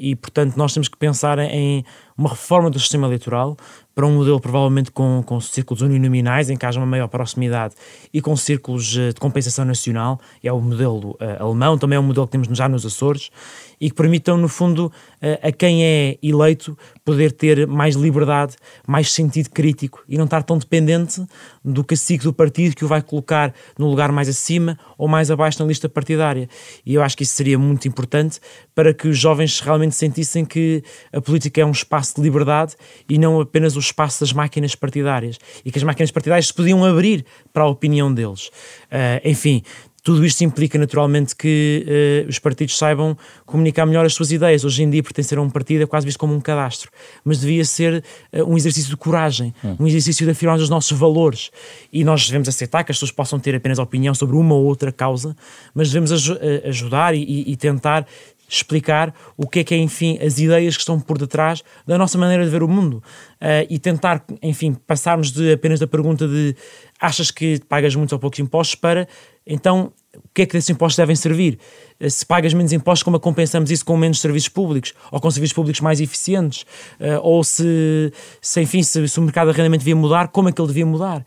e, 0.01 0.13
portanto, 0.17 0.57
nós 0.57 0.73
temos 0.73 0.89
que 0.89 0.97
pensar 0.97 1.39
em 1.39 1.85
uma 2.17 2.29
reforma 2.29 2.69
do 2.69 2.77
sistema 2.77 3.07
eleitoral 3.07 3.55
para 3.93 4.05
um 4.05 4.15
modelo 4.15 4.39
provavelmente 4.39 4.91
com, 4.91 5.23
com 5.25 5.39
círculos 5.39 5.81
uninominais, 5.81 6.49
em 6.49 6.57
que 6.57 6.65
haja 6.65 6.79
uma 6.79 6.85
maior 6.85 7.07
proximidade 7.07 7.75
e 8.13 8.21
com 8.21 8.35
círculos 8.35 8.97
eh, 8.97 9.09
de 9.09 9.19
compensação 9.19 9.65
nacional, 9.65 10.19
é 10.43 10.51
o 10.51 10.59
modelo 10.59 11.11
uh, 11.11 11.43
alemão, 11.43 11.77
também 11.77 11.97
é 11.97 11.99
um 11.99 12.03
modelo 12.03 12.25
que 12.25 12.31
temos 12.31 12.47
já 12.57 12.69
nos 12.69 12.85
Açores, 12.85 13.29
e 13.81 13.89
que 13.89 13.95
permitam, 13.95 14.37
no 14.37 14.47
fundo, 14.47 14.91
a 15.41 15.51
quem 15.51 15.83
é 15.83 16.17
eleito 16.21 16.77
poder 17.03 17.31
ter 17.31 17.65
mais 17.67 17.95
liberdade, 17.95 18.55
mais 18.87 19.11
sentido 19.11 19.49
crítico 19.49 20.03
e 20.07 20.17
não 20.17 20.25
estar 20.25 20.43
tão 20.43 20.57
dependente 20.57 21.25
do 21.65 21.83
cacique 21.83 22.23
do 22.23 22.31
partido 22.31 22.75
que 22.75 22.85
o 22.85 22.87
vai 22.87 23.01
colocar 23.01 23.53
no 23.77 23.89
lugar 23.89 24.11
mais 24.11 24.29
acima 24.29 24.77
ou 24.97 25.07
mais 25.07 25.31
abaixo 25.31 25.61
na 25.61 25.67
lista 25.67 25.89
partidária. 25.89 26.47
E 26.85 26.93
eu 26.93 27.01
acho 27.01 27.17
que 27.17 27.23
isso 27.23 27.33
seria 27.33 27.57
muito 27.57 27.87
importante 27.87 28.39
para 28.75 28.93
que 28.93 29.07
os 29.07 29.17
jovens 29.17 29.41
jovens 29.41 29.59
realmente 29.59 29.95
sentissem 29.95 30.45
que 30.45 30.83
a 31.11 31.21
política 31.21 31.61
é 31.61 31.65
um 31.65 31.71
espaço 31.71 32.15
de 32.15 32.21
liberdade 32.21 32.75
e 33.09 33.17
não 33.17 33.39
apenas 33.39 33.75
o 33.75 33.79
espaço 33.79 34.19
das 34.19 34.33
máquinas 34.33 34.75
partidárias 34.75 35.37
e 35.65 35.71
que 35.71 35.77
as 35.77 35.83
máquinas 35.83 36.11
partidárias 36.11 36.47
se 36.47 36.53
podiam 36.53 36.83
abrir 36.85 37.25
para 37.51 37.63
a 37.63 37.67
opinião 37.67 38.13
deles. 38.13 38.47
Uh, 38.47 39.21
enfim, 39.23 39.63
tudo 40.03 40.25
isto 40.25 40.43
implica 40.43 40.79
naturalmente 40.79 41.35
que 41.35 41.85
uh, 42.25 42.29
os 42.29 42.39
partidos 42.39 42.77
saibam 42.77 43.15
comunicar 43.45 43.85
melhor 43.85 44.05
as 44.05 44.13
suas 44.13 44.31
ideias. 44.31 44.63
Hoje 44.63 44.83
em 44.83 44.89
dia, 44.89 45.03
pertencer 45.03 45.37
a 45.37 45.41
um 45.41 45.49
partido 45.49 45.83
é 45.83 45.85
quase 45.85 46.05
visto 46.05 46.17
como 46.17 46.33
um 46.33 46.41
cadastro, 46.41 46.89
mas 47.23 47.39
devia 47.39 47.63
ser 47.63 48.03
uh, 48.33 48.43
um 48.43 48.57
exercício 48.57 48.89
de 48.89 48.97
coragem, 48.97 49.53
hum. 49.63 49.75
um 49.79 49.87
exercício 49.87 50.25
de 50.25 50.31
afirmar 50.31 50.57
os 50.57 50.69
nossos 50.69 50.97
valores. 50.97 51.51
E 51.93 52.03
nós 52.03 52.25
devemos 52.25 52.49
aceitar 52.49 52.83
que 52.83 52.91
as 52.91 52.97
pessoas 52.97 53.11
possam 53.11 53.39
ter 53.39 53.53
apenas 53.53 53.77
opinião 53.77 54.15
sobre 54.15 54.35
uma 54.35 54.55
ou 54.55 54.65
outra 54.65 54.91
causa, 54.91 55.35
mas 55.73 55.89
devemos 55.89 56.11
aj 56.11 56.31
eh, 56.41 56.63
ajudar 56.67 57.13
e, 57.13 57.51
e 57.51 57.55
tentar 57.55 58.07
explicar 58.51 59.13
o 59.37 59.47
que 59.47 59.59
é 59.59 59.63
que 59.63 59.73
é, 59.73 59.77
enfim, 59.77 60.19
as 60.21 60.37
ideias 60.37 60.75
que 60.75 60.81
estão 60.81 60.99
por 60.99 61.17
detrás 61.17 61.63
da 61.87 61.97
nossa 61.97 62.17
maneira 62.17 62.43
de 62.43 62.49
ver 62.49 62.61
o 62.61 62.67
mundo 62.67 62.95
uh, 62.95 63.65
e 63.69 63.79
tentar, 63.79 64.25
enfim, 64.41 64.73
passarmos 64.73 65.31
de 65.31 65.53
apenas 65.53 65.79
da 65.79 65.87
pergunta 65.87 66.27
de 66.27 66.53
achas 66.99 67.31
que 67.31 67.61
pagas 67.69 67.95
muitos 67.95 68.11
ou 68.11 68.19
poucos 68.19 68.39
impostos 68.39 68.75
para 68.75 69.07
então 69.45 69.91
o 70.15 70.33
que 70.33 70.41
é 70.41 70.45
que 70.45 70.57
esses 70.57 70.69
impostos 70.69 70.97
devem 70.97 71.15
servir? 71.15 71.57
Uh, 71.99 72.09
se 72.09 72.25
pagas 72.25 72.53
menos 72.53 72.73
impostos, 72.73 73.03
como 73.03 73.19
compensamos 73.19 73.71
isso 73.71 73.85
com 73.85 73.95
menos 73.95 74.19
serviços 74.19 74.49
públicos 74.49 74.93
ou 75.11 75.19
com 75.19 75.31
serviços 75.31 75.53
públicos 75.53 75.81
mais 75.81 76.01
eficientes? 76.01 76.63
Uh, 76.99 77.19
ou 77.21 77.43
se, 77.43 78.11
se 78.41 78.61
enfim, 78.61 78.83
se, 78.83 79.07
se 79.07 79.19
o 79.19 79.21
mercado 79.21 79.47
de 79.47 79.51
arrendamento 79.53 79.81
devia 79.81 79.95
mudar, 79.95 80.27
como 80.27 80.49
é 80.49 80.51
que 80.51 80.61
ele 80.61 80.67
devia 80.67 80.85
mudar? 80.85 81.25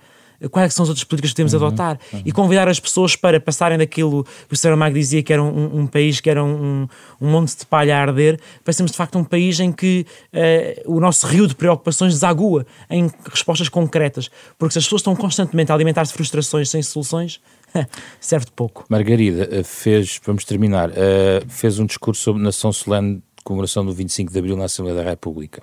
quais 0.50 0.74
são 0.74 0.82
as 0.82 0.88
outras 0.88 1.04
políticas 1.04 1.30
que 1.30 1.36
podemos 1.36 1.54
uhum, 1.54 1.66
adotar 1.66 1.98
uhum. 2.12 2.22
e 2.24 2.32
convidar 2.32 2.68
as 2.68 2.80
pessoas 2.80 3.16
para 3.16 3.40
passarem 3.40 3.78
daquilo 3.78 4.24
que 4.24 4.54
o 4.54 4.56
Sr. 4.56 4.76
Mag 4.76 4.92
dizia 4.92 5.22
que 5.22 5.32
era 5.32 5.42
um, 5.42 5.80
um, 5.80 5.86
país 5.86 6.20
que 6.20 6.28
era 6.28 6.42
um, 6.42 6.86
um 7.20 7.30
monte 7.30 7.56
de 7.56 7.66
palha 7.66 7.96
a 7.96 8.00
arder, 8.00 8.38
para 8.62 8.72
sermos 8.72 8.90
de 8.90 8.96
facto 8.96 9.18
um 9.18 9.24
país 9.24 9.58
em 9.60 9.72
que 9.72 10.06
uh, 10.32 10.92
o 10.92 11.00
nosso 11.00 11.26
rio 11.26 11.46
de 11.46 11.54
preocupações 11.54 12.14
desagua 12.14 12.66
em 12.90 13.10
respostas 13.30 13.68
concretas, 13.68 14.30
porque 14.58 14.72
se 14.72 14.78
as 14.78 14.84
pessoas 14.84 15.00
estão 15.00 15.16
constantemente 15.16 15.70
a 15.70 15.74
alimentar-se 15.74 16.12
de 16.12 16.16
frustrações 16.16 16.68
sem 16.68 16.82
soluções, 16.82 17.40
serve 18.20 18.46
de 18.46 18.52
pouco. 18.52 18.84
Margarida 18.88 19.48
eh, 19.50 19.62
fez, 19.62 20.20
vamos 20.24 20.44
terminar, 20.44 20.90
uh, 20.90 21.48
fez 21.48 21.78
um 21.78 21.86
discurso 21.86 22.22
sobre 22.22 22.42
nação 22.42 22.72
solene 22.72 23.16
de 23.16 23.44
comemoração 23.44 23.84
do 23.84 23.92
25 23.92 24.32
de 24.32 24.38
Abril 24.38 24.56
na 24.56 24.64
Assembleia 24.64 25.02
da 25.02 25.10
República. 25.10 25.62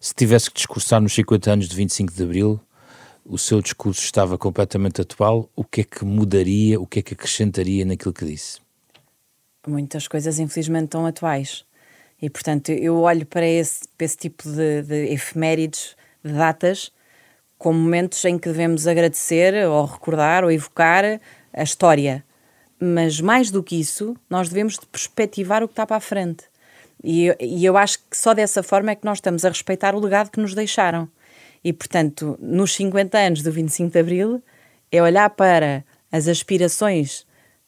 Se 0.00 0.14
tivesse 0.14 0.50
que 0.50 0.56
discursar 0.56 1.00
nos 1.00 1.12
50 1.14 1.52
anos 1.52 1.68
de 1.68 1.76
25 1.76 2.12
de 2.12 2.22
Abril, 2.22 2.60
o 3.24 3.38
seu 3.38 3.62
discurso 3.62 4.02
estava 4.02 4.36
completamente 4.36 5.00
atual, 5.00 5.48
o 5.54 5.64
que 5.64 5.82
é 5.82 5.84
que 5.84 6.04
mudaria, 6.04 6.80
o 6.80 6.86
que 6.86 6.98
é 6.98 7.02
que 7.02 7.14
acrescentaria 7.14 7.84
naquilo 7.84 8.12
que 8.12 8.24
disse? 8.24 8.60
Muitas 9.66 10.08
coisas, 10.08 10.40
infelizmente, 10.40 10.86
estão 10.86 11.06
atuais. 11.06 11.64
E, 12.20 12.28
portanto, 12.28 12.70
eu 12.70 12.98
olho 13.00 13.24
para 13.24 13.46
esse, 13.46 13.80
para 13.96 14.04
esse 14.04 14.16
tipo 14.16 14.48
de, 14.48 14.82
de 14.82 15.12
efemérides, 15.12 15.96
de 16.24 16.32
datas, 16.32 16.92
como 17.62 17.78
momentos 17.78 18.24
em 18.24 18.36
que 18.36 18.48
devemos 18.48 18.88
agradecer 18.88 19.54
ou 19.68 19.84
recordar 19.84 20.42
ou 20.42 20.50
evocar 20.50 21.04
a 21.52 21.62
história. 21.62 22.24
Mas, 22.80 23.20
mais 23.20 23.52
do 23.52 23.62
que 23.62 23.78
isso, 23.78 24.16
nós 24.28 24.48
devemos 24.48 24.80
de 24.80 24.84
perspectivar 24.86 25.62
o 25.62 25.68
que 25.68 25.72
está 25.72 25.86
para 25.86 25.98
a 25.98 26.00
frente. 26.00 26.42
E, 27.04 27.32
e 27.38 27.64
eu 27.64 27.76
acho 27.76 28.00
que 28.00 28.16
só 28.16 28.34
dessa 28.34 28.64
forma 28.64 28.90
é 28.90 28.96
que 28.96 29.04
nós 29.04 29.18
estamos 29.18 29.44
a 29.44 29.48
respeitar 29.48 29.94
o 29.94 30.00
legado 30.00 30.32
que 30.32 30.40
nos 30.40 30.54
deixaram. 30.54 31.08
E, 31.62 31.72
portanto, 31.72 32.36
nos 32.42 32.74
50 32.74 33.16
anos 33.16 33.42
do 33.42 33.52
25 33.52 33.92
de 33.92 33.98
Abril, 34.00 34.42
é 34.90 35.00
olhar 35.00 35.30
para 35.30 35.84
as 36.10 36.26
aspirações 36.26 37.24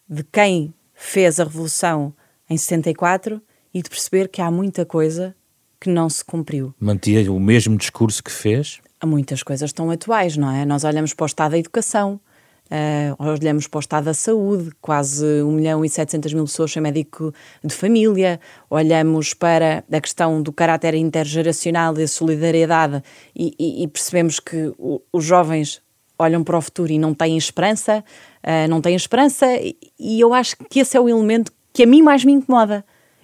de 0.08 0.24
quem 0.24 0.74
fez 0.92 1.38
a 1.38 1.44
Revolução 1.44 2.12
em 2.50 2.56
74 2.56 3.40
e 3.72 3.80
de 3.80 3.88
perceber 3.88 4.26
que 4.26 4.42
há 4.42 4.50
muita 4.50 4.84
coisa 4.84 5.36
que 5.80 5.88
não 5.88 6.10
se 6.10 6.24
cumpriu. 6.24 6.74
Mantinha 6.80 7.30
o 7.30 7.38
mesmo 7.38 7.76
discurso 7.76 8.24
que 8.24 8.32
fez? 8.32 8.80
Muitas 9.04 9.42
coisas 9.42 9.72
tão 9.72 9.90
atuais, 9.90 10.36
não 10.36 10.50
é? 10.50 10.64
Nós 10.64 10.84
olhamos 10.84 11.14
para 11.14 11.24
o 11.24 11.26
estado 11.26 11.52
da 11.52 11.58
educação, 11.58 12.20
Uh, 12.64 13.14
olhamos 13.22 13.68
para 13.68 13.76
o 13.76 13.80
estado 13.80 14.04
da 14.04 14.14
saúde, 14.14 14.70
quase 14.80 15.42
1 15.42 15.52
milhão 15.52 15.84
e 15.84 15.88
700 15.88 16.32
mil 16.32 16.44
pessoas 16.44 16.72
sem 16.72 16.80
médico 16.80 17.32
de 17.62 17.74
família, 17.74 18.40
olhamos 18.70 19.34
para 19.34 19.84
a 19.92 20.00
questão 20.00 20.42
do 20.42 20.50
caráter 20.50 20.94
intergeracional 20.94 21.92
e 21.92 21.98
da 21.98 22.08
solidariedade 22.08 23.02
e, 23.36 23.54
e, 23.58 23.82
e 23.82 23.88
percebemos 23.88 24.40
que 24.40 24.72
o, 24.78 25.02
os 25.12 25.22
jovens 25.22 25.82
olham 26.18 26.42
para 26.42 26.56
o 26.56 26.60
futuro 26.62 26.90
e 26.90 26.98
não 26.98 27.12
têm 27.12 27.36
esperança, 27.36 28.02
uh, 28.42 28.68
não 28.68 28.80
têm 28.80 28.96
esperança, 28.96 29.46
e, 29.56 29.76
e 29.98 30.18
eu 30.18 30.32
acho 30.32 30.56
que 30.56 30.80
esse 30.80 30.96
é 30.96 31.00
o 31.00 31.06
elemento 31.06 31.52
que 31.70 31.82
a 31.82 31.86
mim 31.86 32.00
mais 32.00 32.24
me 32.24 32.32
incomoda, 32.32 32.82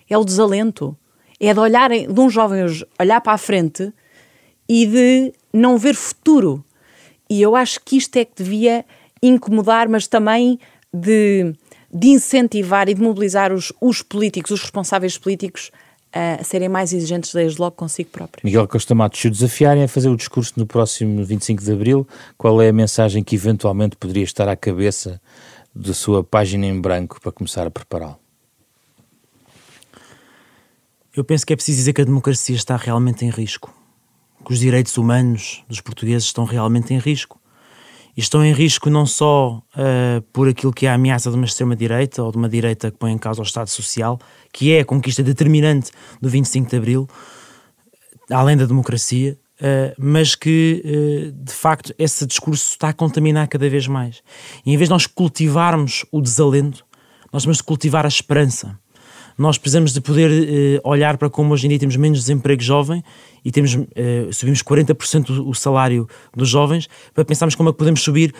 é 0.08 0.18
o 0.18 0.24
desalento, 0.24 0.94
é 1.40 1.54
de 1.54 1.60
olhar, 1.60 1.88
de 1.88 2.20
um 2.20 2.28
jovem 2.28 2.60
olhar 3.00 3.22
para 3.22 3.32
a 3.32 3.38
frente 3.38 3.90
e 4.68 4.86
de 4.86 5.32
não 5.52 5.78
ver 5.78 5.94
futuro. 5.94 6.64
E 7.28 7.40
eu 7.40 7.54
acho 7.54 7.80
que 7.84 7.96
isto 7.96 8.16
é 8.16 8.24
que 8.24 8.42
devia 8.42 8.84
incomodar, 9.22 9.88
mas 9.88 10.06
também 10.06 10.58
de, 10.92 11.54
de 11.92 12.08
incentivar 12.08 12.88
e 12.88 12.94
de 12.94 13.02
mobilizar 13.02 13.52
os, 13.52 13.72
os 13.80 14.02
políticos, 14.02 14.50
os 14.50 14.62
responsáveis 14.62 15.16
políticos 15.16 15.70
a 16.12 16.42
serem 16.42 16.68
mais 16.68 16.92
exigentes 16.92 17.32
desde 17.32 17.60
logo 17.60 17.76
consigo 17.76 18.10
próprios. 18.10 18.42
Miguel 18.42 18.66
Costa 18.66 18.94
Matos, 18.94 19.20
se 19.20 19.28
o 19.28 19.30
desafiarem 19.30 19.84
a 19.84 19.88
fazer 19.88 20.08
o 20.08 20.16
discurso 20.16 20.54
no 20.56 20.66
próximo 20.66 21.24
25 21.24 21.62
de 21.62 21.72
Abril, 21.72 22.08
qual 22.36 22.60
é 22.60 22.68
a 22.68 22.72
mensagem 22.72 23.22
que 23.22 23.36
eventualmente 23.36 23.96
poderia 23.96 24.24
estar 24.24 24.48
à 24.48 24.56
cabeça 24.56 25.20
da 25.74 25.94
sua 25.94 26.24
página 26.24 26.66
em 26.66 26.80
branco 26.80 27.20
para 27.20 27.30
começar 27.30 27.66
a 27.66 27.70
prepará-lo? 27.70 28.18
Eu 31.14 31.24
penso 31.24 31.46
que 31.46 31.52
é 31.52 31.56
preciso 31.56 31.78
dizer 31.78 31.92
que 31.92 32.00
a 32.00 32.04
democracia 32.04 32.56
está 32.56 32.76
realmente 32.76 33.24
em 33.24 33.30
risco, 33.30 33.72
que 34.44 34.52
os 34.52 34.58
direitos 34.58 34.96
humanos 34.96 35.62
dos 35.68 35.80
portugueses 35.80 36.24
estão 36.24 36.44
realmente 36.44 36.94
em 36.94 36.98
risco 36.98 37.40
e 38.16 38.20
estão 38.20 38.44
em 38.44 38.52
risco 38.52 38.90
não 38.90 39.06
só 39.06 39.62
uh, 39.74 40.22
por 40.32 40.48
aquilo 40.48 40.72
que 40.72 40.86
é 40.86 40.90
a 40.90 40.94
ameaça 40.94 41.30
de 41.30 41.36
uma 41.36 41.44
extrema-direita 41.44 42.22
ou 42.22 42.30
de 42.30 42.38
uma 42.38 42.48
direita 42.48 42.90
que 42.90 42.98
põe 42.98 43.12
em 43.12 43.18
causa 43.18 43.40
o 43.40 43.44
Estado 43.44 43.68
Social, 43.68 44.18
que 44.52 44.72
é 44.72 44.80
a 44.80 44.84
conquista 44.84 45.22
determinante 45.22 45.90
do 46.20 46.28
25 46.28 46.68
de 46.68 46.76
Abril, 46.76 47.08
além 48.30 48.56
da 48.56 48.66
democracia, 48.66 49.38
uh, 49.60 49.94
mas 49.98 50.34
que, 50.34 50.82
uh, 50.84 51.32
de 51.32 51.52
facto, 51.52 51.94
esse 51.98 52.26
discurso 52.26 52.70
está 52.70 52.88
a 52.88 52.92
contaminar 52.92 53.46
cada 53.48 53.68
vez 53.68 53.86
mais. 53.86 54.22
E 54.66 54.72
em 54.72 54.76
vez 54.76 54.88
de 54.88 54.92
nós 54.92 55.06
cultivarmos 55.06 56.04
o 56.10 56.20
desalento, 56.20 56.84
nós 57.32 57.44
temos 57.44 57.58
de 57.58 57.62
cultivar 57.62 58.04
a 58.04 58.08
esperança 58.08 58.78
nós 59.40 59.56
precisamos 59.56 59.94
de 59.94 60.02
poder 60.02 60.30
uh, 60.30 60.88
olhar 60.88 61.16
para 61.16 61.30
como 61.30 61.54
hoje 61.54 61.64
em 61.64 61.70
dia 61.70 61.78
temos 61.78 61.96
menos 61.96 62.18
desemprego 62.18 62.62
jovem 62.62 63.02
e 63.42 63.50
temos, 63.50 63.74
uh, 63.74 63.86
subimos 64.32 64.62
40% 64.62 65.48
o 65.48 65.54
salário 65.54 66.06
dos 66.36 66.46
jovens, 66.46 66.90
para 67.14 67.24
pensarmos 67.24 67.54
como 67.54 67.70
é 67.70 67.72
que 67.72 67.78
podemos 67.78 68.02
subir 68.02 68.34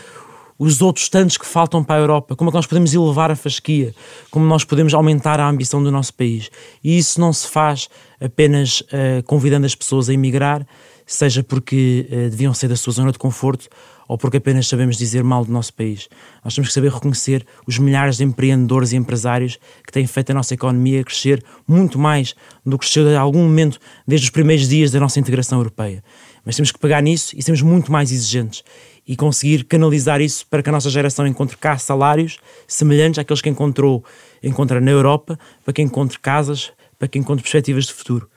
os 0.58 0.82
outros 0.82 1.08
tantos 1.08 1.38
que 1.38 1.46
faltam 1.46 1.82
para 1.82 1.96
a 1.96 2.00
Europa, 2.00 2.36
como 2.36 2.50
é 2.50 2.52
que 2.52 2.56
nós 2.58 2.66
podemos 2.66 2.92
elevar 2.92 3.30
a 3.30 3.34
fasquia, 3.34 3.94
como 4.30 4.44
nós 4.44 4.62
podemos 4.62 4.92
aumentar 4.92 5.40
a 5.40 5.48
ambição 5.48 5.82
do 5.82 5.90
nosso 5.90 6.12
país. 6.12 6.50
E 6.84 6.98
isso 6.98 7.18
não 7.18 7.32
se 7.32 7.48
faz 7.48 7.88
apenas 8.20 8.82
uh, 8.82 9.22
convidando 9.24 9.64
as 9.64 9.74
pessoas 9.74 10.10
a 10.10 10.12
emigrar, 10.12 10.66
seja 11.12 11.42
porque 11.42 12.06
uh, 12.08 12.30
deviam 12.30 12.54
sair 12.54 12.68
da 12.68 12.76
sua 12.76 12.92
zona 12.92 13.12
de 13.12 13.18
conforto 13.18 13.68
ou 14.06 14.18
porque 14.18 14.38
apenas 14.38 14.66
sabemos 14.66 14.96
dizer 14.96 15.22
mal 15.22 15.44
do 15.44 15.52
nosso 15.52 15.72
país. 15.72 16.08
Nós 16.44 16.54
temos 16.54 16.68
que 16.68 16.74
saber 16.74 16.90
reconhecer 16.90 17.46
os 17.66 17.78
milhares 17.78 18.16
de 18.16 18.24
empreendedores 18.24 18.92
e 18.92 18.96
empresários 18.96 19.58
que 19.86 19.92
têm 19.92 20.06
feito 20.06 20.30
a 20.30 20.34
nossa 20.34 20.52
economia 20.54 21.04
crescer 21.04 21.44
muito 21.66 21.98
mais 21.98 22.34
do 22.66 22.76
que 22.76 22.86
cresceu 22.86 23.08
em 23.08 23.16
algum 23.16 23.42
momento 23.42 23.78
desde 24.06 24.26
os 24.26 24.30
primeiros 24.30 24.68
dias 24.68 24.90
da 24.90 24.98
nossa 24.98 25.20
integração 25.20 25.58
europeia. 25.58 26.02
Mas 26.44 26.56
temos 26.56 26.72
que 26.72 26.78
pegar 26.78 27.00
nisso 27.00 27.36
e 27.36 27.42
sermos 27.42 27.62
muito 27.62 27.92
mais 27.92 28.10
exigentes 28.10 28.64
e 29.06 29.14
conseguir 29.14 29.64
canalizar 29.64 30.20
isso 30.20 30.44
para 30.48 30.62
que 30.62 30.68
a 30.68 30.72
nossa 30.72 30.90
geração 30.90 31.26
encontre 31.26 31.56
cá 31.56 31.78
salários 31.78 32.38
semelhantes 32.66 33.18
àqueles 33.18 33.40
que 33.40 33.48
encontrou 33.48 34.04
encontra 34.42 34.80
na 34.80 34.90
Europa, 34.90 35.38
para 35.64 35.72
que 35.72 35.82
encontre 35.82 36.18
casas, 36.18 36.72
para 36.98 37.06
que 37.06 37.18
encontre 37.18 37.42
perspectivas 37.42 37.86
de 37.86 37.92
futuro. 37.92 38.28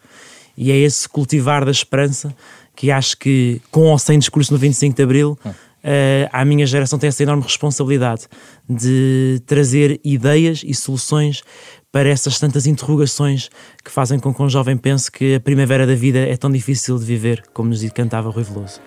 E 0.55 0.71
é 0.71 0.77
esse 0.77 1.09
cultivar 1.09 1.65
da 1.65 1.71
esperança 1.71 2.35
que 2.75 2.91
acho 2.91 3.17
que, 3.17 3.61
com 3.71 3.91
ou 3.91 3.97
sem 3.97 4.17
discurso 4.17 4.51
no 4.53 4.59
25 4.59 4.95
de 4.95 5.03
Abril, 5.03 5.37
uh, 5.45 6.29
a 6.31 6.43
minha 6.45 6.65
geração 6.65 6.97
tem 6.97 7.07
essa 7.07 7.23
enorme 7.23 7.43
responsabilidade 7.43 8.27
de 8.69 9.41
trazer 9.45 9.99
ideias 10.03 10.63
e 10.65 10.73
soluções 10.73 11.43
para 11.91 12.09
essas 12.09 12.39
tantas 12.39 12.65
interrogações 12.65 13.49
que 13.83 13.91
fazem 13.91 14.19
com 14.19 14.33
que 14.33 14.41
um 14.41 14.49
jovem 14.49 14.75
pense 14.75 15.11
que 15.11 15.35
a 15.35 15.39
primavera 15.39 15.85
da 15.85 15.93
vida 15.93 16.19
é 16.19 16.35
tão 16.35 16.51
difícil 16.51 16.97
de 16.97 17.05
viver, 17.05 17.43
como 17.53 17.69
nos 17.69 17.87
cantava 17.91 18.31
Rui 18.31 18.43
Veloso. 18.43 18.81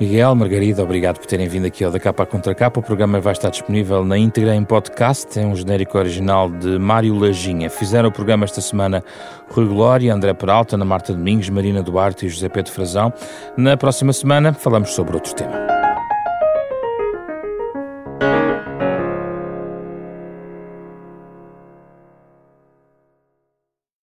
Miguel, 0.00 0.32
Margarida, 0.36 0.82
obrigado 0.82 1.18
por 1.18 1.26
terem 1.26 1.48
vindo 1.48 1.66
aqui 1.66 1.82
ao 1.82 1.90
Da 1.90 1.98
Capa 1.98 2.24
Contra 2.24 2.54
Capa. 2.54 2.78
O 2.78 2.82
programa 2.82 3.20
vai 3.20 3.32
estar 3.32 3.50
disponível 3.50 4.04
na 4.04 4.16
íntegra 4.16 4.54
em 4.54 4.62
podcast. 4.62 5.38
É 5.38 5.44
um 5.44 5.56
genérico 5.56 5.98
original 5.98 6.48
de 6.48 6.78
Mário 6.78 7.18
Lajinha. 7.18 7.68
Fizeram 7.68 8.08
o 8.08 8.12
programa 8.12 8.44
esta 8.44 8.60
semana 8.60 9.02
Rui 9.50 9.66
Glória, 9.66 10.14
André 10.14 10.32
Peralta, 10.34 10.76
Ana 10.76 10.84
Marta 10.84 11.12
Domingos, 11.12 11.50
Marina 11.50 11.82
Duarte 11.82 12.26
e 12.26 12.28
José 12.28 12.48
Pedro 12.48 12.70
Frazão. 12.70 13.12
Na 13.56 13.76
próxima 13.76 14.12
semana 14.12 14.52
falamos 14.52 14.90
sobre 14.90 15.14
outro 15.14 15.34
tema. 15.34 15.77